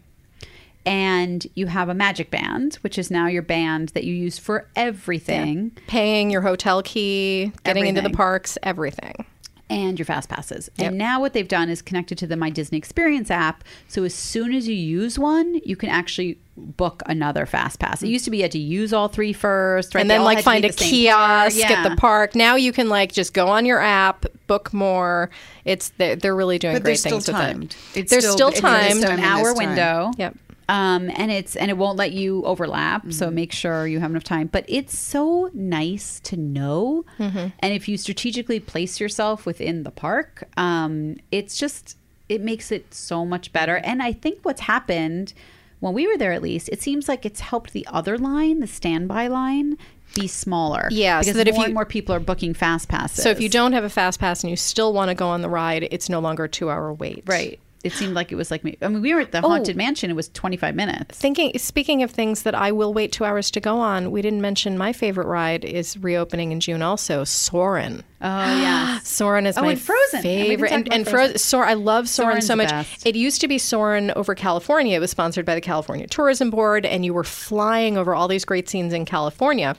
And 0.85 1.47
you 1.55 1.67
have 1.69 1.89
a 1.89 1.95
magic 1.95 2.31
band, 2.31 2.75
which 2.83 2.99
is 2.99 3.11
now 3.11 3.27
your 3.29 3.43
band 3.43 3.91
that 3.91 4.05
you 4.05 4.15
use 4.15 4.39
for 4.39 4.67
everything. 4.75 5.73
Paying 5.87 6.31
your 6.31 6.43
hotel 6.43 6.83
key, 6.83 7.53
getting 7.65 7.87
into 7.87 8.01
the 8.01 8.11
parks, 8.11 8.59
everything. 8.63 9.27
and 9.71 9.99
your 9.99 10.05
fast 10.07 10.29
passes. 10.29 10.71
Yep. 10.77 10.89
And 10.89 10.99
now 10.99 11.21
what 11.21 11.33
they've 11.33 11.49
done 11.49 11.71
is 11.71 11.81
connected 11.81 12.19
to 12.19 12.27
the 12.27 12.37
My 12.37 12.51
Disney 12.51 12.79
Experience 12.79 13.31
app. 13.31 13.65
So 13.89 14.05
as 14.05 14.15
soon 14.15 14.53
as 14.53 14.69
you 14.69 14.75
use 14.75 15.19
one, 15.19 15.61
you 15.65 15.77
can 15.77 15.89
actually 15.89 16.39
book 16.57 17.03
another 17.07 17.47
fast 17.47 17.79
pass. 17.79 18.03
It 18.03 18.07
mm. 18.07 18.11
used 18.11 18.25
to 18.27 18.31
be 18.31 18.39
you 18.39 18.43
had 18.43 18.53
to 18.53 18.59
use 18.59 18.93
all 18.93 19.09
three 19.09 19.33
first, 19.33 19.95
right? 19.95 20.03
and 20.03 20.11
then 20.11 20.23
like 20.25 20.43
find 20.45 20.65
a 20.65 20.69
the 20.69 20.75
same 20.75 21.07
park. 21.07 21.53
kiosk 21.53 21.71
at 21.71 21.89
the 21.89 21.97
park. 21.97 22.35
Now 22.35 22.57
you 22.57 22.73
can 22.73 22.89
like 22.91 23.13
just 23.13 23.33
go 23.33 23.47
on 23.47 23.65
your 23.65 23.81
app, 23.81 24.27
book 24.47 24.75
more. 24.75 25.31
It's 25.65 25.91
they're, 25.91 26.17
they're 26.17 26.37
really 26.37 26.59
doing 26.59 26.75
But 26.75 26.83
great 26.83 26.91
they're 26.91 26.97
still 26.97 27.21
things 27.21 27.27
timed. 27.27 27.63
with 27.63 27.97
it. 27.97 28.01
It's 28.01 28.11
they're 28.11 28.21
still- 28.21 28.33
still, 28.35 28.49
it 28.49 28.55
is 28.57 28.61
timed. 28.61 29.01
So 29.01 29.09
an 29.09 29.21
hour 29.21 29.55
window. 29.55 30.11
Yep. 30.19 30.37
Um, 30.73 31.11
and 31.17 31.31
it's 31.31 31.55
and 31.57 31.71
it 31.71 31.77
won't 31.77 31.99
let 31.99 32.13
you 32.13 32.43
overlap. 32.45 33.13
So 33.13 33.27
Mm-hmm. 33.27 33.35
make 33.35 33.53
sure 33.53 33.87
you 33.87 34.01
have 34.01 34.11
enough 34.11 34.25
time. 34.25 34.47
But 34.47 34.65
it's 34.69 34.97
so 34.99 35.51
nice 35.53 36.19
to 36.21 36.37
know. 36.37 37.05
Mm-hmm. 37.19 37.47
And 37.61 37.73
if 37.75 37.89
you 37.89 37.97
strategically 37.99 38.59
place 38.59 38.99
yourself 38.99 39.45
within 39.47 39.83
the 39.83 39.91
park, 39.91 40.45
um, 40.57 41.17
it's 41.31 41.59
just 41.59 41.97
it 42.29 42.41
makes 42.41 42.73
it 42.73 42.95
so 42.95 43.27
much 43.27 43.53
better. 43.53 43.77
And 43.79 44.03
I 44.03 44.13
think 44.13 44.39
what's 44.43 44.63
happened 44.63 45.35
when 45.81 45.93
we 45.93 46.07
were 46.07 46.17
there, 46.17 46.33
at 46.33 46.43
least, 46.43 46.69
it 46.71 46.81
seems 46.81 47.09
like 47.09 47.27
it's 47.27 47.41
helped 47.41 47.73
the 47.73 47.87
other 47.91 48.17
line, 48.17 48.61
the 48.61 48.67
standby 48.69 49.27
line, 49.27 49.77
be 50.15 50.29
smaller. 50.29 50.89
Yeah, 50.93 51.21
so 51.21 51.25
because 51.27 51.37
that 51.39 51.49
if 51.49 51.55
more 51.57 51.63
you- 51.63 51.67
and 51.67 51.75
more 51.75 51.85
people 51.85 52.15
are 52.15 52.21
booking 52.21 52.55
fast 52.55 52.89
passes. 52.89 53.23
So 53.25 53.31
if 53.31 53.41
you 53.41 53.49
don't 53.49 53.73
have 53.73 53.83
a 53.85 53.91
fast 53.91 54.21
pass 54.21 54.43
and 54.45 54.51
you 54.51 54.57
still 54.57 54.93
want 54.93 55.09
to 55.11 55.15
go 55.15 55.27
on 55.29 55.43
the 55.43 55.49
ride, 55.49 55.89
it's 55.91 56.09
no 56.09 56.21
longer 56.21 56.45
a 56.45 56.49
two 56.49 56.71
hour 56.71 56.93
wait. 56.95 57.25
right. 57.27 57.59
It 57.85 57.93
seemed 57.93 58.15
like 58.15 58.31
it 58.31 58.37
was 58.37 58.51
like, 58.51 58.63
me. 58.63 58.77
I 58.81 58.89
mean, 58.89 59.03
we 59.03 59.13
were 59.13 59.21
at 59.21 59.33
the 59.33 59.39
oh. 59.45 59.49
Haunted 59.49 59.77
Mansion. 59.77 60.11
It 60.11 60.15
was 60.15 60.29
25 60.29 60.75
minutes. 60.75 61.19
Thinking, 61.19 61.57
speaking 61.59 62.03
of 62.03 62.11
things 62.11 62.45
that 62.45 62.55
I 62.55 62.71
will 62.71 62.95
wait 62.95 63.11
two 63.11 63.25
hours 63.25 63.51
to 63.53 63.61
go 63.61 63.79
on, 63.79 64.11
we 64.11 64.23
didn't 64.23 64.41
mention 64.41 64.79
my 64.79 64.93
favorite 64.93 65.27
ride 65.27 65.65
is 65.65 65.97
reopening 65.99 66.53
in 66.53 66.61
June. 66.61 66.83
Also, 66.83 67.25
Soarin'. 67.25 68.05
Oh, 68.21 68.27
yeah, 68.27 68.99
Soarin' 69.03 69.47
is 69.47 69.59
Oh, 69.59 69.63
my 69.63 69.73
and 69.73 69.81
Frozen. 69.81 70.19
And 70.19 70.23
favorite, 70.23 70.73
and, 70.73 70.87
about 70.87 70.97
and 70.97 71.05
Frozen. 71.05 71.33
Frozen. 71.33 71.39
Sor- 71.39 71.65
I 71.65 71.75
love 71.75 72.09
Soarin' 72.09 72.41
Soarin's 72.43 72.47
so 72.47 72.57
much. 72.57 72.71
best. 72.71 73.07
It 73.07 73.17
used 73.17 73.41
to 73.41 73.49
be 73.49 73.59
Soarin' 73.59 74.13
over 74.13 74.35
California. 74.35 74.97
It 74.97 75.01
was 75.01 75.11
sponsored 75.11 75.45
by 75.45 75.55
the 75.57 75.61
California 75.61 76.07
Tourism 76.07 76.51
Board, 76.51 76.87
and 76.87 77.05
you 77.05 77.13
were 77.13 77.25
flying 77.25 77.99
over 77.99 78.15
all 78.15 78.29
these 78.29 78.45
great 78.45 78.69
scenes 78.69 78.93
in 78.93 79.05
California. 79.05 79.75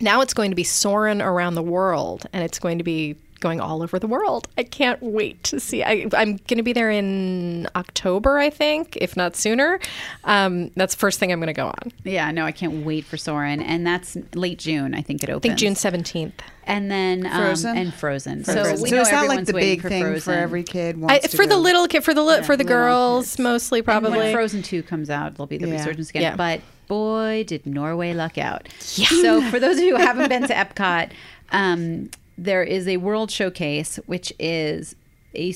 Now 0.00 0.20
it's 0.20 0.34
going 0.34 0.50
to 0.50 0.56
be 0.56 0.64
Soarin' 0.64 1.22
around 1.22 1.54
the 1.54 1.62
world, 1.62 2.26
and 2.32 2.42
it's 2.42 2.58
going 2.58 2.78
to 2.78 2.84
be 2.84 3.16
going 3.40 3.60
all 3.60 3.82
over 3.82 3.98
the 3.98 4.06
world. 4.06 4.48
I 4.58 4.62
can't 4.62 5.02
wait 5.02 5.42
to 5.44 5.60
see. 5.60 5.82
I, 5.82 6.06
I'm 6.16 6.36
going 6.36 6.56
to 6.56 6.62
be 6.62 6.72
there 6.72 6.90
in 6.90 7.68
October, 7.76 8.38
I 8.38 8.50
think, 8.50 8.96
if 9.00 9.16
not 9.16 9.36
sooner. 9.36 9.78
Um, 10.24 10.70
that's 10.76 10.94
the 10.94 10.98
first 11.00 11.18
thing 11.20 11.32
I'm 11.32 11.38
going 11.40 11.46
to 11.48 11.52
go 11.52 11.66
on. 11.66 11.92
Yeah, 12.04 12.30
no, 12.30 12.44
I 12.44 12.52
can't 12.52 12.84
wait 12.84 13.04
for 13.04 13.16
Soarin', 13.16 13.60
and 13.62 13.86
that's 13.86 14.16
late 14.34 14.58
June. 14.58 14.94
I 14.94 15.02
think 15.02 15.22
it 15.22 15.30
I 15.30 15.32
opens. 15.34 15.42
think 15.42 15.58
June 15.58 15.74
17th. 15.74 16.32
and 16.64 16.90
then 16.90 17.26
um, 17.26 17.32
Frozen? 17.32 17.76
and 17.76 17.94
Frozen. 17.94 18.44
So, 18.44 18.52
So, 18.52 18.82
we 18.82 18.88
so 18.90 18.96
know 18.96 19.02
it's 19.02 19.12
not 19.12 19.28
like 19.28 19.44
the 19.44 19.52
big 19.52 19.82
for 19.82 19.88
thing 19.88 20.02
Frozen. 20.02 20.20
for 20.34 20.38
every 20.38 20.62
kid. 20.62 20.96
I, 20.96 20.98
Wants 20.98 21.28
to 21.28 21.36
for 21.36 21.44
the 21.46 21.54
go. 21.54 21.60
little 21.60 21.86
kid, 21.88 22.02
for 22.04 22.14
the 22.14 22.22
li- 22.22 22.42
for 22.42 22.56
the 22.56 22.64
girls, 22.64 23.30
kids. 23.32 23.38
mostly 23.38 23.80
And 23.80 23.86
when 23.86 24.02
probably. 24.02 24.32
Frozen 24.32 24.62
Two 24.62 24.82
comes 24.82 25.10
out, 25.10 25.34
there'll 25.36 25.46
be 25.46 25.58
the 25.58 25.68
Yeah. 25.68 25.74
resurgence 25.78 26.10
again. 26.10 26.22
Yeah. 26.22 26.36
But 26.36 26.60
boy, 26.88 27.44
did 27.46 27.66
Norway 27.66 28.14
luck 28.14 28.38
out! 28.38 28.68
So 28.80 29.42
for 29.50 29.58
those 29.60 29.76
of 29.78 29.82
you 29.84 29.96
who 29.96 30.02
haven't 30.02 30.28
been 30.28 30.42
to 30.46 30.54
Epcot, 30.54 31.10
um, 31.52 32.10
there 32.38 32.62
is 32.62 32.86
a 32.88 32.96
World 32.98 33.30
Showcase, 33.30 33.98
which 34.06 34.32
is 34.38 34.94
a 35.34 35.54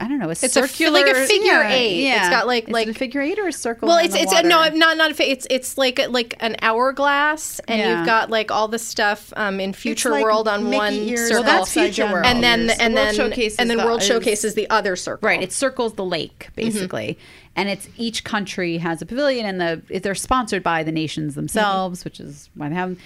I 0.00 0.08
don't 0.08 0.18
know, 0.18 0.26
a 0.26 0.32
a 0.32 0.34
fi- 0.34 0.48
circular, 0.48 0.92
like 1.04 1.06
a 1.14 1.24
figure 1.28 1.46
yeah, 1.52 1.70
eight. 1.70 2.08
It's 2.10 2.28
got, 2.28 2.48
like- 2.48 2.64
Is 2.64 2.70
it 2.70 2.72
like- 2.72 2.88
a 2.88 2.94
figure 2.94 3.20
eight 3.22 3.38
or 3.38 3.46
a 3.46 3.52
circle. 3.52 3.86
Well, 3.86 3.98
it's 3.98 4.12
the 4.12 4.22
it's 4.22 4.32
a, 4.32 4.42
no, 4.42 4.68
not 4.70 4.96
not 4.96 5.12
a, 5.12 5.14
fa- 5.14 5.30
it's 5.30 5.46
it's 5.50 5.78
like 5.78 6.00
like 6.08 6.34
an 6.40 6.56
hourglass, 6.62 7.60
and 7.68 7.78
Yeah. 7.78 7.98
you've 7.98 8.06
got 8.06 8.28
like 8.28 8.50
all 8.50 8.66
the 8.66 8.78
stuff 8.80 9.32
um, 9.36 9.60
in 9.60 9.72
Future 9.72 10.10
like 10.10 10.24
World 10.24 10.48
on 10.48 10.64
Mickey 10.64 10.76
one 10.76 10.94
ears 10.94 11.28
circle. 11.28 11.44
Well, 11.44 11.58
that's 11.60 11.72
Future 11.72 12.10
World. 12.10 12.26
and 12.26 12.42
then 12.42 12.62
ears. 12.70 12.78
and 12.80 12.94
World 12.94 13.06
then 13.06 13.14
Showcase 13.14 13.56
and 13.56 13.70
then 13.70 13.76
the- 13.78 13.84
World 13.84 14.00
is- 14.02 14.08
Showcase 14.08 14.42
is 14.44 14.54
the 14.54 14.68
other 14.68 14.96
circle. 14.96 15.28
Right, 15.28 15.40
it 15.40 15.52
circles 15.52 15.94
the 15.94 16.04
lake 16.04 16.48
basically, 16.56 17.16
and 17.54 17.68
it's 17.68 17.88
each 17.96 18.24
country 18.24 18.78
has 18.78 19.00
a 19.00 19.06
pavilion, 19.06 19.46
and 19.46 19.60
the 19.60 20.00
they're 20.00 20.16
sponsored 20.16 20.64
by 20.64 20.82
the 20.82 20.90
nations 20.92 21.36
themselves, 21.36 22.04
which 22.04 22.18
is 22.18 22.50
why 22.56 22.68
they 22.68 22.74
have. 22.74 22.88
them. 22.90 22.98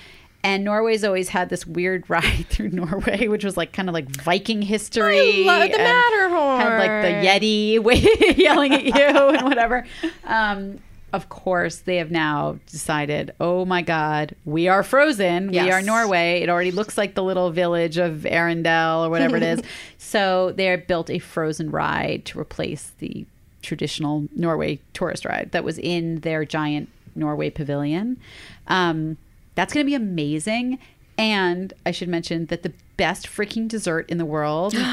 And 0.45 0.65
Norway's 0.65 1.05
always 1.05 1.31
had 1.31 1.49
this 1.49 1.67
weird 1.67 2.05
ride 2.11 2.47
through 2.49 2.71
Norway, 2.71 3.29
which 3.29 3.45
was 3.45 3.57
like 3.57 3.73
kind 3.73 3.89
of 3.89 3.93
like 3.95 4.09
Viking 4.09 4.63
history. 4.63 5.45
I 5.49 5.59
love 5.59 5.71
the 5.71 5.79
Matterhorn. 5.79 6.61
Had 6.61 6.79
like 6.79 7.03
the 7.03 7.29
Yeti 7.29 8.37
yelling 8.37 8.73
at 8.75 8.85
you 8.85 8.93
and 8.95 9.43
whatever. 9.43 9.85
Um, 10.25 10.79
of 11.13 11.31
course, 11.31 11.79
they 11.79 11.97
have 11.97 12.11
now 12.11 12.59
decided, 12.67 13.33
oh 13.41 13.65
my 13.65 13.81
God, 13.81 14.37
we 14.45 14.69
are 14.69 14.83
frozen. 14.83 15.51
We 15.51 15.71
are 15.71 15.81
Norway. 15.81 16.43
It 16.43 16.51
already 16.51 16.71
looks 16.71 16.99
like 16.99 17.15
the 17.15 17.23
little 17.23 17.51
village 17.51 17.97
of 17.97 18.27
Arendelle 18.29 19.07
or 19.07 19.11
whatever 19.11 19.39
it 19.39 19.43
is. 19.43 19.63
So 19.97 20.53
they 20.53 20.77
built 20.77 21.09
a 21.09 21.19
frozen 21.19 21.71
ride 21.71 22.27
to 22.27 22.39
replace 22.39 22.93
the 22.99 23.25
traditional 23.63 24.29
Norway 24.37 24.81
tourist 24.93 25.25
ride 25.25 25.51
that 25.53 25.65
was 25.65 25.79
in 25.79 26.21
their 26.21 26.45
giant 26.45 26.91
Norway 27.15 27.49
pavilion. 27.49 28.19
Um, 28.67 29.17
that's 29.59 29.75
going 29.75 29.85
to 29.85 29.91
be 29.91 29.97
amazing. 29.97 30.79
And 31.19 31.73
I 31.85 31.91
should 31.91 32.09
mention 32.09 32.47
that 32.47 32.63
the 32.63 32.73
best 32.97 33.27
freaking 33.27 33.67
dessert 33.67 34.09
in 34.09 34.19
the 34.19 34.25
world. 34.25 34.75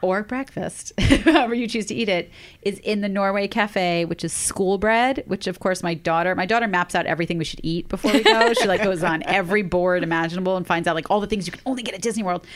Or 0.00 0.22
breakfast, 0.22 0.92
however 1.00 1.56
you 1.56 1.66
choose 1.66 1.86
to 1.86 1.94
eat 1.96 2.08
it, 2.08 2.30
is 2.62 2.78
in 2.84 3.00
the 3.00 3.08
Norway 3.08 3.48
Cafe, 3.48 4.04
which 4.04 4.22
is 4.22 4.32
school 4.32 4.78
bread. 4.78 5.24
Which, 5.26 5.48
of 5.48 5.58
course, 5.58 5.82
my 5.82 5.94
daughter 5.94 6.36
my 6.36 6.46
daughter 6.46 6.68
maps 6.68 6.94
out 6.94 7.04
everything 7.06 7.36
we 7.36 7.44
should 7.44 7.58
eat 7.64 7.88
before 7.88 8.12
we 8.12 8.22
go. 8.22 8.52
she 8.52 8.68
like 8.68 8.84
goes 8.84 9.02
on 9.02 9.22
every 9.26 9.62
board 9.62 10.04
imaginable 10.04 10.56
and 10.56 10.64
finds 10.64 10.86
out 10.86 10.94
like 10.94 11.10
all 11.10 11.18
the 11.18 11.26
things 11.26 11.48
you 11.48 11.52
can 11.52 11.62
only 11.66 11.82
get 11.82 11.96
at 11.96 12.00
Disney 12.00 12.22
World. 12.22 12.46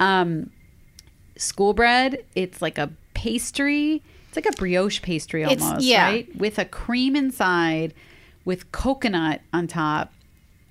Um, 0.00 0.48
school 1.36 1.74
bread, 1.74 2.24
it's 2.34 2.62
like 2.62 2.78
a 2.78 2.90
pastry. 3.12 4.02
It's 4.28 4.36
like 4.36 4.46
a 4.46 4.56
brioche 4.56 5.02
pastry 5.02 5.44
almost, 5.44 5.82
yeah. 5.82 6.02
right? 6.02 6.34
With 6.34 6.58
a 6.58 6.64
cream 6.64 7.14
inside, 7.14 7.92
with 8.46 8.72
coconut 8.72 9.42
on 9.52 9.66
top. 9.66 10.14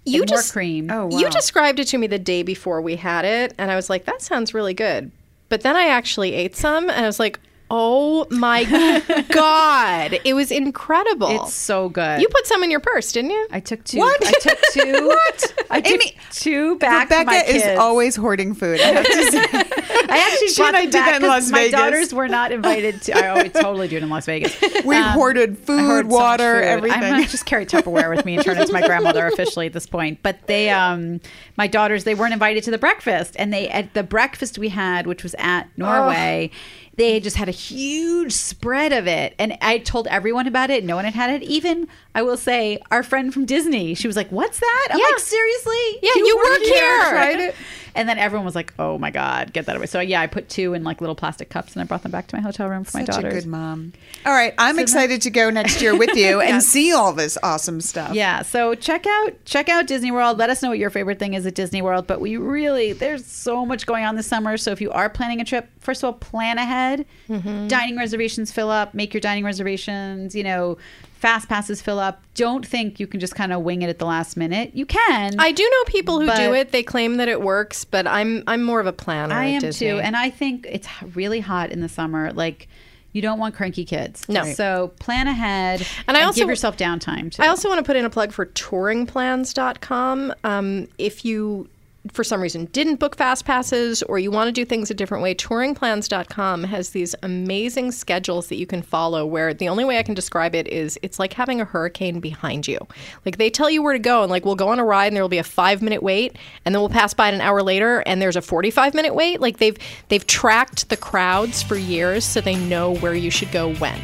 You 0.06 0.22
and 0.22 0.30
more 0.30 0.38
just 0.38 0.54
cream. 0.54 0.90
Oh, 0.92 1.10
You 1.18 1.30
described 1.30 1.80
it 1.80 1.86
to 1.90 1.98
me 1.98 2.08
the 2.08 2.20
day 2.20 2.44
before 2.44 2.82
we 2.82 2.96
had 2.96 3.26
it, 3.26 3.54
and 3.58 3.72
I 3.72 3.76
was 3.76 3.90
like, 3.90 4.06
"That 4.06 4.22
sounds 4.22 4.54
really 4.54 4.74
good." 4.74 5.12
But 5.50 5.62
then 5.62 5.76
I 5.76 5.88
actually 5.88 6.34
ate 6.34 6.56
some, 6.56 6.90
and 6.90 7.04
I 7.04 7.08
was 7.08 7.20
like, 7.20 7.40
Oh 7.72 8.28
my 8.30 8.64
god, 9.32 10.20
it 10.24 10.34
was 10.36 10.52
incredible. 10.52 11.28
It's 11.44 11.54
so 11.54 11.90
good. 11.90 12.22
you 12.22 12.28
put 12.30 12.46
some 12.46 12.62
in 12.64 12.70
your 12.70 12.80
purse, 12.80 13.12
didn't 13.12 13.32
you? 13.32 13.48
I 13.52 13.60
took 13.60 13.84
two. 13.84 13.98
What? 13.98 14.26
I 14.26 14.32
took 14.40 14.60
two. 14.72 15.08
what? 15.08 15.54
I 15.72 15.82
took 15.82 15.94
Amy, 15.94 16.16
two 16.32 16.78
back 16.78 17.08
for 17.10 17.24
my 17.26 17.38
Rebecca 17.40 17.56
is 17.74 17.80
always 17.80 18.16
hoarding 18.16 18.54
food. 18.54 18.80
I 18.80 18.84
have 18.86 19.06
to 19.06 19.32
say. 19.32 19.40
I 20.08 20.32
actually 20.32 20.50
She 20.50 20.62
and 20.64 20.72
bought 20.74 20.76
I 20.76 20.86
did 20.86 20.94
that 20.94 21.16
in 21.16 21.22
'cause 21.22 21.28
Las 21.46 21.52
my 21.52 21.58
Vegas. 21.60 21.72
daughters 21.80 22.14
were 22.14 22.28
not 22.28 22.52
invited 22.52 23.02
to. 23.04 23.18
I 23.18 23.30
always 23.30 23.52
totally 23.52 23.88
do 23.88 23.98
it 23.98 24.04
in 24.04 24.10
Las 24.10 24.28
Vegas. 24.28 24.56
We 24.86 24.96
Um, 24.98 25.04
hoarded 25.12 25.58
food, 25.58 25.82
hoard 25.82 26.10
so 26.10 26.16
water, 26.16 26.56
food. 26.62 26.64
everything. 26.68 27.04
I'm 27.04 27.10
gonna 27.14 27.26
just 27.28 27.46
carry 27.48 27.66
Tupperware 27.66 28.16
with 28.16 28.26
me 28.26 28.36
and 28.36 28.44
turn 28.46 28.58
into 28.60 28.72
my 28.74 28.82
grandmother 28.86 29.26
officially 29.26 29.66
at 29.66 29.74
this 29.74 29.88
point. 29.88 30.20
But 30.22 30.46
they, 30.46 30.70
um, 30.70 31.20
my 31.58 31.66
daughters, 31.68 32.04
they 32.04 32.14
weren't 32.14 32.34
invited 32.34 32.64
to 32.66 32.72
the 32.72 32.78
breakfast, 32.78 33.36
and 33.40 33.52
they 33.52 33.68
at 33.70 33.94
the 33.96 34.04
breakfast 34.04 34.60
we 34.60 34.70
had, 34.70 35.08
which 35.08 35.24
was 35.24 35.36
at 35.40 35.68
Norway. 35.78 36.52
They 36.96 37.20
just 37.20 37.36
had 37.36 37.50
a 37.50 37.52
huge 37.52 38.32
spread 38.32 38.94
of 38.94 39.08
it, 39.08 39.36
and 39.38 39.58
I 39.62 39.80
told 39.80 40.08
everyone 40.08 40.48
about 40.48 40.70
it. 40.70 40.84
No 40.84 40.96
one 40.96 41.06
had 41.06 41.14
had 41.14 41.30
it. 41.30 41.44
Even 41.44 41.88
I 42.16 42.22
will 42.24 42.38
say, 42.38 42.80
our 42.90 43.04
friend 43.04 43.32
from 43.34 43.46
Disney, 43.46 43.94
she 43.94 44.08
was 44.08 44.16
like, 44.16 44.30
"What's 44.32 44.60
that?" 44.60 44.88
I'm 44.92 44.98
Yeah. 44.98 45.06
like, 45.06 45.20
"Seriously? 45.20 46.00
Yeah, 46.02 46.12
you 46.16 46.36
work 46.38 46.50
work 46.50 46.62
here." 46.62 47.02
Tried 47.10 47.40
it." 47.50 47.56
And 47.98 48.10
then 48.10 48.18
everyone 48.18 48.46
was 48.46 48.56
like, 48.56 48.74
"Oh 48.80 48.98
my 48.98 49.10
god, 49.12 49.54
get 49.54 49.68
that 49.68 49.76
away!" 49.78 49.86
So 49.86 50.00
yeah, 50.02 50.20
I 50.22 50.28
put 50.28 50.50
two 50.50 50.74
in 50.74 50.84
like 50.84 51.00
little 51.02 51.16
plastic 51.16 51.50
cups, 51.50 51.74
and 51.74 51.82
I 51.82 51.86
brought 51.86 52.04
them 52.04 52.12
back 52.12 52.28
to 52.28 52.36
my 52.36 52.42
hotel 52.42 52.68
room 52.68 52.84
for 52.84 52.98
my 52.98 53.06
Such 53.06 53.18
a 53.20 53.22
daughters. 53.22 53.44
good 53.44 53.50
mom. 53.50 53.94
All 54.26 54.34
right, 54.34 54.54
I'm 54.58 54.80
excited 54.80 55.22
to 55.22 55.30
go 55.30 55.50
next 55.50 55.82
year 55.82 55.98
with 55.98 56.16
you 56.16 56.42
and 56.50 56.62
see 56.64 56.92
all 56.94 57.14
this 57.14 57.38
awesome 57.44 57.80
stuff. 57.82 58.14
Yeah, 58.14 58.42
so 58.42 58.76
check 58.76 59.06
out 59.08 59.34
check 59.46 59.70
out 59.70 59.88
Disney 59.88 60.12
World. 60.12 60.38
Let 60.38 60.50
us 60.50 60.62
know 60.64 60.70
what 60.70 60.80
your 60.80 60.90
favorite 60.90 61.20
thing 61.20 61.36
is 61.36 61.46
at 61.46 61.56
Disney 61.56 61.82
World. 61.82 62.08
But 62.08 62.20
we 62.22 62.36
really 62.38 62.92
there's 62.94 63.26
so 63.26 63.66
much 63.66 63.86
going 63.86 64.04
on 64.04 64.16
this 64.16 64.28
summer. 64.28 64.58
So 64.58 64.72
if 64.72 64.82
you 64.82 64.92
are 64.92 65.10
planning 65.10 65.40
a 65.42 65.46
trip, 65.46 65.70
first 65.80 66.02
of 66.04 66.08
all, 66.08 66.14
plan 66.14 66.58
ahead. 66.58 67.06
Mm-hmm. 67.30 67.68
Dining 67.68 67.98
reservations 67.98 68.52
fill 68.52 68.70
up. 68.72 68.94
Make 68.94 69.14
your 69.14 69.22
dining 69.22 69.46
reservations. 69.46 70.36
You 70.36 70.44
know, 70.44 70.78
fast 71.18 71.50
passes 71.50 71.82
fill 71.82 72.00
up. 72.00 72.22
Don't 72.36 72.66
think 72.66 73.00
you 73.00 73.08
can 73.08 73.20
just 73.20 73.36
kind 73.36 73.52
of 73.54 73.62
wing 73.62 73.82
it 73.82 73.90
at 73.90 74.00
the 74.00 74.06
last 74.06 74.38
minute. 74.38 74.72
You 74.76 74.86
can. 74.86 75.40
I 75.40 75.52
do 75.52 75.64
know 75.64 75.84
people 75.92 76.20
who 76.20 76.28
do 76.28 76.54
it. 76.54 76.72
They 76.72 76.84
claim 76.84 77.18
that 77.18 77.28
it 77.28 77.42
works, 77.42 77.84
but 77.86 78.06
I'm 78.08 78.44
I'm 78.48 78.64
more 78.64 78.80
of 78.80 78.88
a 78.88 78.94
planner. 78.94 79.34
I 79.34 79.46
am 79.46 79.62
Disney. 79.62 79.88
too, 79.88 80.00
and 80.00 80.16
I 80.16 80.30
think 80.30 80.68
it's 80.70 80.88
really 81.16 81.40
hot 81.40 81.72
in 81.72 81.82
the 81.82 81.90
summer. 81.90 82.32
Like. 82.34 82.68
You 83.12 83.22
don't 83.22 83.40
want 83.40 83.56
cranky 83.56 83.86
kids. 83.86 84.28
No. 84.28 84.44
So 84.44 84.92
plan 85.00 85.30
ahead 85.30 85.88
And 86.06 86.18
I 86.18 86.24
also- 86.24 86.42
give 86.42 86.50
yourself 86.50 86.76
downtime 86.76 87.32
too. 87.32 87.44
I 87.44 87.48
also 87.48 87.70
want 87.70 87.80
to 87.80 87.86
put 87.86 87.96
in 87.96 88.04
a 88.04 88.10
plug 88.10 88.34
for 88.34 88.46
touringplans.com. 88.46 90.34
Um, 90.44 90.88
if 90.98 91.24
you, 91.24 91.70
for 92.12 92.24
some 92.24 92.42
reason, 92.42 92.66
didn't 92.66 92.98
book 92.98 93.16
fast 93.16 93.46
passes 93.46 94.04
or 94.04 94.20
you 94.20 94.32
want 94.32 94.48
to 94.48 94.52
do 94.52 94.66
things 94.66 94.92
a 94.92 94.94
different 94.94 95.24
way, 95.24 95.34
touringplans.com 95.34 96.64
has 96.66 96.92
these 96.92 97.16
amazing 97.24 97.92
schedules 97.92 98.48
that 98.48 98.58
you 98.58 98.68
can 98.68 98.82
follow 98.82 99.26
where 99.26 99.54
the 99.54 99.68
only 99.68 99.84
way 99.86 99.98
I 99.98 100.04
can 100.04 100.14
describe 100.14 100.54
it 100.56 100.68
is 100.68 101.00
it's 101.02 101.20
like 101.20 101.34
having 101.34 101.62
a 101.62 101.66
hurricane 101.66 102.20
behind 102.20 102.68
you. 102.68 102.80
Like 103.26 103.38
they 103.38 103.50
tell 103.50 103.70
you 103.70 103.82
where 103.82 103.94
to 103.94 104.00
go 104.00 104.22
and 104.22 104.30
like 104.30 104.46
we'll 104.46 104.56
go 104.56 104.70
on 104.70 104.80
a 104.80 104.86
ride 104.86 105.08
and 105.08 105.16
there 105.16 105.24
will 105.24 105.30
be 105.30 105.38
a 105.38 105.44
5 105.44 105.82
minute 105.82 106.04
wait 106.04 106.38
and 106.64 106.74
then 106.74 106.82
we'll 106.82 106.90
pass 106.90 107.14
by 107.14 107.30
it 107.30 107.34
an 107.34 107.42
hour 107.42 107.64
later 107.64 108.04
and 108.06 108.22
there's 108.22 108.36
a 108.36 108.42
45 108.42 108.94
minute 108.94 109.16
wait. 109.16 109.42
Like 109.42 109.58
they've 109.58 109.78
they've 110.10 110.26
tracked 110.28 110.90
the 110.90 110.98
crowds 110.98 111.64
for 111.64 111.76
years 111.76 112.24
so 112.24 112.42
they 112.42 112.56
know 112.56 112.96
where 112.96 113.16
you 113.16 113.32
should 113.32 113.52
go 113.52 113.74
when. 113.76 114.00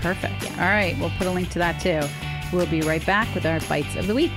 Perfect. 0.00 0.50
All 0.52 0.64
right, 0.64 0.96
we'll 0.98 1.10
put 1.10 1.26
a 1.26 1.30
link 1.30 1.50
to 1.50 1.58
that 1.58 1.80
too. 1.80 2.00
We'll 2.56 2.66
be 2.66 2.82
right 2.82 3.04
back 3.06 3.32
with 3.34 3.46
our 3.46 3.60
bytes 3.60 3.96
of 3.96 4.06
the 4.06 4.14
week. 4.14 4.32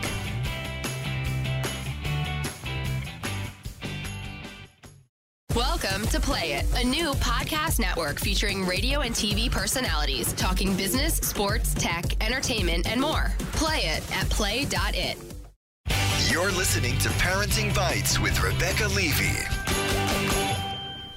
Welcome 5.55 6.05
to 6.07 6.19
Play 6.19 6.51
It, 6.51 6.65
a 6.75 6.85
new 6.85 7.13
podcast 7.13 7.79
network 7.79 8.19
featuring 8.19 8.65
radio 8.65 8.99
and 8.99 9.15
TV 9.15 9.49
personalities 9.49 10.33
talking 10.33 10.75
business, 10.75 11.15
sports, 11.15 11.73
tech, 11.73 12.21
entertainment, 12.21 12.91
and 12.91 12.99
more. 12.99 13.31
Play 13.53 13.77
it 13.77 14.03
at 14.17 14.29
play.it. 14.29 15.17
You're 16.29 16.51
listening 16.51 16.97
to 16.97 17.07
Parenting 17.07 17.71
Bytes 17.71 18.21
with 18.21 18.37
Rebecca 18.43 18.89
Levey. 18.89 19.31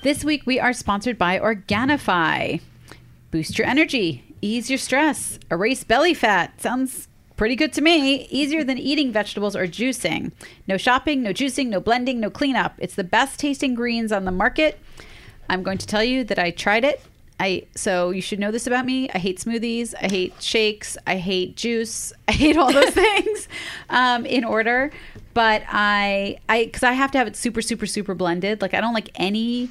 This 0.03 0.23
week 0.25 0.47
we 0.47 0.61
are 0.61 0.73
sponsored 0.73 1.19
by 1.19 1.41
Organifi. 1.41 2.61
Boost 3.33 3.59
your 3.59 3.67
energy, 3.67 4.23
ease 4.41 4.71
your 4.71 4.79
stress, 4.79 5.41
erase 5.51 5.83
belly 5.83 6.15
fat. 6.15 6.61
Sounds 6.61 7.08
pretty 7.39 7.57
good 7.57 7.73
to 7.73 7.81
me. 7.81 8.27
Easier 8.27 8.63
than 8.63 8.77
eating 8.77 9.11
vegetables 9.13 9.57
or 9.57 9.67
juicing. 9.67 10.33
No 10.67 10.77
shopping, 10.77 11.23
no 11.23 11.33
juicing, 11.33 11.69
no 11.69 11.81
blending, 11.81 12.21
no 12.21 12.29
cleanup. 12.29 12.75
It's 12.77 12.97
the 12.97 13.05
best 13.05 13.39
tasting 13.41 13.75
greens 13.75 14.13
on 14.13 14.27
the 14.27 14.33
market. 14.33 14.79
I'm 15.49 15.63
going 15.63 15.79
to 15.79 15.87
tell 15.87 16.05
you 16.05 16.25
that 16.25 16.39
I 16.39 16.51
tried 16.51 16.85
it. 16.85 17.01
I 17.41 17.67
so 17.75 18.11
you 18.11 18.21
should 18.21 18.41
know 18.41 18.51
this 18.51 18.67
about 18.67 18.85
me. 18.85 19.09
I 19.11 19.19
hate 19.19 19.39
smoothies. 19.39 19.95
I 20.03 20.09
hate 20.09 20.43
shakes. 20.43 20.99
I 21.07 21.17
hate 21.17 21.57
juice. 21.57 22.13
I 22.29 22.33
hate 22.33 22.57
all 22.57 22.73
those 22.73 22.91
things 23.05 23.49
um, 23.89 24.27
in 24.27 24.45
order. 24.45 24.91
But 25.33 25.63
I 25.69 26.41
I 26.49 26.65
because 26.65 26.83
I 26.83 26.93
have 26.93 27.13
to 27.13 27.19
have 27.19 27.29
it 27.29 27.37
super 27.37 27.63
super 27.63 27.87
super 27.87 28.15
blended. 28.15 28.61
Like 28.61 28.75
I 28.75 28.81
don't 28.81 28.95
like 28.95 29.11
any 29.15 29.71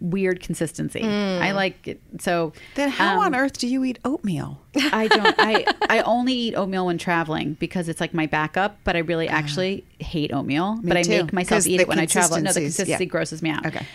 weird 0.00 0.40
consistency. 0.40 1.02
I 1.02 1.52
like 1.52 1.88
it 1.88 2.00
so. 2.18 2.52
Then 2.74 2.90
how 2.90 3.14
um, 3.14 3.26
on 3.26 3.34
earth 3.34 3.58
do 3.58 3.66
you 3.66 3.84
eat 3.84 3.98
oatmeal? 4.04 4.60
I 4.76 5.08
don't. 5.08 5.34
I 5.38 5.64
I 5.88 6.00
only 6.02 6.34
eat 6.34 6.54
oatmeal 6.54 6.86
when 6.86 6.98
traveling 6.98 7.54
because 7.54 7.88
it's 7.88 8.00
like 8.00 8.14
my 8.14 8.26
backup. 8.26 8.78
But 8.84 8.96
I 8.96 9.00
really 9.00 9.28
actually 9.28 9.84
hate 9.98 10.32
oatmeal. 10.32 10.76
Me 10.76 10.88
but 10.88 10.96
I 10.96 11.02
too, 11.02 11.24
make 11.24 11.32
myself 11.32 11.66
eat 11.66 11.80
it 11.80 11.88
when 11.88 11.98
I 11.98 12.06
travel. 12.06 12.40
No, 12.40 12.52
the 12.52 12.60
consistency 12.60 13.04
yeah. 13.04 13.08
grosses 13.08 13.42
me 13.42 13.50
out. 13.50 13.66
Okay. 13.66 13.86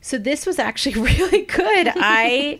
So 0.00 0.18
this 0.18 0.46
was 0.46 0.58
actually 0.58 0.94
really 1.00 1.42
good. 1.42 1.92
I, 1.94 2.58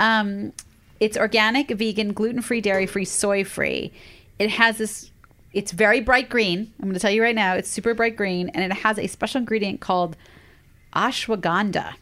um, 0.00 0.52
it's 0.98 1.16
organic, 1.16 1.68
vegan, 1.70 2.12
gluten 2.12 2.42
free, 2.42 2.60
dairy 2.60 2.86
free, 2.86 3.04
soy 3.04 3.44
free. 3.44 3.92
It 4.38 4.50
has 4.50 4.78
this. 4.78 5.10
It's 5.52 5.72
very 5.72 6.00
bright 6.00 6.28
green. 6.28 6.72
I'm 6.78 6.84
going 6.84 6.94
to 6.94 7.00
tell 7.00 7.10
you 7.10 7.22
right 7.22 7.34
now. 7.34 7.54
It's 7.54 7.68
super 7.68 7.92
bright 7.94 8.16
green, 8.16 8.50
and 8.50 8.64
it 8.64 8.76
has 8.78 8.98
a 8.98 9.06
special 9.06 9.38
ingredient 9.40 9.80
called 9.80 10.16
ashwagandha 10.94 11.94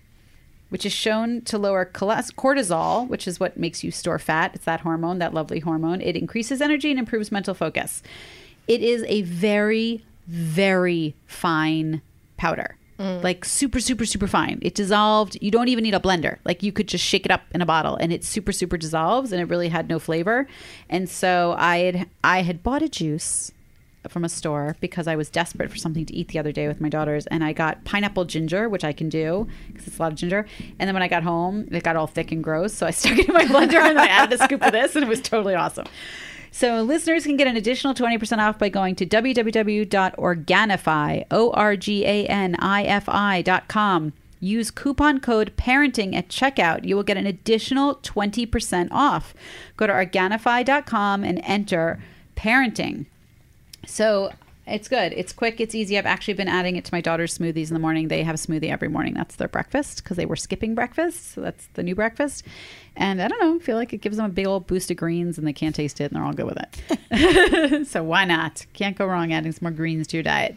which 0.68 0.84
is 0.84 0.92
shown 0.92 1.40
to 1.42 1.58
lower 1.58 1.84
cortisol, 1.84 3.08
which 3.08 3.26
is 3.26 3.40
what 3.40 3.56
makes 3.56 3.82
you 3.82 3.90
store 3.90 4.18
fat. 4.18 4.54
It's 4.54 4.64
that 4.64 4.80
hormone, 4.80 5.18
that 5.18 5.34
lovely 5.34 5.60
hormone. 5.60 6.00
It 6.00 6.16
increases 6.16 6.60
energy 6.60 6.90
and 6.90 6.98
improves 6.98 7.32
mental 7.32 7.54
focus. 7.54 8.02
It 8.66 8.82
is 8.82 9.04
a 9.08 9.22
very, 9.22 10.04
very 10.26 11.14
fine 11.26 12.02
powder. 12.36 12.76
Mm. 12.98 13.22
Like 13.22 13.44
super, 13.44 13.78
super, 13.78 14.04
super 14.04 14.26
fine. 14.26 14.58
It 14.60 14.74
dissolved. 14.74 15.38
You 15.40 15.50
don't 15.50 15.68
even 15.68 15.84
need 15.84 15.94
a 15.94 16.00
blender. 16.00 16.38
Like 16.44 16.62
you 16.62 16.72
could 16.72 16.88
just 16.88 17.04
shake 17.04 17.24
it 17.24 17.30
up 17.30 17.42
in 17.52 17.62
a 17.62 17.66
bottle, 17.66 17.94
and 17.96 18.12
it 18.12 18.24
super, 18.24 18.50
super 18.50 18.76
dissolves, 18.76 19.30
and 19.30 19.40
it 19.40 19.44
really 19.44 19.68
had 19.68 19.88
no 19.88 20.00
flavor. 20.00 20.48
And 20.90 21.08
so 21.08 21.54
I 21.56 21.78
had 21.78 22.08
I 22.24 22.42
had 22.42 22.62
bought 22.64 22.82
a 22.82 22.88
juice 22.88 23.52
from 24.08 24.24
a 24.24 24.28
store 24.28 24.76
because 24.80 25.06
I 25.06 25.16
was 25.16 25.30
desperate 25.30 25.70
for 25.70 25.76
something 25.76 26.06
to 26.06 26.14
eat 26.14 26.28
the 26.28 26.38
other 26.38 26.52
day 26.52 26.68
with 26.68 26.80
my 26.80 26.88
daughters, 26.88 27.26
and 27.26 27.44
I 27.44 27.52
got 27.52 27.84
pineapple 27.84 28.24
ginger, 28.24 28.68
which 28.68 28.84
I 28.84 28.92
can 28.92 29.08
do 29.08 29.46
because 29.68 29.86
it's 29.86 29.98
a 29.98 30.02
lot 30.02 30.12
of 30.12 30.18
ginger. 30.18 30.46
And 30.78 30.88
then 30.88 30.94
when 30.94 31.02
I 31.02 31.08
got 31.08 31.22
home, 31.22 31.68
it 31.70 31.82
got 31.82 31.96
all 31.96 32.06
thick 32.06 32.32
and 32.32 32.42
gross, 32.42 32.74
so 32.74 32.86
I 32.86 32.90
stuck 32.92 33.18
it 33.18 33.28
in 33.28 33.34
my 33.34 33.44
blender 33.44 33.80
and 33.80 33.98
I 33.98 34.06
added 34.06 34.40
a 34.40 34.44
scoop 34.44 34.62
of 34.62 34.72
this, 34.72 34.96
and 34.96 35.04
it 35.04 35.08
was 35.08 35.20
totally 35.20 35.54
awesome. 35.54 35.86
So 36.50 36.82
listeners 36.82 37.24
can 37.24 37.36
get 37.36 37.46
an 37.46 37.56
additional 37.56 37.94
20% 37.94 38.38
off 38.38 38.58
by 38.58 38.68
going 38.68 38.96
to 38.96 39.06
www.organifi, 39.06 41.24
O-R-G-A-N-I-F-I 41.30 43.42
dot 43.42 43.68
com. 43.68 44.12
Use 44.40 44.70
coupon 44.70 45.20
code 45.20 45.52
parenting 45.56 46.14
at 46.14 46.28
checkout. 46.28 46.84
You 46.84 46.96
will 46.96 47.02
get 47.02 47.16
an 47.16 47.26
additional 47.26 47.96
20% 47.96 48.88
off. 48.90 49.34
Go 49.76 49.86
to 49.86 49.92
organifi.com 49.92 51.24
and 51.24 51.40
enter 51.44 52.00
parenting. 52.36 53.06
So 53.88 54.30
it's 54.66 54.86
good. 54.86 55.12
It's 55.14 55.32
quick. 55.32 55.60
It's 55.60 55.74
easy. 55.74 55.96
I've 55.96 56.06
actually 56.06 56.34
been 56.34 56.48
adding 56.48 56.76
it 56.76 56.84
to 56.84 56.94
my 56.94 57.00
daughter's 57.00 57.36
smoothies 57.36 57.68
in 57.68 57.74
the 57.74 57.80
morning. 57.80 58.08
They 58.08 58.22
have 58.22 58.34
a 58.34 58.38
smoothie 58.38 58.70
every 58.70 58.88
morning. 58.88 59.14
That's 59.14 59.36
their 59.36 59.48
breakfast 59.48 60.04
because 60.04 60.18
they 60.18 60.26
were 60.26 60.36
skipping 60.36 60.74
breakfast. 60.74 61.32
So 61.32 61.40
that's 61.40 61.66
the 61.72 61.82
new 61.82 61.94
breakfast. 61.94 62.44
And 62.96 63.22
I 63.22 63.28
don't 63.28 63.40
know. 63.40 63.56
I 63.56 63.58
feel 63.60 63.76
like 63.76 63.94
it 63.94 64.02
gives 64.02 64.18
them 64.18 64.26
a 64.26 64.28
big 64.28 64.46
old 64.46 64.66
boost 64.66 64.90
of 64.90 64.98
greens 64.98 65.38
and 65.38 65.46
they 65.46 65.52
can't 65.54 65.74
taste 65.74 66.00
it 66.00 66.04
and 66.04 66.16
they're 66.16 66.24
all 66.24 66.34
good 66.34 66.46
with 66.46 66.58
it. 66.58 67.86
so 67.88 68.02
why 68.02 68.24
not? 68.26 68.66
Can't 68.74 68.96
go 68.96 69.06
wrong 69.06 69.32
adding 69.32 69.52
some 69.52 69.60
more 69.62 69.72
greens 69.72 70.06
to 70.08 70.18
your 70.18 70.24
diet. 70.24 70.56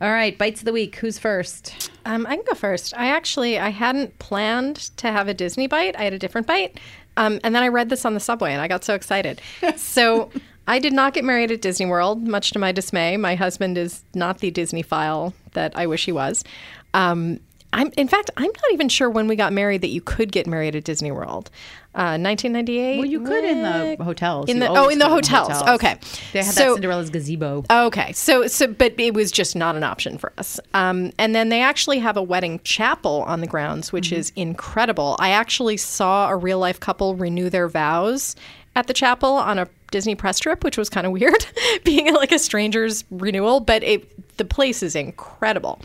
All 0.00 0.10
right, 0.10 0.38
bytes 0.38 0.58
of 0.58 0.64
the 0.64 0.72
week. 0.72 0.96
Who's 0.96 1.18
first? 1.18 1.90
Um, 2.04 2.24
I 2.26 2.36
can 2.36 2.44
go 2.46 2.54
first. 2.54 2.94
I 2.96 3.08
actually 3.08 3.58
I 3.58 3.70
hadn't 3.70 4.18
planned 4.20 4.76
to 4.98 5.10
have 5.10 5.26
a 5.26 5.34
Disney 5.34 5.66
bite. 5.66 5.96
I 5.98 6.04
had 6.04 6.12
a 6.12 6.20
different 6.20 6.46
bite, 6.46 6.78
um, 7.16 7.40
and 7.42 7.52
then 7.52 7.64
I 7.64 7.68
read 7.68 7.88
this 7.88 8.04
on 8.04 8.14
the 8.14 8.20
subway, 8.20 8.52
and 8.52 8.62
I 8.62 8.68
got 8.68 8.84
so 8.84 8.94
excited. 8.94 9.40
so 9.76 10.30
I 10.68 10.78
did 10.78 10.92
not 10.92 11.14
get 11.14 11.24
married 11.24 11.50
at 11.50 11.62
Disney 11.62 11.86
World, 11.86 12.28
much 12.28 12.50
to 12.52 12.58
my 12.58 12.72
dismay. 12.72 13.16
My 13.16 13.34
husband 13.34 13.78
is 13.78 14.04
not 14.14 14.38
the 14.38 14.50
Disney 14.50 14.82
file 14.82 15.32
that 15.54 15.72
I 15.74 15.86
wish 15.86 16.04
he 16.04 16.12
was. 16.12 16.44
Um, 16.92 17.40
I'm 17.72 17.92
in 17.96 18.08
fact 18.08 18.30
I'm 18.36 18.44
not 18.46 18.72
even 18.72 18.88
sure 18.88 19.10
when 19.10 19.28
we 19.28 19.36
got 19.36 19.52
married 19.52 19.82
that 19.82 19.88
you 19.88 20.00
could 20.00 20.32
get 20.32 20.46
married 20.46 20.74
at 20.74 20.84
Disney 20.84 21.10
World. 21.10 21.50
Uh, 21.94 22.14
1998. 22.16 22.98
Well, 22.98 23.06
you 23.06 23.20
could 23.20 23.44
in 23.44 23.62
the 23.62 24.04
hotels. 24.04 24.48
In 24.48 24.60
the 24.60 24.68
oh, 24.68 24.88
in 24.88 24.98
the 24.98 25.06
could 25.06 25.26
hotels. 25.26 25.62
Okay, 25.62 25.98
They 26.32 26.44
had 26.44 26.54
so, 26.54 26.68
that 26.68 26.74
Cinderella's 26.74 27.10
gazebo. 27.10 27.64
Okay, 27.70 28.12
so 28.12 28.46
so 28.46 28.68
but 28.68 28.94
it 28.98 29.14
was 29.14 29.32
just 29.32 29.56
not 29.56 29.74
an 29.74 29.82
option 29.82 30.16
for 30.16 30.32
us. 30.38 30.60
Um, 30.74 31.12
and 31.18 31.34
then 31.34 31.48
they 31.48 31.60
actually 31.60 31.98
have 31.98 32.16
a 32.16 32.22
wedding 32.22 32.60
chapel 32.62 33.24
on 33.26 33.40
the 33.40 33.46
grounds, 33.46 33.92
which 33.92 34.12
is 34.12 34.32
incredible. 34.36 35.16
I 35.18 35.30
actually 35.30 35.76
saw 35.76 36.28
a 36.28 36.36
real 36.36 36.58
life 36.58 36.78
couple 36.78 37.16
renew 37.16 37.50
their 37.50 37.68
vows 37.68 38.36
at 38.78 38.86
the 38.86 38.94
chapel 38.94 39.32
on 39.32 39.58
a 39.58 39.68
Disney 39.90 40.14
press 40.14 40.38
trip, 40.38 40.62
which 40.62 40.78
was 40.78 40.88
kind 40.88 41.06
of 41.06 41.12
weird, 41.18 41.46
being 41.84 42.14
like 42.14 42.32
a 42.32 42.38
stranger's 42.38 43.04
renewal. 43.10 43.60
But 43.60 43.82
it, 43.82 44.36
the 44.36 44.44
place 44.44 44.82
is 44.82 44.94
incredible, 44.94 45.80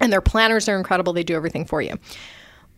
and 0.00 0.12
their 0.12 0.20
planners 0.20 0.68
are 0.68 0.76
incredible. 0.76 1.12
They 1.12 1.22
do 1.22 1.36
everything 1.36 1.64
for 1.64 1.80
you. 1.80 1.98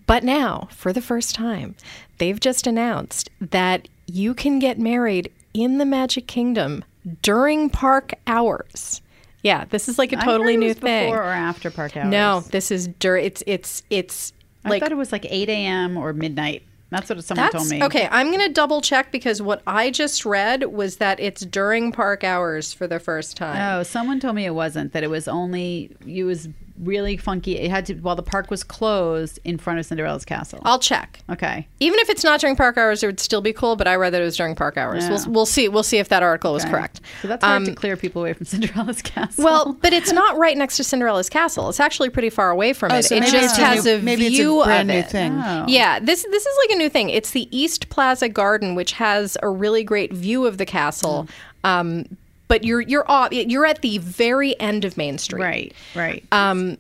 But 0.06 0.24
now, 0.24 0.68
for 0.72 0.92
the 0.92 1.00
first 1.00 1.34
time, 1.34 1.74
they've 2.18 2.38
just 2.38 2.66
announced 2.66 3.30
that 3.40 3.88
you 4.06 4.34
can 4.34 4.58
get 4.58 4.78
married 4.78 5.32
in 5.54 5.78
the 5.78 5.86
Magic 5.86 6.26
Kingdom 6.26 6.84
during 7.22 7.70
park 7.70 8.14
hours. 8.26 9.00
Yeah, 9.42 9.64
this 9.66 9.88
is 9.88 9.98
like 9.98 10.12
a 10.12 10.16
totally 10.16 10.56
new 10.56 10.74
thing. 10.74 11.10
Before 11.10 11.22
or 11.22 11.32
after 11.32 11.70
park 11.70 11.96
hours? 11.96 12.08
No, 12.08 12.40
this 12.40 12.70
is 12.70 12.88
during. 12.88 13.24
It's 13.24 13.42
it's 13.46 13.82
it's 13.88 14.32
I 14.64 14.70
like 14.70 14.82
thought 14.82 14.92
it 14.92 14.96
was 14.96 15.12
like 15.12 15.24
8 15.24 15.48
a.m. 15.48 15.96
or 15.96 16.12
midnight. 16.12 16.62
That's 16.90 17.08
what 17.08 17.22
someone 17.24 17.44
that's 17.44 17.54
told 17.54 17.70
me. 17.70 17.82
okay. 17.84 18.08
I'm 18.10 18.30
gonna 18.30 18.48
double 18.48 18.80
check 18.80 19.12
because 19.12 19.40
what 19.40 19.62
I 19.66 19.90
just 19.90 20.24
read 20.24 20.64
was 20.64 20.96
that 20.96 21.20
it's 21.20 21.42
during 21.42 21.92
park 21.92 22.24
hours 22.24 22.72
for 22.72 22.86
the 22.86 22.98
first 22.98 23.36
time. 23.36 23.78
Oh, 23.78 23.82
someone 23.84 24.18
told 24.20 24.34
me 24.34 24.44
it 24.44 24.54
wasn't. 24.54 24.92
That 24.92 25.04
it 25.04 25.10
was 25.10 25.28
only 25.28 25.96
it 26.06 26.24
was 26.24 26.48
really 26.82 27.16
funky. 27.16 27.58
It 27.58 27.70
had 27.70 27.86
to 27.86 27.94
while 27.94 28.16
the 28.16 28.22
park 28.22 28.50
was 28.50 28.64
closed 28.64 29.38
in 29.44 29.58
front 29.58 29.78
of 29.78 29.86
Cinderella's 29.86 30.24
castle. 30.24 30.60
I'll 30.64 30.78
check. 30.78 31.20
okay. 31.30 31.66
Even 31.80 31.98
if 32.00 32.08
it's 32.08 32.24
not 32.24 32.40
during 32.40 32.56
park 32.56 32.76
hours, 32.78 33.02
it 33.02 33.06
would 33.06 33.20
still 33.20 33.40
be 33.40 33.52
cool. 33.52 33.76
But 33.76 33.86
I 33.88 33.96
read 33.96 34.12
that 34.14 34.22
it 34.22 34.24
was 34.24 34.36
during 34.36 34.54
park 34.54 34.76
hours. 34.76 35.04
Yeah. 35.04 35.10
We'll, 35.10 35.32
we'll 35.32 35.46
see. 35.46 35.68
We'll 35.68 35.82
see 35.82 35.98
if 35.98 36.08
that 36.08 36.22
article 36.22 36.52
was 36.52 36.64
correct. 36.64 37.00
So 37.22 37.28
that's 37.28 37.44
hard 37.44 37.56
Um, 37.58 37.64
to 37.66 37.74
clear 37.74 37.96
people 37.96 38.22
away 38.22 38.32
from 38.32 38.46
Cinderella's 38.46 39.02
castle. 39.02 39.44
Well, 39.44 39.72
but 39.80 39.92
it's 39.92 40.12
not 40.12 40.36
right 40.36 40.56
next 40.56 40.76
to 40.78 40.84
Cinderella's 40.84 41.28
castle. 41.28 41.68
It's 41.68 41.80
actually 41.80 42.10
pretty 42.10 42.30
far 42.30 42.50
away 42.50 42.72
from 42.72 42.90
it. 42.92 43.02
so 43.04 43.16
it 43.16 43.24
just 43.24 43.58
a 43.58 43.64
has 43.64 43.84
new- 43.84 43.96
a 43.96 43.98
maybe 44.00 44.26
it's 44.26 44.34
a 44.34 44.42
view 44.42 44.62
brand 44.64 44.90
of 44.90 44.94
new 44.94 45.00
it. 45.00 45.10
thing. 45.10 45.32
Oh. 45.44 45.64
Yeah, 45.68 45.98
this 46.00 46.24
this 46.30 46.46
is 46.46 46.58
like 46.66 46.74
a 46.76 46.78
new 46.78 46.88
thing. 46.88 47.10
It's 47.10 47.30
the 47.32 47.48
East 47.56 47.88
Plaza 47.90 48.28
Garden, 48.28 48.74
which 48.74 48.92
has 48.92 49.36
a 49.42 49.48
really 49.48 49.84
great 49.84 50.12
view 50.12 50.46
of 50.46 50.58
the 50.58 50.66
castle. 50.66 51.26
Mm. 51.28 51.30
Um, 51.62 52.16
but 52.50 52.64
you're 52.64 52.80
you're 52.80 53.08
off, 53.08 53.32
you're 53.32 53.64
at 53.64 53.80
the 53.80 53.98
very 53.98 54.58
end 54.58 54.84
of 54.84 54.96
Main 54.96 55.18
Street. 55.18 55.40
right, 55.40 55.72
right. 55.94 56.24
Um, 56.32 56.78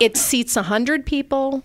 it 0.00 0.16
seats 0.16 0.54
hundred 0.54 1.04
people. 1.04 1.62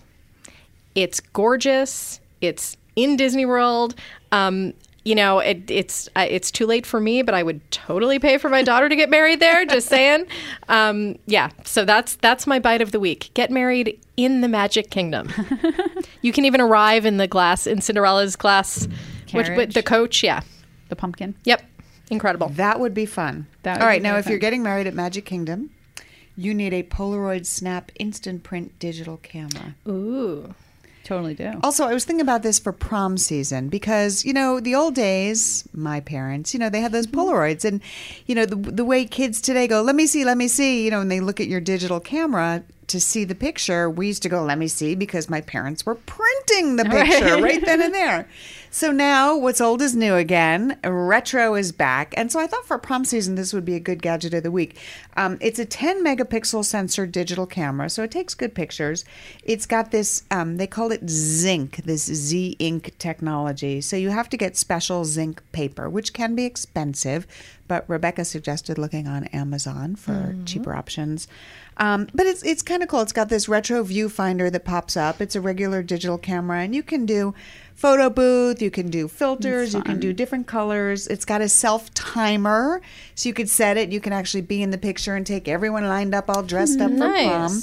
It's 0.94 1.18
gorgeous. 1.20 2.20
It's 2.42 2.76
in 2.94 3.16
Disney 3.16 3.46
World. 3.46 3.94
Um, 4.32 4.74
you 5.04 5.14
know, 5.14 5.38
it, 5.38 5.70
it's 5.70 6.10
uh, 6.14 6.26
it's 6.28 6.50
too 6.50 6.66
late 6.66 6.84
for 6.84 7.00
me, 7.00 7.22
but 7.22 7.34
I 7.34 7.42
would 7.42 7.62
totally 7.70 8.18
pay 8.18 8.36
for 8.36 8.50
my 8.50 8.62
daughter 8.62 8.86
to 8.86 8.94
get 8.94 9.08
married 9.08 9.40
there. 9.40 9.64
Just 9.64 9.88
saying. 9.96 10.26
Um, 10.68 11.18
yeah. 11.24 11.48
So 11.64 11.86
that's 11.86 12.16
that's 12.16 12.46
my 12.46 12.60
byte 12.60 12.82
of 12.82 12.92
the 12.92 13.00
week. 13.00 13.30
Get 13.32 13.50
married 13.50 13.98
in 14.18 14.42
the 14.42 14.48
Magic 14.48 14.90
Kingdom. 14.90 15.32
you 16.20 16.32
can 16.32 16.44
even 16.44 16.60
arrive 16.60 17.06
in 17.06 17.16
the 17.16 17.26
glass 17.26 17.66
in 17.66 17.80
Cinderella's 17.80 18.36
glass, 18.36 18.86
which 19.32 19.32
with 19.32 19.46
Carriage? 19.46 19.74
the 19.74 19.82
coach. 19.82 20.22
Yeah. 20.22 20.42
the 20.90 20.96
pumpkin. 20.96 21.34
Yep. 21.44 21.62
Incredible. 22.10 22.48
That 22.50 22.80
would 22.80 22.94
be 22.94 23.06
fun. 23.06 23.46
That 23.62 23.80
All 23.80 23.86
be 23.86 24.02
now 24.02 24.16
if 24.16 24.26
you're 24.26 24.38
getting 24.38 24.62
married 24.62 24.86
at 24.86 24.94
Magic 24.94 25.24
Kingdom, 25.24 25.70
you 26.36 26.54
need 26.54 26.72
a 26.72 26.82
Polaroid 26.82 27.46
Snap 27.46 27.90
instant 27.98 28.42
print 28.42 28.78
digital 28.78 29.18
camera. 29.18 29.74
Ooh. 29.86 30.54
Totally 31.08 31.32
do. 31.32 31.58
Also, 31.62 31.86
I 31.86 31.94
was 31.94 32.04
thinking 32.04 32.20
about 32.20 32.42
this 32.42 32.58
for 32.58 32.70
prom 32.70 33.16
season 33.16 33.70
because, 33.70 34.26
you 34.26 34.34
know, 34.34 34.60
the 34.60 34.74
old 34.74 34.94
days, 34.94 35.66
my 35.72 36.00
parents, 36.00 36.52
you 36.52 36.60
know, 36.60 36.68
they 36.68 36.82
had 36.82 36.92
those 36.92 37.06
Mm-hmm. 37.06 37.18
Polaroids. 37.18 37.64
And, 37.64 37.80
you 38.26 38.34
know, 38.34 38.44
the, 38.44 38.56
the 38.56 38.84
way 38.84 39.06
kids 39.06 39.40
today 39.40 39.66
go, 39.66 39.80
let 39.80 39.96
me 39.96 40.06
see, 40.06 40.26
let 40.26 40.36
me 40.36 40.48
see, 40.48 40.84
you 40.84 40.90
know, 40.90 41.00
and 41.00 41.10
they 41.10 41.20
look 41.20 41.40
at 41.40 41.46
your 41.46 41.60
digital 41.60 41.98
camera 41.98 42.62
to 42.88 43.00
see 43.00 43.24
the 43.24 43.34
picture. 43.34 43.88
We 43.88 44.08
used 44.08 44.22
to 44.24 44.28
go, 44.28 44.42
let 44.42 44.58
me 44.58 44.68
see, 44.68 44.94
because 44.94 45.30
my 45.30 45.40
parents 45.40 45.86
were 45.86 45.94
printing 45.94 46.76
the 46.76 46.84
picture 46.90 47.42
right 47.42 47.64
then 47.64 47.80
and 47.80 47.94
there. 47.94 48.28
So 48.70 48.92
now 48.92 49.36
what's 49.36 49.60
old 49.60 49.80
is 49.80 49.96
new 49.96 50.14
again. 50.14 50.78
Retro 50.84 51.54
is 51.54 51.72
back. 51.72 52.12
And 52.16 52.30
so 52.30 52.38
I 52.38 52.46
thought 52.46 52.66
for 52.66 52.78
prom 52.78 53.04
season, 53.04 53.34
this 53.34 53.52
would 53.52 53.64
be 53.64 53.74
a 53.74 53.80
good 53.80 54.02
gadget 54.02 54.34
of 54.34 54.42
the 54.42 54.50
week. 54.50 54.78
Um, 55.16 55.38
it's 55.40 55.58
a 55.58 55.64
10 55.64 56.04
megapixel 56.04 56.64
sensor 56.64 57.06
digital 57.06 57.46
camera, 57.46 57.88
so 57.88 58.02
it 58.02 58.10
takes 58.10 58.34
good 58.34 58.54
pictures. 58.54 59.04
It's 59.42 59.66
got 59.66 59.90
this, 59.90 60.24
um, 60.30 60.58
they 60.58 60.66
call 60.66 60.92
it 60.92 61.06
ZINK, 61.06 61.84
this 61.84 62.04
Z 62.04 62.56
ink 62.58 62.94
technology. 62.98 63.80
So 63.80 63.96
you 63.96 64.10
have 64.10 64.28
to 64.30 64.36
get 64.36 64.56
special 64.56 65.04
ZINK 65.04 65.40
paper, 65.52 65.88
which 65.88 66.12
can 66.12 66.34
be 66.34 66.44
expensive, 66.44 67.26
but 67.66 67.84
Rebecca 67.88 68.24
suggested 68.24 68.78
looking 68.78 69.06
on 69.06 69.24
Amazon 69.24 69.96
for 69.96 70.34
cheaper 70.44 70.74
options. 70.74 71.28
Um, 71.76 72.08
but 72.12 72.26
it's 72.26 72.42
it's 72.42 72.62
kind 72.62 72.82
of 72.82 72.88
cool. 72.88 73.02
It's 73.02 73.12
got 73.12 73.28
this 73.28 73.48
retro 73.48 73.84
viewfinder 73.84 74.50
that 74.50 74.64
pops 74.64 74.96
up. 74.96 75.20
It's 75.20 75.36
a 75.36 75.40
regular 75.40 75.82
digital 75.82 76.18
camera, 76.18 76.60
and 76.60 76.74
you 76.74 76.82
can 76.82 77.06
do 77.06 77.34
photo 77.78 78.10
booth. 78.10 78.60
You 78.60 78.70
can 78.70 78.90
do 78.90 79.06
filters. 79.06 79.72
You 79.72 79.82
can 79.82 80.00
do 80.00 80.12
different 80.12 80.46
colors. 80.48 81.06
It's 81.06 81.24
got 81.24 81.40
a 81.40 81.48
self 81.48 81.94
timer, 81.94 82.82
so 83.14 83.28
you 83.28 83.34
could 83.34 83.48
set 83.48 83.76
it. 83.76 83.90
You 83.90 84.00
can 84.00 84.12
actually 84.12 84.42
be 84.42 84.62
in 84.62 84.70
the 84.70 84.78
picture 84.78 85.14
and 85.14 85.24
take 85.24 85.46
everyone 85.48 85.86
lined 85.86 86.14
up, 86.14 86.28
all 86.28 86.42
dressed 86.42 86.80
up 86.80 86.90
for 86.90 86.98
prom. 86.98 87.62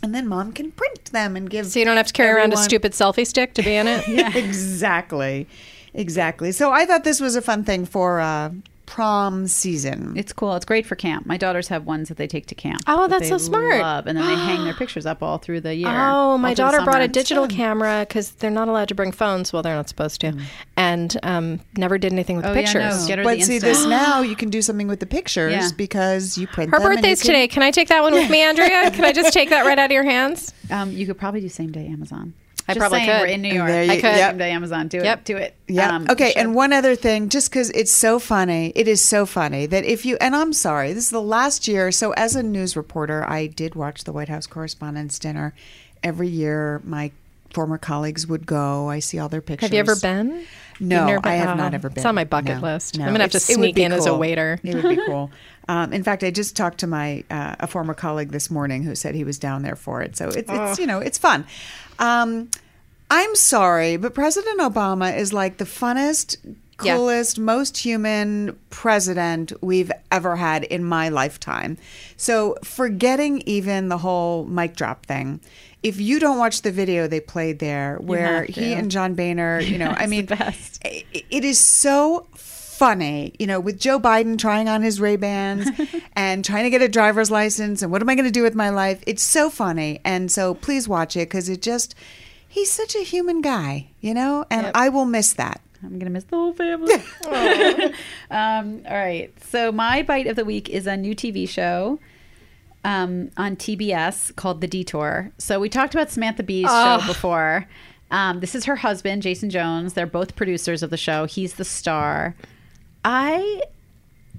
And 0.00 0.14
then 0.14 0.28
mom 0.28 0.52
can 0.52 0.70
print 0.70 1.06
them 1.06 1.36
and 1.36 1.50
give. 1.50 1.66
So 1.66 1.80
you 1.80 1.84
don't 1.84 1.96
have 1.96 2.06
to 2.06 2.12
carry 2.12 2.38
around 2.38 2.52
a 2.52 2.56
stupid 2.56 2.92
selfie 2.92 3.26
stick 3.26 3.54
to 3.54 3.62
be 3.62 3.74
in 3.74 3.88
it. 3.88 4.06
yeah, 4.08 4.36
exactly, 4.36 5.48
exactly. 5.92 6.52
So 6.52 6.70
I 6.70 6.86
thought 6.86 7.02
this 7.02 7.20
was 7.20 7.34
a 7.34 7.42
fun 7.42 7.64
thing 7.64 7.84
for 7.84 8.20
uh, 8.20 8.50
prom 8.88 9.46
season. 9.46 10.14
It's 10.16 10.32
cool. 10.32 10.54
It's 10.56 10.64
great 10.64 10.86
for 10.86 10.96
camp. 10.96 11.26
My 11.26 11.36
daughters 11.36 11.68
have 11.68 11.84
ones 11.84 12.08
that 12.08 12.16
they 12.16 12.26
take 12.26 12.46
to 12.46 12.54
camp. 12.54 12.80
Oh, 12.86 13.02
that 13.02 13.10
that's 13.10 13.22
they 13.24 13.28
so 13.28 13.36
smart. 13.38 13.80
Love, 13.80 14.06
and 14.06 14.16
then 14.18 14.26
they 14.26 14.34
hang 14.34 14.64
their 14.64 14.72
pictures 14.82 15.04
up 15.04 15.22
all 15.22 15.36
through 15.38 15.60
the 15.60 15.74
year. 15.74 15.88
Oh, 15.90 16.38
my 16.38 16.54
daughter 16.54 16.80
brought 16.82 17.02
a 17.02 17.08
digital 17.08 17.46
camera 17.46 18.06
because 18.08 18.30
they're 18.32 18.50
not 18.50 18.68
allowed 18.68 18.88
to 18.88 18.94
bring 18.94 19.12
phones. 19.12 19.52
Well, 19.52 19.62
they're 19.62 19.74
not 19.76 19.88
supposed 19.90 20.20
to, 20.22 20.32
and 20.76 21.16
um, 21.22 21.60
never 21.76 21.98
did 21.98 22.12
anything 22.12 22.36
with 22.36 22.46
Oh, 22.46 22.54
the 22.54 22.60
yeah, 22.62 22.72
pictures. 22.72 23.02
no, 23.02 23.06
get 23.08 23.18
her 23.18 23.24
but 23.24 23.38
the 23.38 23.44
see, 23.44 23.58
this 23.58 23.84
now 23.84 24.20
you 24.22 24.34
can 24.34 24.48
do 24.48 24.62
something 24.62 24.88
with 24.88 25.00
the 25.00 25.06
pictures 25.06 25.52
Yeah. 25.52 25.68
because 25.76 26.38
you 26.38 26.46
print 26.46 26.70
Her 26.72 26.78
them 26.80 26.94
birthday's 26.94 27.20
can- 27.22 27.26
today. 27.28 27.48
Can 27.48 27.62
I 27.62 27.70
take 27.70 27.88
that 27.88 28.02
one 28.02 28.14
with 28.14 28.30
me, 28.30 28.40
Andrea? 28.48 28.90
Can 28.90 29.04
I 29.04 29.12
just 29.12 29.32
take 29.34 29.50
that 29.50 29.66
right 29.66 29.78
out 29.78 29.86
of 29.86 29.92
your 29.92 30.04
hands? 30.04 30.54
Um, 30.70 30.92
you 30.92 31.06
could 31.06 31.18
probably 31.18 31.40
do 31.40 31.48
same 31.50 31.72
day 31.72 31.86
Amazon. 31.86 32.32
I 32.66 32.74
Just 32.74 32.80
probably 32.80 32.98
saying, 32.98 33.10
could. 33.10 33.20
We're 33.20 33.26
in 33.26 33.42
New 33.42 33.52
York. 33.54 33.68
There 33.68 33.84
you- 33.84 33.90
I 33.92 33.96
could. 33.96 34.02
yep. 34.02 34.30
Same 34.30 34.38
day 34.38 34.50
Amazon. 34.50 34.88
Do 34.88 34.98
it. 34.98 35.04
Yep. 35.04 35.24
Do 35.24 35.36
it. 35.36 35.54
Yeah. 35.68 35.94
Um, 35.96 36.06
okay. 36.10 36.32
sure. 36.32 36.42
And 36.42 36.54
one 36.54 36.72
other 36.72 36.96
thing, 36.96 37.28
just 37.30 37.50
because 37.50 37.70
it's 37.70 37.92
so 37.92 38.18
funny, 38.18 38.72
it 38.74 38.86
is 38.88 39.00
so 39.00 39.24
funny 39.24 39.66
that 39.66 39.84
if 39.84 40.04
you, 40.04 40.18
and 40.20 40.36
I'm 40.36 40.52
sorry, 40.52 40.92
this 40.92 41.04
is 41.04 41.10
the 41.10 41.22
last 41.22 41.66
year. 41.68 41.90
So, 41.92 42.12
as 42.12 42.36
a 42.36 42.42
news 42.42 42.76
reporter, 42.76 43.24
I 43.28 43.46
did 43.46 43.74
watch 43.74 44.04
the 44.04 44.12
White 44.12 44.28
House 44.28 44.46
Correspondents' 44.46 45.18
Dinner 45.18 45.54
every 46.02 46.28
year. 46.28 46.80
My 46.84 47.10
former 47.52 47.78
colleagues 47.78 48.26
would 48.26 48.46
go. 48.46 48.88
I 48.90 48.98
see 48.98 49.18
all 49.18 49.28
their 49.28 49.40
pictures. 49.40 49.68
Have 49.68 49.74
you 49.74 49.80
ever 49.80 49.96
been? 49.96 50.44
No, 50.80 51.06
been- 51.06 51.20
I 51.24 51.34
have 51.36 51.50
oh, 51.50 51.54
not 51.54 51.74
ever 51.74 51.88
been. 51.88 51.98
it's 51.98 52.04
on 52.06 52.14
my 52.14 52.24
bucket 52.24 52.56
No, 52.56 52.62
list. 52.62 52.98
no. 52.98 53.04
I'm 53.04 53.12
gonna 53.12 53.24
have 53.24 53.30
to 53.32 53.38
It's- 53.38 53.54
sneak 53.54 53.78
in 53.78 53.92
as 53.92 54.06
a 54.06 54.14
waiter. 54.16 54.60
It 54.62 54.74
would 54.74 54.96
be 54.96 55.02
cool. 55.06 55.30
Um, 55.68 55.92
in 55.92 56.02
fact, 56.02 56.22
I 56.24 56.30
just 56.30 56.56
talked 56.56 56.78
to 56.78 56.86
my 56.86 57.24
uh, 57.30 57.56
a 57.60 57.66
former 57.66 57.94
colleague 57.94 58.30
this 58.30 58.50
morning 58.50 58.82
who 58.84 58.94
said 58.94 59.14
he 59.14 59.24
was 59.24 59.38
down 59.38 59.62
there 59.62 59.76
for 59.76 60.00
it. 60.02 60.16
So 60.16 60.28
it's, 60.28 60.50
Oh. 60.50 60.70
it's 60.70 60.78
you 60.78 60.86
know 60.86 60.98
it's 61.00 61.18
fun. 61.18 61.44
Um, 61.98 62.48
I'm 63.10 63.34
sorry, 63.34 63.96
but 63.96 64.14
President 64.14 64.60
Obama 64.60 65.16
is 65.16 65.32
like 65.32 65.56
the 65.58 65.64
funnest, 65.64 66.36
Yeah. 66.82 66.94
coolest, 66.96 67.38
most 67.38 67.78
human 67.78 68.56
president 68.70 69.52
we've 69.62 69.90
ever 70.12 70.36
had 70.36 70.64
in 70.64 70.84
my 70.84 71.08
lifetime. 71.08 71.76
So 72.16 72.56
forgetting 72.62 73.42
even 73.46 73.88
the 73.88 73.98
whole 73.98 74.44
mic 74.44 74.76
drop 74.76 75.06
thing. 75.06 75.40
If 75.82 76.00
you 76.00 76.18
don't 76.18 76.38
watch 76.38 76.62
the 76.62 76.72
video 76.72 77.06
they 77.06 77.20
played 77.20 77.58
there, 77.58 77.96
where 78.00 78.44
he 78.44 78.72
and 78.74 78.90
John 78.90 79.14
Boehner, 79.14 79.60
you 79.60 79.78
know, 79.78 79.94
I 79.96 80.06
mean, 80.06 80.26
best. 80.26 80.80
it 80.84 81.44
is 81.44 81.58
so 81.58 82.26
funny, 82.34 83.34
you 83.38 83.46
know, 83.46 83.60
with 83.60 83.78
Joe 83.78 83.98
Biden 83.98 84.38
trying 84.38 84.68
on 84.68 84.82
his 84.82 85.00
Ray 85.00 85.16
Bans 85.16 85.68
and 86.14 86.44
trying 86.44 86.64
to 86.64 86.70
get 86.70 86.82
a 86.82 86.88
driver's 86.88 87.30
license 87.30 87.82
and 87.82 87.90
what 87.90 88.02
am 88.02 88.08
I 88.08 88.14
going 88.14 88.24
to 88.24 88.30
do 88.30 88.42
with 88.42 88.54
my 88.54 88.70
life? 88.70 89.02
It's 89.06 89.22
so 89.22 89.50
funny, 89.50 90.00
and 90.04 90.30
so 90.30 90.54
please 90.54 90.88
watch 90.88 91.16
it 91.16 91.28
because 91.28 91.48
it 91.48 91.62
just 91.62 91.94
he's 92.48 92.70
such 92.70 92.94
a 92.94 93.02
human 93.02 93.40
guy, 93.40 93.88
you 94.00 94.14
know, 94.14 94.46
and 94.50 94.70
I 94.74 94.88
will 94.88 95.04
miss 95.04 95.32
that. 95.34 95.60
I'm 95.82 95.98
gonna 95.98 96.10
miss 96.10 96.24
the 96.24 96.36
whole 96.36 96.52
family. 96.52 96.94
um, 98.30 98.82
all 98.86 98.96
right. 98.96 99.32
So 99.44 99.70
my 99.70 100.02
byte 100.02 100.28
of 100.28 100.36
the 100.36 100.44
week 100.44 100.68
is 100.68 100.86
a 100.86 100.96
new 100.96 101.14
TV 101.14 101.48
show 101.48 102.00
um, 102.84 103.30
on 103.36 103.56
TBS 103.56 104.34
called 104.36 104.60
The 104.60 104.66
Detour. 104.68 105.32
So 105.38 105.60
we 105.60 105.68
talked 105.68 105.94
about 105.94 106.10
Samantha 106.10 106.42
Bee's 106.42 106.68
show 106.68 107.00
before. 107.06 107.66
Um, 108.10 108.40
this 108.40 108.54
is 108.54 108.64
her 108.64 108.76
husband, 108.76 109.22
Jason 109.22 109.50
Jones. 109.50 109.92
They're 109.92 110.06
both 110.06 110.36
producers 110.36 110.82
of 110.82 110.90
the 110.90 110.96
show. 110.96 111.26
He's 111.26 111.54
the 111.54 111.64
star. 111.64 112.34
I 113.04 113.62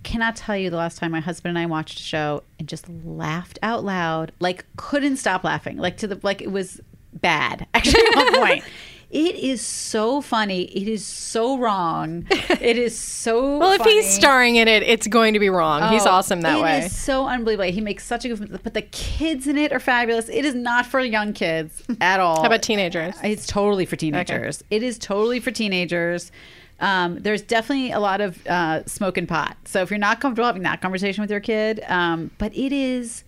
cannot 0.04 0.36
tell 0.36 0.58
you 0.58 0.70
the 0.70 0.78
last 0.78 0.98
time 0.98 1.12
my 1.12 1.20
husband 1.20 1.58
and 1.58 1.60
I 1.60 1.66
watched 1.66 2.00
a 2.00 2.04
show 2.04 2.44
and 2.58 2.68
just 2.68 2.88
laughed 3.06 3.60
out 3.62 3.84
loud, 3.84 4.32
like 4.40 4.66
couldn't 4.78 5.18
stop 5.18 5.44
laughing, 5.44 5.78
like 5.78 5.98
to 5.98 6.08
the 6.08 6.20
like 6.24 6.42
it 6.42 6.52
was 6.52 6.82
bad 7.14 7.68
actually 7.74 8.02
at 8.02 8.16
one 8.16 8.36
point. 8.36 8.64
It 9.10 9.36
is 9.36 9.60
so 9.62 10.22
funny. 10.22 10.64
It 10.66 10.88
is 10.88 11.04
so 11.06 11.58
wrong. 11.58 12.28
It 12.30 12.78
is 12.78 12.98
so 12.98 13.58
Well, 13.60 13.72
if 13.72 13.82
he's 13.82 14.08
starring 14.08 14.58
in 14.58 14.68
it, 14.68 14.84
it's 14.84 15.08
going 15.08 15.34
to 15.34 15.40
be 15.40 15.50
wrong. 15.50 15.92
he's 15.92 16.06
Oh, 16.06 16.12
awesome 16.12 16.42
that 16.42 16.60
it 16.60 16.62
way. 16.62 16.80
is 16.86 16.96
so 16.96 17.26
unbelievable. 17.26 17.72
He 17.72 17.82
makes 17.82 18.06
such 18.06 18.26
a 18.26 18.30
good. 18.30 18.62
But 18.64 18.76
the 18.76 18.84
kids 18.84 19.48
in 19.48 19.58
it 19.58 19.72
are 19.74 19.80
fabulous. 19.80 20.30
It 20.30 20.46
is 20.46 20.54
not 20.54 20.86
for 20.86 21.00
young 21.00 21.34
kids 21.34 21.82
at 22.02 22.20
all. 22.20 22.42
How 22.42 22.48
about 22.48 22.62
teenagers? 22.62 23.16
It's 23.24 23.48
totally 23.48 23.88
for 23.88 23.96
teenagers. 23.96 24.64
It 24.70 24.84
is 24.84 25.00
totally 25.00 25.40
for 25.40 25.50
teenagers. 25.50 26.32
Um, 26.80 27.18
there's 27.20 27.42
definitely 27.42 27.92
a 27.92 28.00
lot 28.00 28.22
of 28.22 28.46
uh, 28.48 28.86
smoking 28.86 29.26
pot. 29.28 29.58
So 29.66 29.82
if 29.82 29.90
you're 29.90 29.98
not 29.98 30.22
comfortable 30.22 30.46
having 30.46 30.64
that 30.64 30.82
conversation 30.82 31.22
with 31.24 31.32
your 31.32 31.40
kid, 31.42 31.84
um, 31.88 32.30
but 32.38 32.56
it 32.56 32.72
is. 32.72 33.24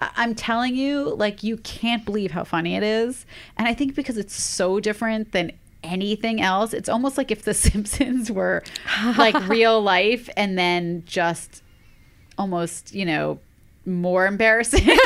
I'm 0.00 0.34
telling 0.34 0.74
you, 0.74 1.14
like 1.14 1.42
you 1.42 1.58
can't 1.58 2.04
believe 2.04 2.30
how 2.30 2.44
funny 2.44 2.74
it 2.74 2.82
is, 2.82 3.26
and 3.56 3.68
I 3.68 3.74
think 3.74 3.94
because 3.94 4.16
it's 4.16 4.34
so 4.34 4.80
different 4.80 5.32
than 5.32 5.52
anything 5.82 6.40
else, 6.40 6.72
it's 6.72 6.88
almost 6.88 7.18
like 7.18 7.30
if 7.30 7.42
The 7.42 7.54
Simpsons 7.66 8.30
were 8.30 8.62
like 9.16 9.34
real 9.48 9.80
life, 9.82 10.28
and 10.36 10.58
then 10.58 11.02
just 11.06 11.62
almost, 12.38 12.94
you 12.94 13.04
know, 13.04 13.38
more 13.84 14.26
embarrassing. 14.26 14.86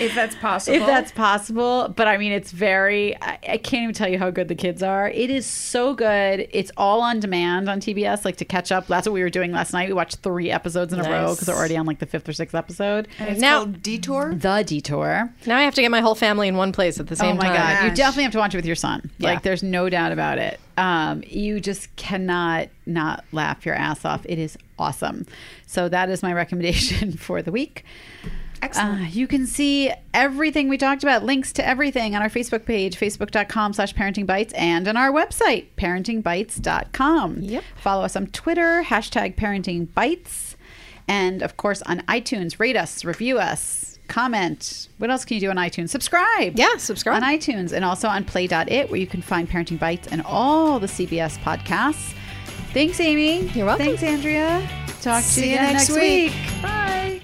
if 0.00 0.14
that's 0.14 0.34
possible. 0.36 0.76
if 0.76 0.86
that's 0.86 1.12
possible. 1.12 1.88
But 1.96 2.08
I 2.08 2.16
mean, 2.18 2.32
it's 2.32 2.50
very, 2.52 3.16
I, 3.22 3.38
I 3.48 3.56
can't 3.58 3.82
even 3.84 3.94
tell 3.94 4.08
you 4.08 4.18
how 4.18 4.30
good 4.30 4.48
the 4.48 4.54
kids 4.54 4.82
are. 4.82 5.08
It 5.08 5.30
is 5.30 5.46
so 5.46 5.94
good. 5.94 6.48
It's 6.50 6.70
all 6.76 7.00
on 7.00 7.20
demand 7.20 7.68
on 7.68 7.80
TBS, 7.80 8.24
like 8.24 8.36
to 8.36 8.44
catch 8.44 8.72
up. 8.72 8.86
That's 8.86 9.06
what 9.06 9.12
we 9.12 9.22
were 9.22 9.30
doing 9.30 9.52
last 9.52 9.72
night. 9.72 9.88
We 9.88 9.94
watched 9.94 10.16
three 10.16 10.50
episodes 10.50 10.92
in 10.92 11.00
a 11.00 11.02
row 11.10 11.32
because 11.32 11.46
they're 11.46 11.56
already 11.56 11.76
on 11.76 11.86
like 11.86 11.98
the 11.98 12.06
fifth 12.06 12.28
or 12.28 12.32
sixth 12.32 12.54
episode. 12.54 13.08
and 13.18 13.28
it's 13.30 13.40
Now- 13.40 13.58
called 13.60 13.82
Detour. 13.82 14.34
The 14.34 14.62
Detour. 14.66 15.32
now 15.46 15.56
I 15.58 15.62
have 15.62 15.74
to 15.74 15.80
get 15.82 15.90
my 15.90 16.00
whole 16.00 16.14
family 16.14 16.48
in 16.48 16.56
one 16.56 16.72
place 16.72 16.98
at 17.00 17.06
the 17.08 17.16
same. 17.16 17.26
Oh 17.26 17.30
same 17.30 17.36
my 17.38 17.56
time. 17.56 17.82
God. 17.82 17.84
You 17.90 17.94
definitely 17.94 18.24
have 18.24 18.32
to 18.32 18.38
watch 18.38 18.54
it 18.54 18.58
with 18.58 18.66
your 18.66 18.76
son. 18.76 19.10
Yeah. 19.18 19.30
Like, 19.30 19.42
there's 19.42 19.62
no 19.62 19.88
doubt 19.88 20.12
about 20.12 20.38
it. 20.38 20.60
Um, 20.76 21.22
you 21.26 21.60
just 21.60 21.94
cannot 21.96 22.68
not 22.84 23.24
laugh 23.32 23.64
your 23.64 23.74
ass 23.76 24.04
off. 24.04 24.26
It 24.28 24.38
is 24.40 24.58
awesome. 24.78 25.24
So, 25.66 25.88
that 25.88 26.08
is 26.10 26.22
my 26.22 26.32
recommendation 26.42 27.12
for 27.16 27.42
the 27.42 27.52
week. 27.52 27.84
Excellent. 28.64 29.02
Uh, 29.02 29.04
you 29.06 29.26
can 29.26 29.46
see 29.46 29.92
everything 30.12 30.68
we 30.68 30.78
talked 30.78 31.02
about, 31.02 31.22
links 31.22 31.52
to 31.54 31.66
everything 31.66 32.16
on 32.16 32.22
our 32.22 32.30
Facebook 32.30 32.64
page, 32.64 32.98
facebook.com 32.98 33.72
slash 33.74 33.94
parenting 33.94 34.26
bytes, 34.26 34.52
and 34.56 34.88
on 34.88 34.96
our 34.96 35.12
website, 35.12 35.66
parentingbytes.com. 35.76 37.36
Yep. 37.40 37.64
Follow 37.76 38.04
us 38.04 38.16
on 38.16 38.28
Twitter, 38.28 38.82
hashtag 38.84 39.36
parenting 39.36 39.86
bytes. 39.88 40.54
And 41.06 41.42
of 41.42 41.56
course, 41.56 41.82
on 41.82 42.00
iTunes, 42.02 42.58
rate 42.58 42.76
us, 42.76 43.04
review 43.04 43.38
us, 43.38 43.98
comment. 44.08 44.88
What 44.98 45.10
else 45.10 45.24
can 45.24 45.34
you 45.34 45.40
do 45.40 45.50
on 45.50 45.56
iTunes? 45.56 45.90
Subscribe. 45.90 46.58
Yeah, 46.58 46.76
subscribe. 46.78 47.22
On 47.22 47.28
iTunes 47.28 47.72
and 47.72 47.84
also 47.84 48.08
on 48.08 48.24
play.it, 48.24 48.90
where 48.90 49.00
you 49.00 49.06
can 49.06 49.20
find 49.20 49.48
Parenting 49.48 49.78
Bytes 49.78 50.08
and 50.10 50.22
all 50.22 50.78
the 50.78 50.86
CBS 50.86 51.38
podcasts. 51.38 52.14
Thanks, 52.72 52.98
Amy. 53.00 53.48
You're 53.50 53.66
welcome. 53.66 53.86
Thanks, 53.86 54.02
Andrea. 54.02 54.68
Talk 55.00 55.22
to 55.22 55.40
you 55.40 55.50
you 55.50 55.56
next 55.56 55.90
next 55.90 56.00
week. 56.00 56.32
week. 56.32 56.62
Bye. 56.62 57.20